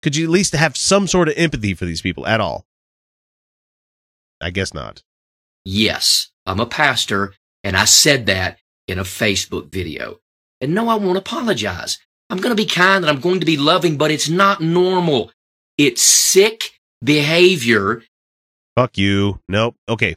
Could 0.02 0.16
you 0.16 0.26
at 0.26 0.32
least 0.32 0.54
have 0.54 0.76
some 0.76 1.08
sort 1.08 1.30
of 1.30 1.36
empathy 1.38 1.74
for 1.74 1.86
these 1.86 2.02
people 2.02 2.26
at 2.26 2.42
all? 2.42 2.66
I 4.42 4.50
guess 4.50 4.74
not. 4.74 5.04
Yes. 5.64 6.31
I'm 6.46 6.60
a 6.60 6.66
pastor, 6.66 7.34
and 7.64 7.76
I 7.76 7.86
said 7.86 8.26
that 8.26 8.60
in 8.88 9.00
a 9.00 9.04
Facebook 9.04 9.72
video. 9.72 10.20
And 10.60 10.74
no, 10.76 10.90
I 10.90 10.96
won't 10.96 11.18
apologize. 11.18 11.98
I'm 12.30 12.38
going 12.38 12.56
to 12.56 12.62
be 12.62 12.68
kind 12.68 13.04
and 13.04 13.10
I'm 13.10 13.22
going 13.22 13.40
to 13.40 13.46
be 13.46 13.58
loving, 13.58 13.98
but 13.98 14.12
it's 14.12 14.30
not 14.30 14.62
normal. 14.62 15.32
It's 15.78 16.02
sick 16.02 16.80
behavior. 17.04 18.04
Fuck 18.76 18.98
you. 18.98 19.40
Nope. 19.50 19.76
Okay. 19.90 20.16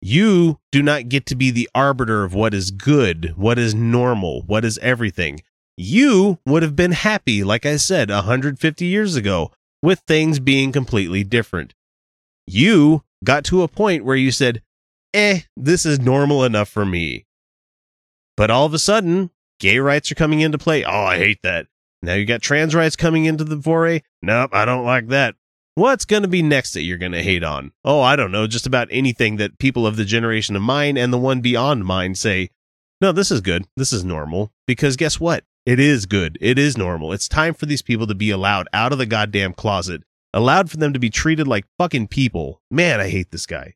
You 0.00 0.60
do 0.70 0.82
not 0.82 1.08
get 1.08 1.26
to 1.26 1.34
be 1.34 1.50
the 1.50 1.68
arbiter 1.74 2.22
of 2.22 2.34
what 2.34 2.54
is 2.54 2.70
good, 2.70 3.32
what 3.36 3.58
is 3.58 3.74
normal, 3.74 4.42
what 4.42 4.64
is 4.64 4.78
everything. 4.78 5.40
You 5.76 6.38
would 6.46 6.62
have 6.62 6.76
been 6.76 6.92
happy, 6.92 7.42
like 7.42 7.66
I 7.66 7.76
said, 7.76 8.10
150 8.10 8.84
years 8.84 9.16
ago, 9.16 9.50
with 9.82 10.00
things 10.00 10.38
being 10.38 10.70
completely 10.70 11.24
different. 11.24 11.74
You 12.46 13.02
got 13.24 13.44
to 13.46 13.62
a 13.62 13.68
point 13.68 14.04
where 14.04 14.16
you 14.16 14.30
said, 14.30 14.62
eh, 15.16 15.40
this 15.56 15.86
is 15.86 15.98
normal 15.98 16.44
enough 16.44 16.68
for 16.68 16.84
me. 16.84 17.26
But 18.36 18.50
all 18.50 18.66
of 18.66 18.74
a 18.74 18.78
sudden, 18.78 19.30
gay 19.58 19.78
rights 19.78 20.12
are 20.12 20.16
coming 20.16 20.40
into 20.40 20.58
play. 20.58 20.84
Oh, 20.84 20.90
I 20.90 21.16
hate 21.18 21.40
that. 21.42 21.66
Now 22.02 22.14
you 22.14 22.26
got 22.26 22.42
trans 22.42 22.74
rights 22.74 22.96
coming 22.96 23.24
into 23.24 23.44
the 23.44 23.60
foray. 23.60 24.02
Nope, 24.22 24.50
I 24.52 24.64
don't 24.64 24.84
like 24.84 25.08
that. 25.08 25.34
What's 25.74 26.04
going 26.04 26.22
to 26.22 26.28
be 26.28 26.42
next 26.42 26.72
that 26.72 26.82
you're 26.82 26.98
going 26.98 27.12
to 27.12 27.22
hate 27.22 27.42
on? 27.42 27.72
Oh, 27.84 28.00
I 28.00 28.16
don't 28.16 28.32
know. 28.32 28.46
Just 28.46 28.66
about 28.66 28.88
anything 28.90 29.36
that 29.36 29.58
people 29.58 29.86
of 29.86 29.96
the 29.96 30.04
generation 30.04 30.56
of 30.56 30.62
mine 30.62 30.96
and 30.96 31.12
the 31.12 31.18
one 31.18 31.40
beyond 31.40 31.84
mine 31.84 32.14
say, 32.14 32.50
no, 33.00 33.12
this 33.12 33.30
is 33.30 33.40
good. 33.42 33.66
This 33.76 33.92
is 33.92 34.04
normal. 34.04 34.52
Because 34.66 34.96
guess 34.96 35.20
what? 35.20 35.44
It 35.66 35.80
is 35.80 36.06
good. 36.06 36.38
It 36.40 36.58
is 36.58 36.78
normal. 36.78 37.12
It's 37.12 37.28
time 37.28 37.52
for 37.52 37.66
these 37.66 37.82
people 37.82 38.06
to 38.06 38.14
be 38.14 38.30
allowed 38.30 38.68
out 38.72 38.92
of 38.92 38.98
the 38.98 39.06
goddamn 39.06 39.52
closet 39.52 40.02
allowed 40.36 40.70
for 40.70 40.76
them 40.76 40.92
to 40.92 40.98
be 40.98 41.10
treated 41.10 41.48
like 41.48 41.64
fucking 41.78 42.08
people. 42.08 42.60
Man, 42.70 43.00
I 43.00 43.08
hate 43.08 43.30
this 43.30 43.46
guy. 43.46 43.74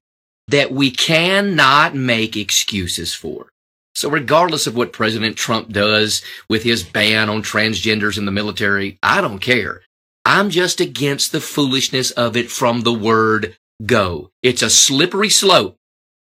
That 0.48 0.72
we 0.72 0.90
cannot 0.90 1.94
make 1.94 2.36
excuses 2.36 3.14
for. 3.14 3.48
So 3.94 4.08
regardless 4.08 4.66
of 4.66 4.76
what 4.76 4.92
President 4.92 5.36
Trump 5.36 5.70
does 5.70 6.22
with 6.48 6.62
his 6.62 6.82
ban 6.82 7.28
on 7.28 7.42
transgenders 7.42 8.16
in 8.18 8.24
the 8.24 8.32
military, 8.32 8.98
I 9.02 9.20
don't 9.20 9.40
care. 9.40 9.82
I'm 10.24 10.50
just 10.50 10.80
against 10.80 11.32
the 11.32 11.40
foolishness 11.40 12.10
of 12.12 12.36
it 12.36 12.50
from 12.50 12.82
the 12.82 12.92
word 12.92 13.56
go. 13.84 14.30
It's 14.42 14.62
a 14.62 14.70
slippery 14.70 15.30
slope. 15.30 15.76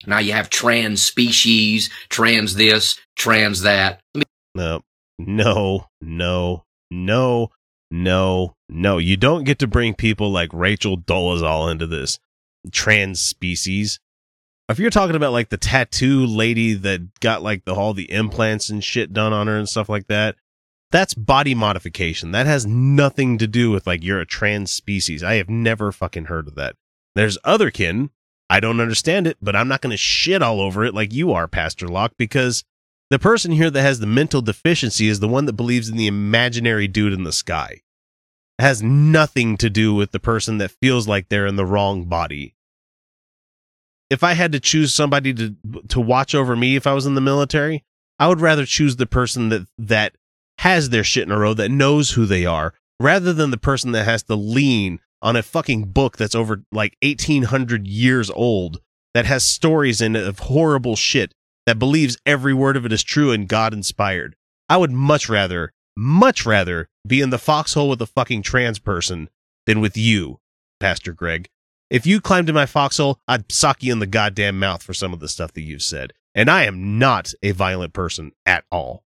Now 0.07 0.19
you 0.19 0.33
have 0.33 0.51
trans 0.51 1.03
species, 1.03 1.91
trans 2.09 2.55
this, 2.55 2.99
trans 3.17 3.63
that. 3.63 4.01
No, 4.55 4.83
no, 5.19 5.87
no, 6.01 6.65
no, 6.91 7.51
no, 7.91 8.55
no. 8.69 8.99
You 8.99 9.17
don't 9.17 9.45
get 9.45 9.59
to 9.61 9.67
bring 9.67 9.95
people 9.95 10.31
like 10.31 10.51
Rachel 10.53 10.99
Dolezal 10.99 11.71
into 11.71 11.87
this 11.87 12.19
trans 12.73 13.21
species. 13.21 13.99
If 14.69 14.79
you're 14.79 14.91
talking 14.91 15.17
about 15.17 15.33
like 15.33 15.51
the 15.51 15.59
tattoo 15.59 16.25
lady 16.25 16.73
that 16.73 17.21
got 17.21 17.43
like 17.43 17.65
the 17.65 17.75
all 17.75 17.93
the 17.93 18.11
implants 18.11 18.71
and 18.71 18.83
shit 18.83 19.13
done 19.13 19.33
on 19.33 19.47
her 19.47 19.59
and 19.59 19.69
stuff 19.69 19.91
like 19.91 20.07
that, 20.07 20.37
that's 20.91 21.13
body 21.13 21.55
modification. 21.55 22.31
That 22.31 22.47
has 22.47 22.65
nothing 22.67 23.37
to 23.39 23.47
do 23.47 23.71
with 23.71 23.87
like 23.87 24.03
you're 24.03 24.21
a 24.21 24.27
trans 24.27 24.73
species. 24.73 25.23
I 25.23 25.35
have 25.35 25.51
never 25.51 25.93
fucking 25.93 26.27
heard 26.27 26.49
of 26.49 26.55
that. 26.55 26.77
There's 27.15 27.37
other 27.45 27.71
kin. 27.71 28.11
I 28.49 28.61
don't 28.61 28.81
understand 28.81 29.27
it, 29.27 29.37
but 29.43 29.57
I'm 29.57 29.69
not 29.69 29.81
going 29.81 29.91
to 29.91 29.97
shit 29.97 30.43
all 30.43 30.61
over 30.61 30.85
it 30.85 30.95
like 30.95 31.13
you 31.13 31.33
are, 31.33 31.49
Pastor 31.49 31.89
Locke, 31.89 32.13
because 32.17 32.65
the 33.11 33.19
person 33.19 33.53
here 33.53 33.71
that 33.71 33.83
has 33.83 34.01
the 34.01 34.07
mental 34.07 34.41
deficiency 34.41 35.09
is 35.09 35.21
the 35.21 35.29
one 35.29 35.45
that 35.47 35.55
believes 35.55 35.89
in 35.89 35.97
the 35.97 36.07
imaginary 36.07 36.89
dude 36.89 37.13
in 37.13 37.25
the 37.25 37.33
sky. 37.33 37.81
It 38.59 38.63
has 38.63 38.83
nothing 38.83 39.57
to 39.59 39.69
do 39.69 39.95
with 39.95 40.13
the 40.13 40.21
person 40.21 40.59
that 40.59 40.71
feels 40.71 41.09
like 41.09 41.29
they're 41.29 41.47
in 41.47 41.57
the 41.57 41.67
wrong 41.67 42.05
body. 42.05 42.54
If 44.15 44.23
I 44.23 44.35
had 44.35 44.53
to 44.53 44.61
choose 44.61 44.95
somebody 44.95 45.35
to 45.35 45.57
to 45.89 46.01
watch 46.01 46.35
over 46.35 46.55
me 46.55 46.77
if 46.77 46.87
I 46.87 46.93
was 46.93 47.05
in 47.05 47.15
the 47.15 47.21
military, 47.21 47.83
I 48.19 48.29
would 48.29 48.41
rather 48.41 48.65
choose 48.65 48.95
the 48.97 49.07
person 49.07 49.49
that 49.49 49.67
that 49.77 50.15
has 50.59 50.91
their 50.91 51.03
shit 51.03 51.25
in 51.25 51.33
a 51.33 51.39
row 51.39 51.53
that 51.55 51.71
knows 51.71 52.13
who 52.13 52.27
they 52.27 52.47
are 52.47 52.75
rather 53.01 53.33
than 53.33 53.51
the 53.51 53.59
person 53.59 53.91
that 53.93 54.05
has 54.05 54.23
to 54.23 54.37
lean 54.37 55.01
on 55.21 55.35
a 55.35 55.43
fucking 55.43 55.87
book 55.87 56.17
that's 56.17 56.37
over 56.37 56.63
like 56.71 56.97
1800 57.03 57.89
years 57.89 58.31
old 58.31 58.81
that 59.15 59.27
has 59.27 59.45
stories 59.45 60.01
in 60.01 60.15
it 60.15 60.25
of 60.25 60.39
horrible 60.39 60.95
shit 60.95 61.35
that 61.67 61.79
believes 61.79 62.17
every 62.25 62.55
word 62.55 62.77
of 62.77 62.87
it 62.87 62.93
is 62.93 63.03
true 63.03 63.33
and 63.33 63.49
God 63.49 63.73
inspired. 63.73 64.37
I 64.69 64.77
would 64.77 64.93
much 64.93 65.29
rather, 65.29 65.73
much 65.97 66.47
rather 66.47 66.89
be 67.07 67.21
in 67.21 67.31
the 67.31 67.39
foxhole 67.39 67.89
with 67.89 68.01
a 68.01 68.07
fucking 68.07 68.43
trans 68.43 68.79
person 68.79 69.29
than 69.67 69.81
with 69.81 69.97
you, 69.97 70.39
Pastor 70.79 71.13
Greg. 71.13 71.49
If 71.95 72.07
you 72.07 72.21
climbed 72.21 72.49
in 72.49 72.57
my 72.57 72.67
foxhole, 72.67 73.21
I'd 73.29 73.53
sock 73.53 73.85
you 73.85 73.93
in 73.93 74.01
the 74.01 74.07
goddamn 74.09 74.59
mouth 74.59 74.83
for 74.83 74.93
some 74.93 75.13
of 75.13 75.21
the 75.21 75.29
stuff 75.29 75.53
that 75.53 75.61
you've 75.61 75.81
said. 75.81 76.13
And 76.35 76.51
I 76.51 76.65
am 76.65 76.99
not 76.99 77.33
a 77.41 77.53
violent 77.53 77.93
person 77.93 78.33
at 78.45 78.65
all. 78.73 79.05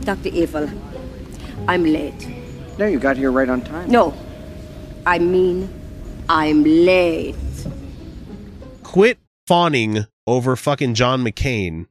Dr. 0.00 0.30
Evil, 0.30 0.70
I'm 1.68 1.84
late. 1.84 2.26
No, 2.78 2.86
you 2.86 2.98
got 2.98 3.18
here 3.18 3.30
right 3.30 3.50
on 3.50 3.60
time. 3.60 3.90
No, 3.90 4.14
I 5.04 5.18
mean, 5.18 5.68
I'm 6.30 6.64
late. 6.64 7.36
Quit 8.82 9.18
fawning 9.46 10.06
over 10.26 10.56
fucking 10.56 10.94
John 10.94 11.22
McCain 11.22 11.88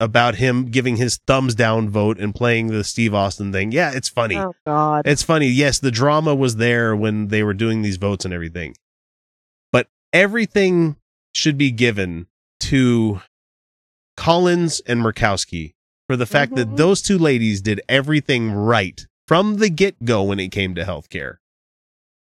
about 0.00 0.34
him 0.36 0.66
giving 0.66 0.96
his 0.96 1.18
thumbs 1.26 1.54
down 1.54 1.88
vote 1.88 2.18
and 2.18 2.34
playing 2.34 2.66
the 2.68 2.82
Steve 2.84 3.14
Austin 3.14 3.52
thing. 3.52 3.72
Yeah, 3.72 3.92
it's 3.94 4.08
funny. 4.08 4.36
Oh 4.36 4.54
God. 4.66 5.06
It's 5.06 5.22
funny. 5.22 5.46
Yes, 5.48 5.78
the 5.78 5.90
drama 5.90 6.34
was 6.34 6.56
there 6.56 6.94
when 6.96 7.28
they 7.28 7.42
were 7.42 7.54
doing 7.54 7.82
these 7.82 7.96
votes 7.96 8.24
and 8.24 8.34
everything. 8.34 8.74
But 9.72 9.86
everything 10.12 10.96
should 11.32 11.56
be 11.56 11.70
given 11.70 12.26
to 12.60 13.20
Collins 14.16 14.80
and 14.86 15.00
Murkowski 15.00 15.74
for 16.06 16.16
the 16.16 16.26
fact 16.26 16.54
that 16.56 16.68
Mhm. 16.70 16.76
those 16.76 17.02
two 17.02 17.18
ladies 17.18 17.60
did 17.60 17.80
everything 17.88 18.50
right 18.52 19.06
from 19.26 19.56
the 19.56 19.70
get 19.70 20.04
go 20.04 20.22
when 20.24 20.38
it 20.38 20.48
came 20.50 20.74
to 20.74 20.84
healthcare. 20.84 21.36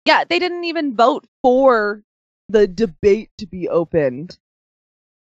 yeah, 0.05 0.23
they 0.23 0.39
didn't 0.39 0.63
even 0.63 0.95
vote 0.95 1.27
for 1.43 2.03
the 2.47 2.67
debate 2.67 3.29
to 3.37 3.45
be 3.45 3.69
opened. 3.69 4.39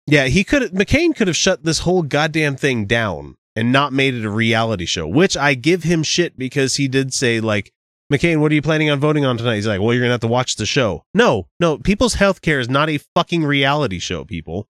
Yeah, 0.07 0.27
he 0.27 0.45
could 0.45 0.73
McCain 0.73 1.15
could 1.17 1.29
have 1.29 1.37
shut 1.37 1.65
this 1.65 1.81
whole 1.81 2.03
goddamn 2.03 2.57
thing 2.57 2.87
down 2.87 3.37
and 3.57 3.73
not 3.73 3.93
made 3.93 4.15
it 4.15 4.25
a 4.25 4.31
reality 4.31 4.87
show, 4.87 5.07
which 5.07 5.37
I 5.37 5.55
give 5.55 5.83
him 5.83 6.03
shit 6.03 6.39
because 6.39 6.77
he 6.77 6.89
did 6.89 7.15
say 7.15 7.41
like 7.41 7.73
McCain, 8.13 8.41
what 8.41 8.53
are 8.53 8.55
you 8.55 8.63
planning 8.63 8.91
on 8.91 9.01
voting 9.01 9.25
on 9.25 9.39
tonight? 9.39 9.57
He's 9.57 9.67
like, 9.67 9.81
well, 9.81 9.95
you're 9.95 10.03
gonna 10.03 10.13
have 10.13 10.21
to 10.21 10.27
watch 10.27 10.57
the 10.57 10.67
show. 10.67 11.05
No, 11.15 11.49
no, 11.59 11.79
people's 11.79 12.15
health 12.15 12.43
care 12.43 12.61
is 12.61 12.69
not 12.69 12.91
a 12.91 12.99
fucking 13.15 13.45
reality 13.45 13.99
show, 13.99 14.25
people. 14.25 14.69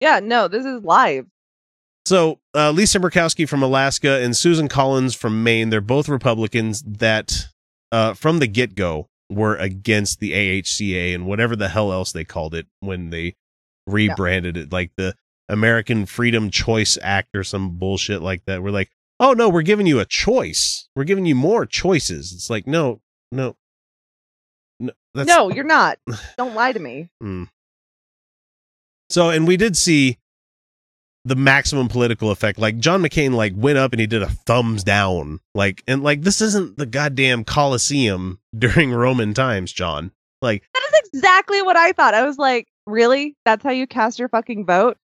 Yeah, 0.00 0.20
no, 0.20 0.48
this 0.48 0.64
is 0.64 0.82
live. 0.82 1.26
So 2.06 2.40
uh, 2.54 2.70
Lisa 2.70 3.00
Murkowski 3.00 3.48
from 3.48 3.62
Alaska 3.62 4.20
and 4.22 4.36
Susan 4.36 4.68
Collins 4.68 5.14
from 5.14 5.42
Maine, 5.42 5.70
they're 5.70 5.80
both 5.80 6.08
Republicans 6.08 6.82
that 6.82 7.48
uh, 7.90 8.14
from 8.14 8.38
the 8.38 8.46
get 8.46 8.74
go 8.74 9.08
were 9.28 9.56
against 9.56 10.20
the 10.20 10.32
AHCA 10.32 11.14
and 11.14 11.26
whatever 11.26 11.56
the 11.56 11.68
hell 11.68 11.92
else 11.92 12.12
they 12.12 12.24
called 12.24 12.54
it 12.54 12.66
when 12.80 13.10
they 13.10 13.34
rebranded 13.86 14.56
it, 14.56 14.72
like 14.72 14.92
the 14.96 15.14
American 15.48 16.06
Freedom 16.06 16.50
Choice 16.50 16.98
Act 17.02 17.34
or 17.34 17.44
some 17.44 17.78
bullshit 17.78 18.22
like 18.22 18.44
that. 18.46 18.62
We're 18.62 18.70
like, 18.70 18.90
oh 19.20 19.32
no, 19.32 19.48
we're 19.48 19.62
giving 19.62 19.86
you 19.86 20.00
a 20.00 20.04
choice. 20.04 20.88
We're 20.96 21.04
giving 21.04 21.26
you 21.26 21.34
more 21.34 21.66
choices. 21.66 22.32
It's 22.32 22.50
like, 22.50 22.66
no, 22.66 23.00
no, 23.30 23.56
no. 24.80 24.92
That's, 25.14 25.28
no, 25.28 25.50
you're 25.50 25.64
not. 25.64 25.98
Don't 26.36 26.54
lie 26.54 26.72
to 26.72 26.78
me. 26.78 27.08
Mm. 27.22 27.48
So, 29.08 29.30
and 29.30 29.46
we 29.46 29.56
did 29.56 29.76
see 29.76 30.18
the 31.24 31.36
maximum 31.36 31.88
political 31.88 32.30
effect. 32.30 32.58
Like 32.58 32.78
John 32.78 33.02
McCain, 33.02 33.32
like 33.34 33.52
went 33.56 33.78
up 33.78 33.92
and 33.92 34.00
he 34.00 34.06
did 34.06 34.22
a 34.22 34.28
thumbs 34.28 34.84
down. 34.84 35.40
Like, 35.54 35.82
and 35.86 36.02
like 36.02 36.22
this 36.22 36.40
isn't 36.40 36.76
the 36.76 36.86
goddamn 36.86 37.44
Colosseum 37.44 38.40
during 38.58 38.92
Roman 38.92 39.34
times, 39.34 39.72
John. 39.72 40.12
Like, 40.42 40.68
That 40.74 41.02
is 41.02 41.10
exactly 41.14 41.62
what 41.62 41.76
I 41.76 41.92
thought. 41.92 42.14
I 42.14 42.24
was 42.24 42.36
like, 42.36 42.68
really? 42.86 43.36
That's 43.44 43.62
how 43.62 43.70
you 43.70 43.86
cast 43.86 44.18
your 44.18 44.28
fucking 44.28 44.66
vote? 44.66 44.96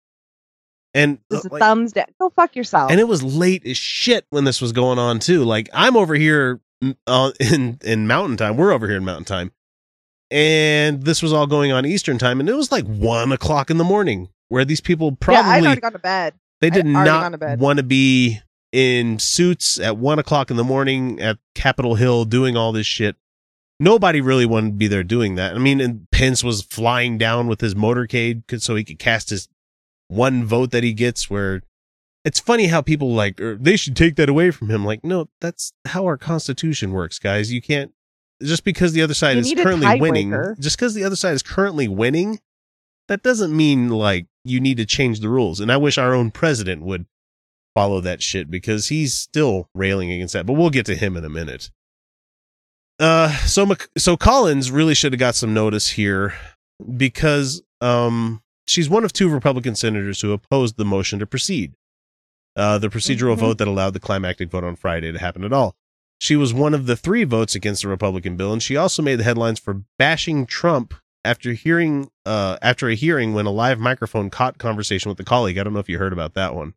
and 0.94 1.18
Just 1.30 1.46
a 1.46 1.48
like, 1.48 1.60
thumbs 1.60 1.92
down. 1.92 2.06
Go 2.20 2.30
fuck 2.30 2.54
yourself. 2.54 2.90
and 2.90 3.00
it 3.00 3.08
was 3.08 3.22
late 3.22 3.66
as 3.66 3.76
shit 3.76 4.26
when 4.30 4.44
this 4.44 4.60
was 4.60 4.72
going 4.72 4.98
on 4.98 5.18
too. 5.18 5.44
Like 5.44 5.68
I'm 5.72 5.96
over 5.96 6.14
here 6.14 6.60
uh, 7.06 7.32
in 7.40 7.78
in 7.82 8.06
Mountain 8.06 8.36
Time. 8.36 8.56
We're 8.56 8.72
over 8.72 8.86
here 8.86 8.96
in 8.96 9.04
Mountain 9.04 9.24
Time, 9.24 9.52
and 10.30 11.02
this 11.02 11.22
was 11.22 11.32
all 11.32 11.46
going 11.46 11.72
on 11.72 11.86
Eastern 11.86 12.18
Time, 12.18 12.40
and 12.40 12.48
it 12.48 12.54
was 12.54 12.70
like 12.70 12.84
one 12.86 13.32
o'clock 13.32 13.70
in 13.70 13.78
the 13.78 13.84
morning 13.84 14.28
where 14.48 14.64
these 14.64 14.80
people 14.80 15.06
yeah, 15.06 15.12
I'd 15.12 15.20
probably 15.20 15.66
already 15.66 15.80
gone 15.80 15.92
to 15.92 15.98
bed. 15.98 16.34
they 16.60 16.70
did 16.70 16.86
I'd 16.86 16.94
already 16.94 17.10
gone 17.10 17.32
to 17.32 17.38
not 17.38 17.58
want 17.58 17.78
to 17.78 17.82
be 17.82 18.40
in 18.70 19.18
suits 19.18 19.78
at 19.80 19.96
one 19.96 20.18
o'clock 20.18 20.50
in 20.50 20.56
the 20.56 20.64
morning 20.64 21.20
at 21.20 21.38
Capitol 21.54 21.94
Hill 21.94 22.24
doing 22.24 22.56
all 22.56 22.72
this 22.72 22.86
shit. 22.86 23.16
Nobody 23.80 24.20
really 24.20 24.46
wanted 24.46 24.70
to 24.70 24.76
be 24.76 24.86
there 24.86 25.02
doing 25.02 25.34
that. 25.36 25.54
I 25.54 25.58
mean, 25.58 25.80
and 25.80 26.08
Pence 26.10 26.44
was 26.44 26.62
flying 26.62 27.18
down 27.18 27.48
with 27.48 27.60
his 27.60 27.74
motorcade 27.74 28.60
so 28.60 28.76
he 28.76 28.84
could 28.84 28.98
cast 28.98 29.30
his 29.30 29.48
one 30.08 30.44
vote 30.44 30.70
that 30.70 30.84
he 30.84 30.92
gets. 30.92 31.28
Where 31.28 31.62
it's 32.24 32.38
funny 32.38 32.68
how 32.68 32.80
people 32.80 33.12
like 33.12 33.40
or 33.40 33.56
they 33.56 33.76
should 33.76 33.96
take 33.96 34.16
that 34.16 34.28
away 34.28 34.50
from 34.50 34.70
him. 34.70 34.84
Like, 34.84 35.02
no, 35.02 35.28
that's 35.40 35.72
how 35.86 36.04
our 36.04 36.16
Constitution 36.16 36.92
works, 36.92 37.18
guys. 37.18 37.52
You 37.52 37.60
can't 37.60 37.92
just 38.42 38.64
because 38.64 38.92
the 38.92 39.02
other 39.02 39.14
side 39.14 39.36
You 39.36 39.40
is 39.42 39.54
currently 39.54 40.00
winning. 40.00 40.32
Just 40.58 40.76
because 40.76 40.94
the 40.94 41.04
other 41.04 41.16
side 41.16 41.34
is 41.34 41.42
currently 41.42 41.88
winning, 41.88 42.40
that 43.08 43.22
doesn't 43.22 43.56
mean 43.56 43.88
like 43.88 44.26
you 44.44 44.60
need 44.60 44.76
to 44.76 44.86
change 44.86 45.20
the 45.20 45.28
rules. 45.28 45.60
And 45.60 45.72
I 45.72 45.76
wish 45.76 45.98
our 45.98 46.14
own 46.14 46.30
president 46.30 46.82
would 46.82 47.06
follow 47.74 48.00
that 48.00 48.22
shit 48.22 48.50
because 48.50 48.88
he's 48.88 49.14
still 49.14 49.68
railing 49.74 50.12
against 50.12 50.34
that. 50.34 50.46
But 50.46 50.54
we'll 50.54 50.70
get 50.70 50.86
to 50.86 50.94
him 50.94 51.16
in 51.16 51.24
a 51.24 51.30
minute. 51.30 51.70
Uh, 53.02 53.30
so 53.46 53.66
Mc- 53.66 53.88
so 53.98 54.16
Collins 54.16 54.70
really 54.70 54.94
should 54.94 55.12
have 55.12 55.18
got 55.20 55.34
some 55.34 55.52
notice 55.52 55.90
here 55.90 56.34
because 56.96 57.60
um 57.80 58.40
she's 58.66 58.88
one 58.88 59.04
of 59.04 59.12
two 59.12 59.28
Republican 59.28 59.74
senators 59.74 60.20
who 60.20 60.32
opposed 60.32 60.76
the 60.76 60.84
motion 60.84 61.18
to 61.18 61.26
proceed. 61.26 61.74
Uh, 62.54 62.78
the 62.78 62.88
procedural 62.88 63.34
Mhm. 63.34 63.40
vote 63.40 63.58
that 63.58 63.66
allowed 63.66 63.94
the 63.94 64.00
climactic 64.00 64.50
vote 64.50 64.62
on 64.62 64.76
Friday 64.76 65.10
to 65.10 65.18
happen 65.18 65.42
at 65.42 65.52
all. 65.52 65.74
She 66.20 66.36
was 66.36 66.54
one 66.54 66.74
of 66.74 66.86
the 66.86 66.94
three 66.96 67.24
votes 67.24 67.54
against 67.56 67.82
the 67.82 67.88
Republican 67.88 68.36
bill, 68.36 68.52
and 68.52 68.62
she 68.62 68.76
also 68.76 69.02
made 69.02 69.16
the 69.16 69.24
headlines 69.24 69.58
for 69.58 69.82
bashing 69.98 70.46
Trump 70.46 70.94
after 71.24 71.54
hearing 71.54 72.08
uh 72.24 72.58
after 72.62 72.88
a 72.88 72.94
hearing 72.94 73.34
when 73.34 73.46
a 73.46 73.50
live 73.50 73.80
microphone 73.80 74.30
caught 74.30 74.58
conversation 74.58 75.08
with 75.08 75.18
a 75.18 75.24
colleague. 75.24 75.58
I 75.58 75.64
don't 75.64 75.72
know 75.72 75.80
if 75.80 75.88
you 75.88 75.98
heard 75.98 76.12
about 76.12 76.34
that 76.34 76.54
one. 76.54 76.74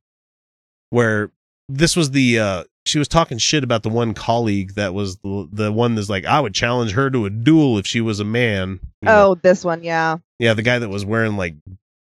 Where 0.89 1.31
this 1.69 1.95
was 1.95 2.11
the 2.11 2.39
uh 2.39 2.63
she 2.85 2.99
was 2.99 3.07
talking 3.07 3.37
shit 3.37 3.63
about 3.63 3.83
the 3.83 3.89
one 3.89 4.13
colleague 4.13 4.75
that 4.75 4.93
was 4.93 5.17
the, 5.17 5.47
the 5.51 5.71
one 5.71 5.95
that's 5.95 6.09
like 6.09 6.25
I 6.25 6.39
would 6.39 6.53
challenge 6.53 6.91
her 6.91 7.09
to 7.09 7.25
a 7.25 7.29
duel 7.29 7.77
if 7.77 7.87
she 7.87 7.99
was 8.01 8.19
a 8.19 8.25
man. 8.25 8.79
You 9.01 9.07
know? 9.07 9.29
Oh, 9.31 9.35
this 9.35 9.65
one, 9.65 9.83
yeah. 9.83 10.17
Yeah, 10.39 10.53
the 10.53 10.61
guy 10.61 10.79
that 10.79 10.89
was 10.89 11.05
wearing 11.05 11.35
like 11.37 11.55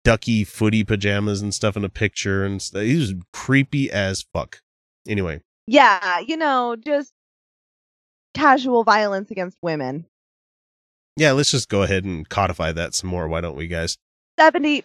ducky 0.05 0.45
footy 0.45 0.85
pajamas 0.85 1.41
and 1.41 1.55
stuff 1.55 1.76
in 1.76 1.85
a 1.85 1.89
picture 1.89 2.45
and 2.45 2.61
st- 2.61 2.87
he 2.87 2.97
was 2.97 3.14
creepy 3.32 3.91
as 3.91 4.26
fuck. 4.35 4.61
Anyway, 5.09 5.41
Yeah, 5.66 6.18
you 6.20 6.37
know, 6.37 6.76
just 6.76 7.12
casual 8.35 8.85
violence 8.85 9.30
against 9.30 9.57
women. 9.62 10.07
Yeah, 11.16 11.32
let's 11.32 11.51
just 11.51 11.68
go 11.68 11.82
ahead 11.82 12.05
and 12.05 12.28
codify 12.28 12.72
that 12.72 12.95
some 12.95 13.09
more. 13.09 13.28
Why 13.28 13.41
don't 13.41 13.57
we, 13.57 13.66
guys? 13.68 13.97
70 14.39 14.85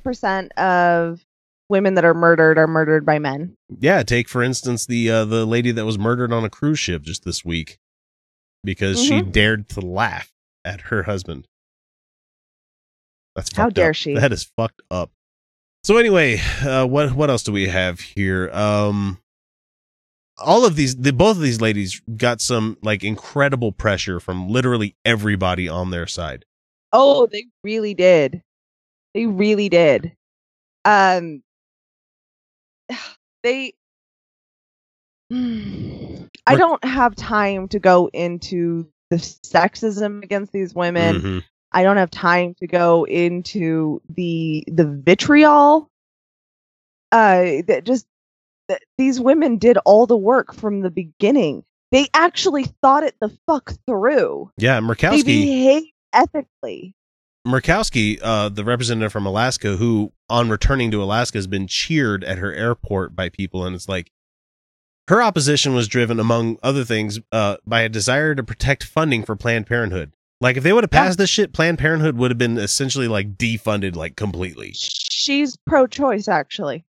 percent 0.00 0.52
of 0.58 1.24
women 1.68 1.94
that 1.94 2.04
are 2.04 2.14
murdered 2.14 2.58
are 2.58 2.66
murdered 2.66 3.04
by 3.06 3.18
men. 3.18 3.56
Yeah, 3.78 4.02
take 4.02 4.28
for 4.28 4.42
instance 4.42 4.86
the 4.86 5.10
uh, 5.10 5.24
the 5.24 5.44
lady 5.46 5.70
that 5.72 5.84
was 5.84 5.98
murdered 5.98 6.32
on 6.32 6.44
a 6.44 6.50
cruise 6.50 6.78
ship 6.78 7.02
just 7.02 7.24
this 7.24 7.44
week 7.44 7.78
because 8.64 9.02
she 9.02 9.20
Mhm. 9.20 9.32
dared 9.32 9.68
to 9.70 9.80
laugh 9.80 10.30
at 10.64 10.82
her 10.82 11.04
husband. 11.04 11.46
That's 13.36 13.54
How 13.56 13.68
dare 13.70 13.90
up. 13.90 13.96
she. 13.96 14.14
That 14.14 14.32
is 14.32 14.50
fucked 14.56 14.82
up. 14.90 15.10
So 15.84 15.96
anyway, 15.96 16.40
uh, 16.62 16.86
what 16.86 17.12
what 17.12 17.30
else 17.30 17.42
do 17.44 17.52
we 17.52 17.68
have 17.68 18.00
here? 18.00 18.50
Um, 18.52 19.18
all 20.38 20.64
of 20.64 20.76
these, 20.76 20.96
the, 20.96 21.12
both 21.12 21.36
of 21.36 21.42
these 21.42 21.60
ladies 21.60 22.00
got 22.16 22.40
some 22.40 22.78
like 22.82 23.02
incredible 23.04 23.72
pressure 23.72 24.20
from 24.20 24.48
literally 24.48 24.96
everybody 25.04 25.68
on 25.68 25.90
their 25.90 26.06
side. 26.06 26.44
Oh, 26.92 27.26
they 27.26 27.46
really 27.62 27.94
did. 27.94 28.42
They 29.14 29.26
really 29.26 29.68
did. 29.68 30.12
Um 30.84 31.42
they 33.42 33.74
I 35.30 36.56
don't 36.56 36.82
have 36.84 37.14
time 37.14 37.68
to 37.68 37.78
go 37.78 38.08
into 38.12 38.88
the 39.10 39.16
sexism 39.16 40.22
against 40.22 40.52
these 40.52 40.74
women. 40.74 41.20
Mhm. 41.20 41.44
I 41.70 41.82
don't 41.82 41.98
have 41.98 42.10
time 42.10 42.54
to 42.60 42.66
go 42.66 43.04
into 43.04 44.00
the 44.08 44.64
the 44.68 44.86
vitriol. 44.86 45.90
Uh 47.12 47.62
that 47.66 47.82
just 47.84 48.06
that 48.68 48.82
these 48.96 49.20
women 49.20 49.58
did 49.58 49.78
all 49.84 50.06
the 50.06 50.16
work 50.16 50.54
from 50.54 50.80
the 50.80 50.90
beginning. 50.90 51.64
They 51.90 52.08
actually 52.12 52.64
thought 52.82 53.02
it 53.02 53.14
the 53.20 53.36
fuck 53.46 53.72
through. 53.86 54.50
Yeah, 54.58 54.80
Murkowski. 54.80 55.10
They 55.10 55.22
behaved 55.22 55.92
ethically. 56.12 56.94
Murkowski, 57.48 58.18
uh, 58.22 58.48
the 58.48 58.64
representative 58.64 59.10
from 59.10 59.26
Alaska, 59.26 59.76
who 59.76 60.12
on 60.28 60.50
returning 60.50 60.90
to 60.90 61.02
Alaska 61.02 61.38
has 61.38 61.46
been 61.46 61.66
cheered 61.66 62.22
at 62.22 62.38
her 62.38 62.52
airport 62.52 63.16
by 63.16 63.28
people, 63.28 63.64
and 63.64 63.74
it's 63.74 63.88
like 63.88 64.12
her 65.08 65.22
opposition 65.22 65.74
was 65.74 65.88
driven, 65.88 66.20
among 66.20 66.58
other 66.62 66.84
things, 66.84 67.18
uh, 67.32 67.56
by 67.66 67.80
a 67.80 67.88
desire 67.88 68.34
to 68.34 68.42
protect 68.42 68.84
funding 68.84 69.24
for 69.24 69.34
Planned 69.34 69.66
Parenthood. 69.66 70.12
Like 70.40 70.56
if 70.56 70.62
they 70.62 70.72
would 70.72 70.84
have 70.84 70.90
passed 70.90 71.18
this 71.18 71.30
shit, 71.30 71.52
Planned 71.52 71.78
Parenthood 71.78 72.16
would 72.16 72.30
have 72.30 72.38
been 72.38 72.58
essentially 72.58 73.08
like 73.08 73.36
defunded, 73.36 73.96
like 73.96 74.14
completely. 74.14 74.72
She's 74.74 75.56
pro-choice, 75.66 76.28
actually. 76.28 76.84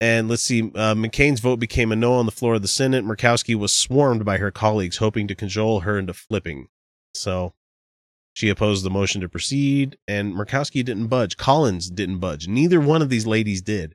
And 0.00 0.28
let's 0.28 0.42
see, 0.42 0.60
uh, 0.74 0.94
McCain's 0.94 1.40
vote 1.40 1.58
became 1.58 1.90
a 1.90 1.96
no 1.96 2.14
on 2.14 2.26
the 2.26 2.32
floor 2.32 2.54
of 2.54 2.62
the 2.62 2.68
Senate. 2.68 3.04
Murkowski 3.04 3.54
was 3.54 3.72
swarmed 3.72 4.24
by 4.24 4.36
her 4.36 4.50
colleagues, 4.50 4.98
hoping 4.98 5.26
to 5.28 5.34
cajole 5.34 5.80
her 5.80 5.98
into 5.98 6.12
flipping. 6.12 6.68
So 7.14 7.54
she 8.34 8.48
opposed 8.48 8.84
the 8.84 8.90
motion 8.90 9.20
to 9.22 9.28
proceed, 9.28 9.96
and 10.06 10.34
Murkowski 10.34 10.84
didn't 10.84 11.06
budge. 11.06 11.36
Collins 11.36 11.88
didn't 11.88 12.18
budge. 12.18 12.46
Neither 12.46 12.80
one 12.80 13.00
of 13.00 13.08
these 13.08 13.26
ladies 13.26 13.62
did. 13.62 13.94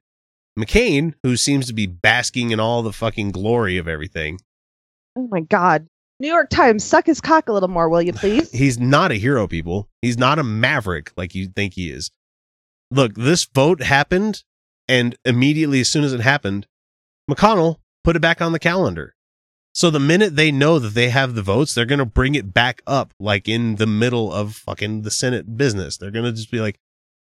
McCain, 0.57 1.13
who 1.23 1.37
seems 1.37 1.67
to 1.67 1.73
be 1.73 1.85
basking 1.85 2.51
in 2.51 2.59
all 2.59 2.81
the 2.81 2.91
fucking 2.91 3.31
glory 3.31 3.77
of 3.77 3.87
everything, 3.87 4.39
Oh 5.15 5.27
my 5.29 5.41
god. 5.41 5.87
New 6.21 6.27
York 6.27 6.49
Times, 6.49 6.83
suck 6.83 7.05
his 7.05 7.21
cock 7.21 7.49
a 7.49 7.53
little 7.53 7.69
more, 7.69 7.89
will 7.89 8.01
you 8.01 8.13
please? 8.13 8.51
he's 8.53 8.77
not 8.77 9.11
a 9.11 9.15
hero, 9.15 9.47
people. 9.47 9.89
He's 10.01 10.17
not 10.17 10.39
a 10.39 10.43
maverick 10.43 11.11
like 11.17 11.33
you 11.35 11.47
think 11.47 11.73
he 11.73 11.89
is. 11.91 12.11
Look, 12.91 13.15
this 13.15 13.45
vote 13.45 13.81
happened, 13.81 14.43
and 14.87 15.15
immediately 15.25 15.81
as 15.81 15.89
soon 15.89 16.03
as 16.03 16.13
it 16.13 16.21
happened, 16.21 16.67
McConnell 17.29 17.77
put 18.03 18.15
it 18.15 18.21
back 18.21 18.41
on 18.41 18.51
the 18.51 18.59
calendar. 18.59 19.15
So 19.79 19.89
the 19.89 19.97
minute 19.97 20.35
they 20.35 20.51
know 20.51 20.77
that 20.77 20.93
they 20.93 21.07
have 21.07 21.35
the 21.35 21.41
votes, 21.41 21.73
they're 21.73 21.85
going 21.85 21.99
to 21.99 22.05
bring 22.05 22.35
it 22.35 22.53
back 22.53 22.81
up 22.85 23.13
like 23.17 23.47
in 23.47 23.77
the 23.77 23.87
middle 23.87 24.29
of 24.29 24.57
fucking 24.57 25.03
the 25.03 25.09
Senate 25.09 25.55
business. 25.55 25.95
They're 25.95 26.11
going 26.11 26.25
to 26.25 26.33
just 26.33 26.51
be 26.51 26.59
like, 26.59 26.77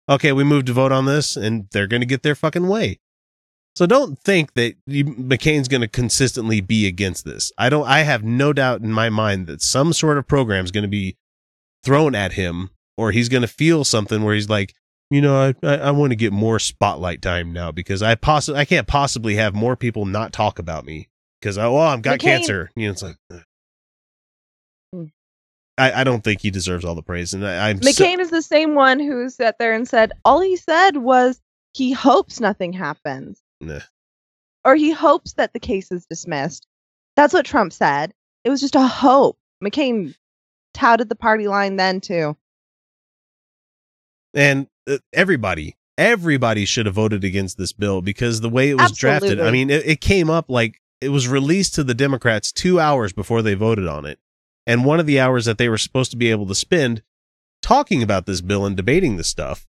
okay, 0.08 0.32
we 0.32 0.42
moved 0.42 0.68
to 0.68 0.72
vote 0.72 0.90
on 0.90 1.04
this, 1.04 1.36
and 1.36 1.68
they're 1.72 1.86
going 1.86 2.00
to 2.00 2.06
get 2.06 2.22
their 2.22 2.34
fucking 2.34 2.66
way. 2.66 2.98
So 3.74 3.84
don't 3.84 4.18
think 4.18 4.54
that 4.54 4.74
McCain's 4.88 5.68
going 5.68 5.82
to 5.82 5.86
consistently 5.86 6.62
be 6.62 6.86
against 6.86 7.26
this. 7.26 7.52
I 7.58 7.68
don't. 7.68 7.86
I 7.86 8.04
have 8.04 8.24
no 8.24 8.54
doubt 8.54 8.80
in 8.80 8.90
my 8.90 9.10
mind 9.10 9.48
that 9.48 9.60
some 9.60 9.92
sort 9.92 10.16
of 10.16 10.26
program 10.26 10.64
is 10.64 10.70
going 10.70 10.80
to 10.80 10.88
be 10.88 11.18
thrown 11.84 12.14
at 12.14 12.32
him, 12.32 12.70
or 12.96 13.12
he's 13.12 13.28
going 13.28 13.42
to 13.42 13.48
feel 13.48 13.84
something 13.84 14.22
where 14.24 14.34
he's 14.34 14.48
like, 14.48 14.72
you 15.10 15.20
know, 15.20 15.36
I 15.36 15.54
I, 15.62 15.76
I 15.76 15.90
want 15.90 16.12
to 16.12 16.16
get 16.16 16.32
more 16.32 16.58
spotlight 16.58 17.20
time 17.20 17.52
now 17.52 17.70
because 17.70 18.02
I 18.02 18.14
possibly 18.14 18.58
I 18.58 18.64
can't 18.64 18.88
possibly 18.88 19.34
have 19.34 19.54
more 19.54 19.76
people 19.76 20.06
not 20.06 20.32
talk 20.32 20.58
about 20.58 20.86
me 20.86 21.10
because 21.40 21.58
oh 21.58 21.76
I've 21.76 22.02
got 22.02 22.18
cancer. 22.18 22.70
You 22.76 22.86
know, 22.86 22.92
it's 22.92 23.02
like. 23.02 23.16
Hmm. 24.92 25.04
I, 25.78 26.00
I 26.00 26.04
don't 26.04 26.24
think 26.24 26.40
he 26.40 26.50
deserves 26.50 26.84
all 26.84 26.94
the 26.94 27.02
praise, 27.02 27.34
and 27.34 27.46
I, 27.46 27.70
I'm 27.70 27.82
so- 27.82 27.90
McCain 27.90 28.18
is 28.18 28.30
the 28.30 28.42
same 28.42 28.74
one 28.74 28.98
who 28.98 29.28
sat 29.28 29.58
there 29.58 29.74
and 29.74 29.86
said 29.86 30.12
all 30.24 30.40
he 30.40 30.56
said 30.56 30.96
was 30.96 31.40
he 31.74 31.92
hopes 31.92 32.40
nothing 32.40 32.72
happens. 32.72 33.40
Nah. 33.60 33.80
Or 34.64 34.74
he 34.74 34.90
hopes 34.92 35.34
that 35.34 35.52
the 35.52 35.60
case 35.60 35.92
is 35.92 36.06
dismissed. 36.06 36.66
That's 37.14 37.32
what 37.34 37.46
Trump 37.46 37.72
said. 37.72 38.12
It 38.44 38.50
was 38.50 38.60
just 38.60 38.74
a 38.74 38.82
hope. 38.86 39.38
McCain 39.62 40.14
touted 40.74 41.08
the 41.08 41.14
party 41.16 41.48
line 41.48 41.76
then 41.76 42.00
too. 42.00 42.36
and 44.34 44.66
uh, 44.88 44.98
everybody 45.12 45.74
everybody 45.98 46.66
should 46.66 46.84
have 46.84 46.94
voted 46.94 47.24
against 47.24 47.56
this 47.56 47.72
bill 47.72 48.02
because 48.02 48.42
the 48.42 48.50
way 48.50 48.68
it 48.68 48.74
was 48.74 48.92
drafted 48.92 49.40
i 49.40 49.50
mean 49.50 49.70
it, 49.70 49.86
it 49.86 50.00
came 50.02 50.28
up 50.28 50.50
like 50.50 50.78
it 51.00 51.10
was 51.10 51.28
released 51.28 51.74
to 51.74 51.84
the 51.84 51.94
democrats 51.94 52.52
two 52.52 52.80
hours 52.80 53.12
before 53.12 53.42
they 53.42 53.54
voted 53.54 53.86
on 53.86 54.04
it 54.04 54.18
and 54.66 54.84
one 54.84 55.00
of 55.00 55.06
the 55.06 55.20
hours 55.20 55.44
that 55.44 55.58
they 55.58 55.68
were 55.68 55.78
supposed 55.78 56.10
to 56.10 56.16
be 56.16 56.30
able 56.30 56.46
to 56.46 56.54
spend 56.54 57.02
talking 57.62 58.02
about 58.02 58.26
this 58.26 58.40
bill 58.40 58.64
and 58.66 58.76
debating 58.76 59.16
this 59.16 59.28
stuff 59.28 59.66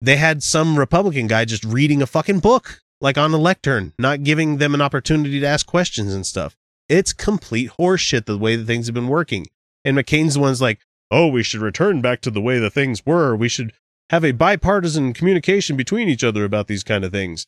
they 0.00 0.16
had 0.16 0.42
some 0.42 0.78
republican 0.78 1.26
guy 1.26 1.44
just 1.44 1.64
reading 1.64 2.02
a 2.02 2.06
fucking 2.06 2.40
book 2.40 2.80
like 3.00 3.18
on 3.18 3.32
a 3.32 3.38
lectern 3.38 3.92
not 3.98 4.22
giving 4.22 4.58
them 4.58 4.74
an 4.74 4.80
opportunity 4.80 5.40
to 5.40 5.46
ask 5.46 5.66
questions 5.66 6.14
and 6.14 6.26
stuff 6.26 6.56
it's 6.88 7.12
complete 7.12 7.70
horseshit 7.78 8.26
the 8.26 8.38
way 8.38 8.56
that 8.56 8.66
things 8.66 8.86
have 8.86 8.94
been 8.94 9.08
working 9.08 9.46
and 9.84 9.96
mccain's 9.96 10.34
the 10.34 10.40
one's 10.40 10.60
like 10.60 10.80
oh, 11.10 11.26
we 11.26 11.42
should 11.42 11.60
return 11.60 12.00
back 12.00 12.20
to 12.22 12.30
the 12.30 12.40
way 12.40 12.58
the 12.58 12.70
things 12.70 13.04
were. 13.04 13.34
We 13.34 13.48
should 13.48 13.72
have 14.10 14.24
a 14.24 14.32
bipartisan 14.32 15.12
communication 15.12 15.76
between 15.76 16.08
each 16.08 16.24
other 16.24 16.44
about 16.44 16.66
these 16.66 16.84
kind 16.84 17.04
of 17.04 17.12
things. 17.12 17.46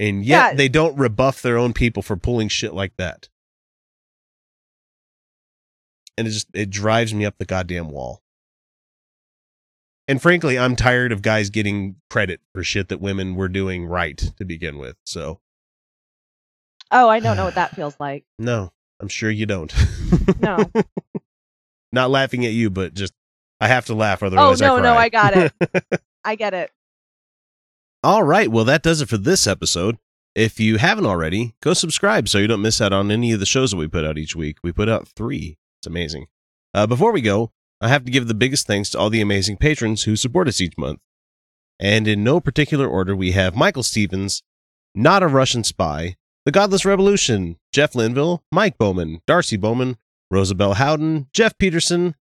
And 0.00 0.24
yet 0.24 0.52
Yeah. 0.52 0.54
they 0.56 0.68
don't 0.68 0.96
rebuff 0.98 1.42
their 1.42 1.56
own 1.58 1.72
people 1.74 2.02
for 2.02 2.16
pulling 2.16 2.48
shit 2.48 2.72
like 2.74 2.96
that. 2.96 3.28
And 6.18 6.26
it 6.26 6.30
just 6.30 6.48
it 6.52 6.70
drives 6.70 7.14
me 7.14 7.24
up 7.24 7.36
the 7.38 7.44
goddamn 7.44 7.88
wall. 7.90 8.22
And 10.08 10.20
frankly, 10.20 10.58
I'm 10.58 10.74
tired 10.74 11.12
of 11.12 11.22
guys 11.22 11.50
getting 11.50 11.96
credit 12.10 12.40
for 12.52 12.64
shit 12.64 12.88
that 12.88 13.00
women 13.00 13.36
were 13.36 13.48
doing 13.48 13.86
right 13.86 14.16
to 14.38 14.44
begin 14.44 14.78
with. 14.78 14.96
So, 15.04 15.40
Oh, 16.90 17.08
I 17.08 17.20
don't 17.20 17.36
know 17.36 17.44
what 17.44 17.54
that 17.54 17.76
feels 17.76 17.94
like. 18.00 18.24
no, 18.38 18.72
I'm 19.00 19.08
sure 19.08 19.30
you 19.30 19.46
don't. 19.46 19.72
No. 20.40 20.58
Not 21.92 22.10
laughing 22.10 22.46
at 22.46 22.52
you, 22.52 22.70
but 22.70 22.94
just 22.94 23.12
I 23.60 23.68
have 23.68 23.86
to 23.86 23.94
laugh 23.94 24.22
otherwise. 24.22 24.62
oh 24.62 24.66
no, 24.66 24.76
I 24.76 24.82
no. 24.82 24.94
I 24.94 25.08
got 25.10 25.36
it. 25.36 25.52
I 26.24 26.34
get 26.36 26.54
it. 26.54 26.70
All 28.02 28.22
right. 28.22 28.50
Well, 28.50 28.64
that 28.64 28.82
does 28.82 29.02
it 29.02 29.08
for 29.10 29.18
this 29.18 29.46
episode. 29.46 29.98
If 30.34 30.58
you 30.58 30.78
haven't 30.78 31.06
already, 31.06 31.54
go 31.62 31.74
subscribe 31.74 32.28
so 32.28 32.38
you 32.38 32.46
don't 32.46 32.62
miss 32.62 32.80
out 32.80 32.92
on 32.94 33.10
any 33.10 33.32
of 33.32 33.40
the 33.40 33.46
shows 33.46 33.72
that 33.72 33.76
we 33.76 33.88
put 33.88 34.04
out 34.04 34.16
each 34.16 34.34
week. 34.34 34.58
We 34.62 34.72
put 34.72 34.88
out 34.88 35.08
three. 35.08 35.58
It's 35.80 35.86
amazing. 35.86 36.26
Uh, 36.72 36.86
before 36.86 37.12
we 37.12 37.20
go, 37.20 37.52
I 37.80 37.88
have 37.88 38.04
to 38.04 38.10
give 38.10 38.26
the 38.26 38.34
biggest 38.34 38.66
thanks 38.66 38.90
to 38.90 38.98
all 38.98 39.10
the 39.10 39.20
amazing 39.20 39.58
patrons 39.58 40.04
who 40.04 40.16
support 40.16 40.48
us 40.48 40.60
each 40.60 40.78
month. 40.78 41.00
And 41.78 42.06
in 42.06 42.24
no 42.24 42.40
particular 42.40 42.86
order, 42.86 43.14
we 43.14 43.32
have 43.32 43.56
Michael 43.56 43.82
Stevens, 43.82 44.42
Not 44.94 45.22
a 45.22 45.26
Russian 45.28 45.64
Spy, 45.64 46.16
The 46.46 46.52
Godless 46.52 46.84
Revolution, 46.84 47.58
Jeff 47.72 47.94
Linville, 47.94 48.42
Mike 48.52 48.78
Bowman, 48.78 49.20
Darcy 49.26 49.56
Bowman, 49.56 49.96
Rosabelle 50.30 50.74
Howden, 50.74 51.28
Jeff 51.32 51.58
Peterson. 51.58 52.14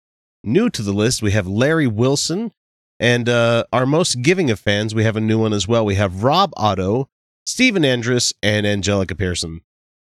New 0.43 0.69
to 0.69 0.81
the 0.81 0.93
list, 0.93 1.21
we 1.21 1.31
have 1.31 1.47
Larry 1.47 1.87
Wilson, 1.87 2.51
and 2.99 3.29
uh, 3.29 3.63
our 3.71 3.85
most 3.85 4.21
giving 4.21 4.51
of 4.51 4.59
fans, 4.59 4.93
we 4.93 5.03
have 5.03 5.15
a 5.15 5.21
new 5.21 5.39
one 5.39 5.53
as 5.53 5.67
well. 5.67 5.85
We 5.85 5.95
have 5.95 6.23
Rob 6.23 6.51
Otto, 6.57 7.09
Stephen 7.45 7.85
Andrus, 7.85 8.33
and 8.43 8.67
Angelica 8.67 9.15
Pearson. 9.15 9.61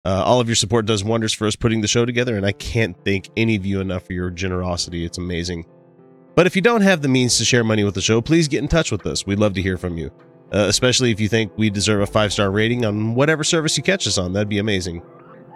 Uh, 0.05 0.21
all 0.25 0.39
of 0.39 0.47
your 0.47 0.55
support 0.55 0.85
does 0.85 1.03
wonders 1.03 1.33
for 1.33 1.47
us 1.47 1.55
putting 1.55 1.81
the 1.81 1.87
show 1.87 2.05
together, 2.05 2.35
and 2.35 2.45
I 2.45 2.51
can't 2.51 2.97
thank 3.05 3.29
any 3.37 3.55
of 3.55 3.65
you 3.65 3.79
enough 3.79 4.05
for 4.05 4.13
your 4.13 4.29
generosity. 4.29 5.05
It's 5.05 5.17
amazing. 5.17 5.65
But 6.35 6.45
if 6.45 6.55
you 6.55 6.61
don't 6.61 6.81
have 6.81 7.01
the 7.01 7.07
means 7.07 7.37
to 7.37 7.45
share 7.45 7.63
money 7.63 7.83
with 7.83 7.95
the 7.95 8.01
show, 8.01 8.21
please 8.21 8.47
get 8.47 8.61
in 8.61 8.67
touch 8.67 8.91
with 8.91 9.05
us. 9.05 9.25
We'd 9.25 9.39
love 9.39 9.53
to 9.53 9.61
hear 9.61 9.77
from 9.77 9.97
you, 9.97 10.11
uh, 10.51 10.65
especially 10.67 11.11
if 11.11 11.19
you 11.19 11.29
think 11.29 11.51
we 11.57 11.69
deserve 11.69 12.01
a 12.01 12.07
five 12.07 12.33
star 12.33 12.51
rating 12.51 12.85
on 12.85 13.15
whatever 13.15 13.43
service 13.43 13.77
you 13.77 13.83
catch 13.83 14.07
us 14.07 14.17
on. 14.17 14.33
That'd 14.33 14.49
be 14.49 14.57
amazing. 14.59 15.03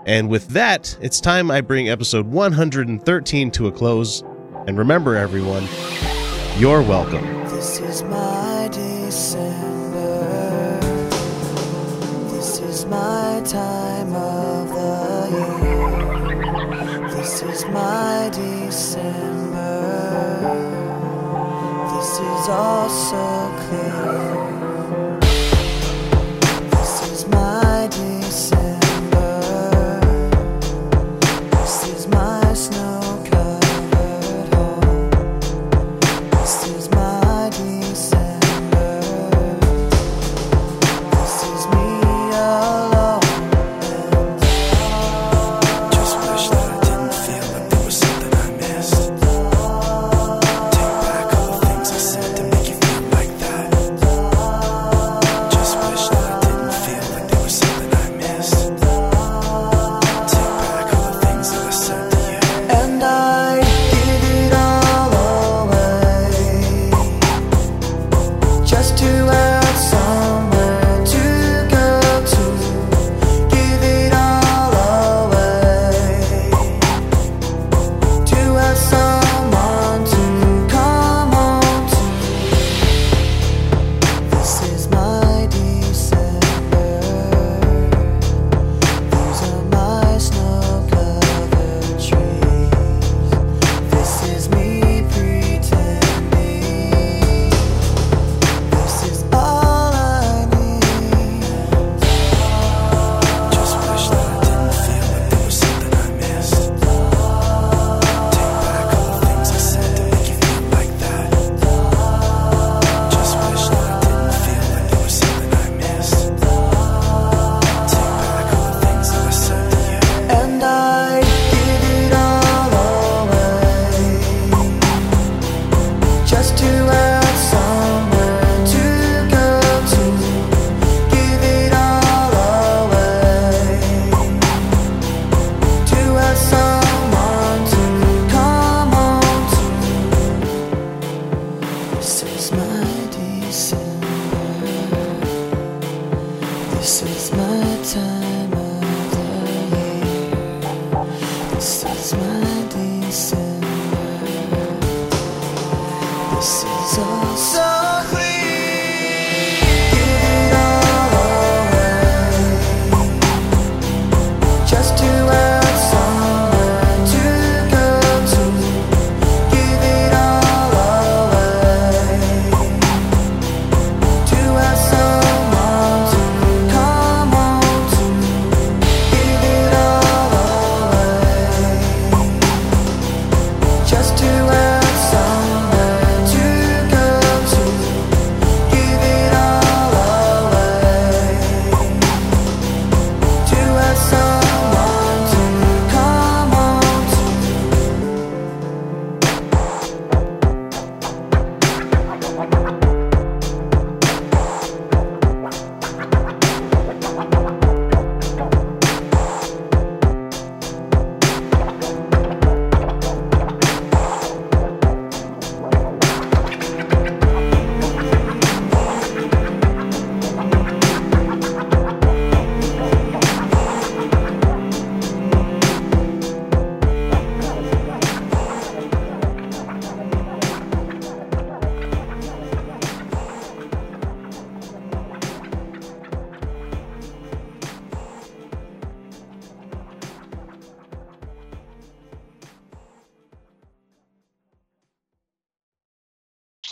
And 0.06 0.30
with 0.30 0.48
that, 0.50 0.98
it's 1.02 1.20
time 1.20 1.52
I 1.52 1.60
bring 1.60 1.90
episode 1.90 2.28
113 2.28 3.52
to 3.52 3.68
a 3.68 3.72
close. 3.72 4.24
And 4.66 4.78
remember, 4.78 5.16
everyone, 5.16 5.68
you're 6.60 6.82
welcome. 6.82 7.24
This 7.50 7.80
is 7.80 8.02
my 8.04 8.68
December. 8.72 10.80
This 12.32 12.60
is 12.62 12.86
my 12.88 13.42
time 13.46 14.16
of 14.16 14.70
the 14.70 15.62
year. 15.62 17.08
This 17.10 17.44
is 17.44 17.64
my 17.66 18.32
December. 18.34 19.82
This 21.94 22.20
is 22.20 22.50
all 22.50 22.90
so 22.90 23.52
clear. 23.68 24.37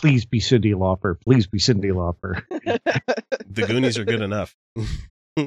Please 0.05 0.23
be 0.23 0.39
Cyndi 0.39 0.75
Lauper. 0.75 1.19
Please 1.19 1.47
be 1.47 1.57
Cyndi 1.57 1.91
Lauper. 1.91 2.43
The 3.49 3.65
Goonies 3.65 3.97
are 3.97 4.05
good 4.05 4.21
enough. 4.21 4.55
Oh, 4.77 4.85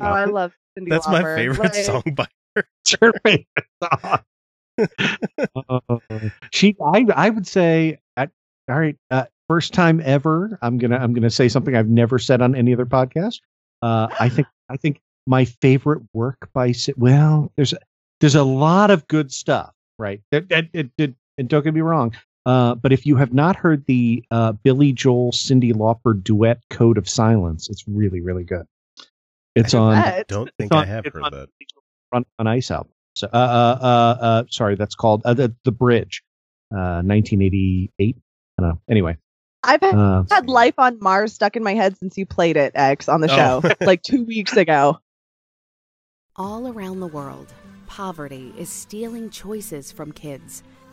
I 0.01 0.25
love 0.27 0.53
Cyndi 0.77 0.89
That's 0.91 1.07
my 1.07 1.23
favorite 1.23 1.61
Like, 1.61 1.75
song 1.75 2.03
by 2.17 2.27
It's 2.57 2.97
her 3.01 3.13
favorite 3.25 3.47
song. 3.85 4.19
Uh, 5.71 5.99
she, 6.51 6.75
I, 6.85 7.07
I 7.15 7.31
would 7.31 7.47
say, 7.47 8.01
at, 8.17 8.31
all 8.69 8.81
right, 8.81 8.97
uh, 9.13 9.27
first 9.49 9.75
time 9.75 10.03
ever. 10.05 10.59
I'm 10.61 10.79
gonna, 10.79 10.97
I'm 10.97 11.13
gonna 11.15 11.31
say 11.31 11.49
something 11.49 11.77
I've 11.77 11.89
never 11.89 12.19
said 12.19 12.43
on 12.43 12.57
any 12.57 12.73
other 12.73 12.87
podcast. 12.87 13.41
Uh, 13.81 14.09
I 14.19 14.29
think, 14.29 14.49
I 14.69 14.77
think 14.77 15.01
my 15.29 15.45
favorite 15.45 16.03
work 16.15 16.49
by, 16.53 16.73
Ci- 16.73 16.95
well, 16.97 17.53
there's, 17.55 17.75
there's 18.21 18.35
a 18.35 18.43
lot 18.43 18.91
of 18.91 19.07
good 19.07 19.31
stuff, 19.31 19.73
right? 20.01 20.21
It, 20.33 20.47
it, 20.51 20.69
it, 20.73 20.91
it- 20.99 21.15
and 21.39 21.49
don't 21.49 21.63
get 21.63 21.73
me 21.75 21.81
wrong. 21.83 22.17
Uh, 22.49 22.75
but 22.75 22.93
if 22.93 23.05
you 23.05 23.17
have 23.17 23.35
not 23.35 23.57
heard 23.57 23.85
the 23.85 24.25
uh, 24.31 24.53
Billy 24.53 24.93
Joel 24.93 25.33
Cyndi 25.33 25.73
Lauper 25.75 26.15
duet 26.23 26.61
"Code 26.71 26.97
of 26.97 27.07
Silence," 27.07 27.69
it's 27.69 27.85
really, 27.87 28.23
really 28.23 28.45
good. 28.45 28.65
It's 29.55 29.75
on 29.75 30.01
bet. 30.01 30.29
Don't 30.29 30.51
think 30.57 30.73
It's 30.73 30.81
I 30.81 30.87
have 30.87 31.05
it's 31.05 31.13
heard 31.15 31.25
on 31.25 31.33
that. 31.33 31.49
Run 32.11 32.25
on 32.39 32.47
Ice 32.47 32.71
album. 32.71 32.91
So, 33.17 33.27
uh, 33.31 33.37
uh, 33.37 33.79
uh, 33.85 34.25
uh, 34.25 34.45
sorry, 34.49 34.77
that's 34.77 34.95
called 34.95 35.21
uh, 35.27 35.35
the 35.35 35.55
the 35.65 35.73
Bridge, 35.73 36.23
uh, 36.73 37.03
1988. 37.05 38.17
I 38.59 38.63
don't 38.63 38.71
know. 38.71 38.81
Anyway, 38.89 39.19
I've 39.63 39.83
had, 39.83 39.95
uh, 39.95 40.25
had 40.31 40.49
Life 40.49 40.79
on 40.79 40.99
Mars 41.03 41.35
stuck 41.35 41.55
in 41.55 41.63
my 41.63 41.75
head 41.75 41.99
since 41.99 42.17
you 42.17 42.25
played 42.25 42.57
it, 42.57 42.73
X, 42.75 43.11
on 43.11 43.21
the 43.21 43.31
Oh. 43.31 43.61
show, 43.61 43.71
like 43.85 44.03
two 44.03 44.25
weeks 44.25 44.57
ago. 44.57 45.01
All 46.37 46.69
around 46.73 47.01
the 47.01 47.09
world, 47.09 47.53
poverty 47.87 48.55
is 48.57 48.71
stealing 48.71 49.29
choices 49.29 49.93
from 49.93 50.13
kids. 50.13 50.63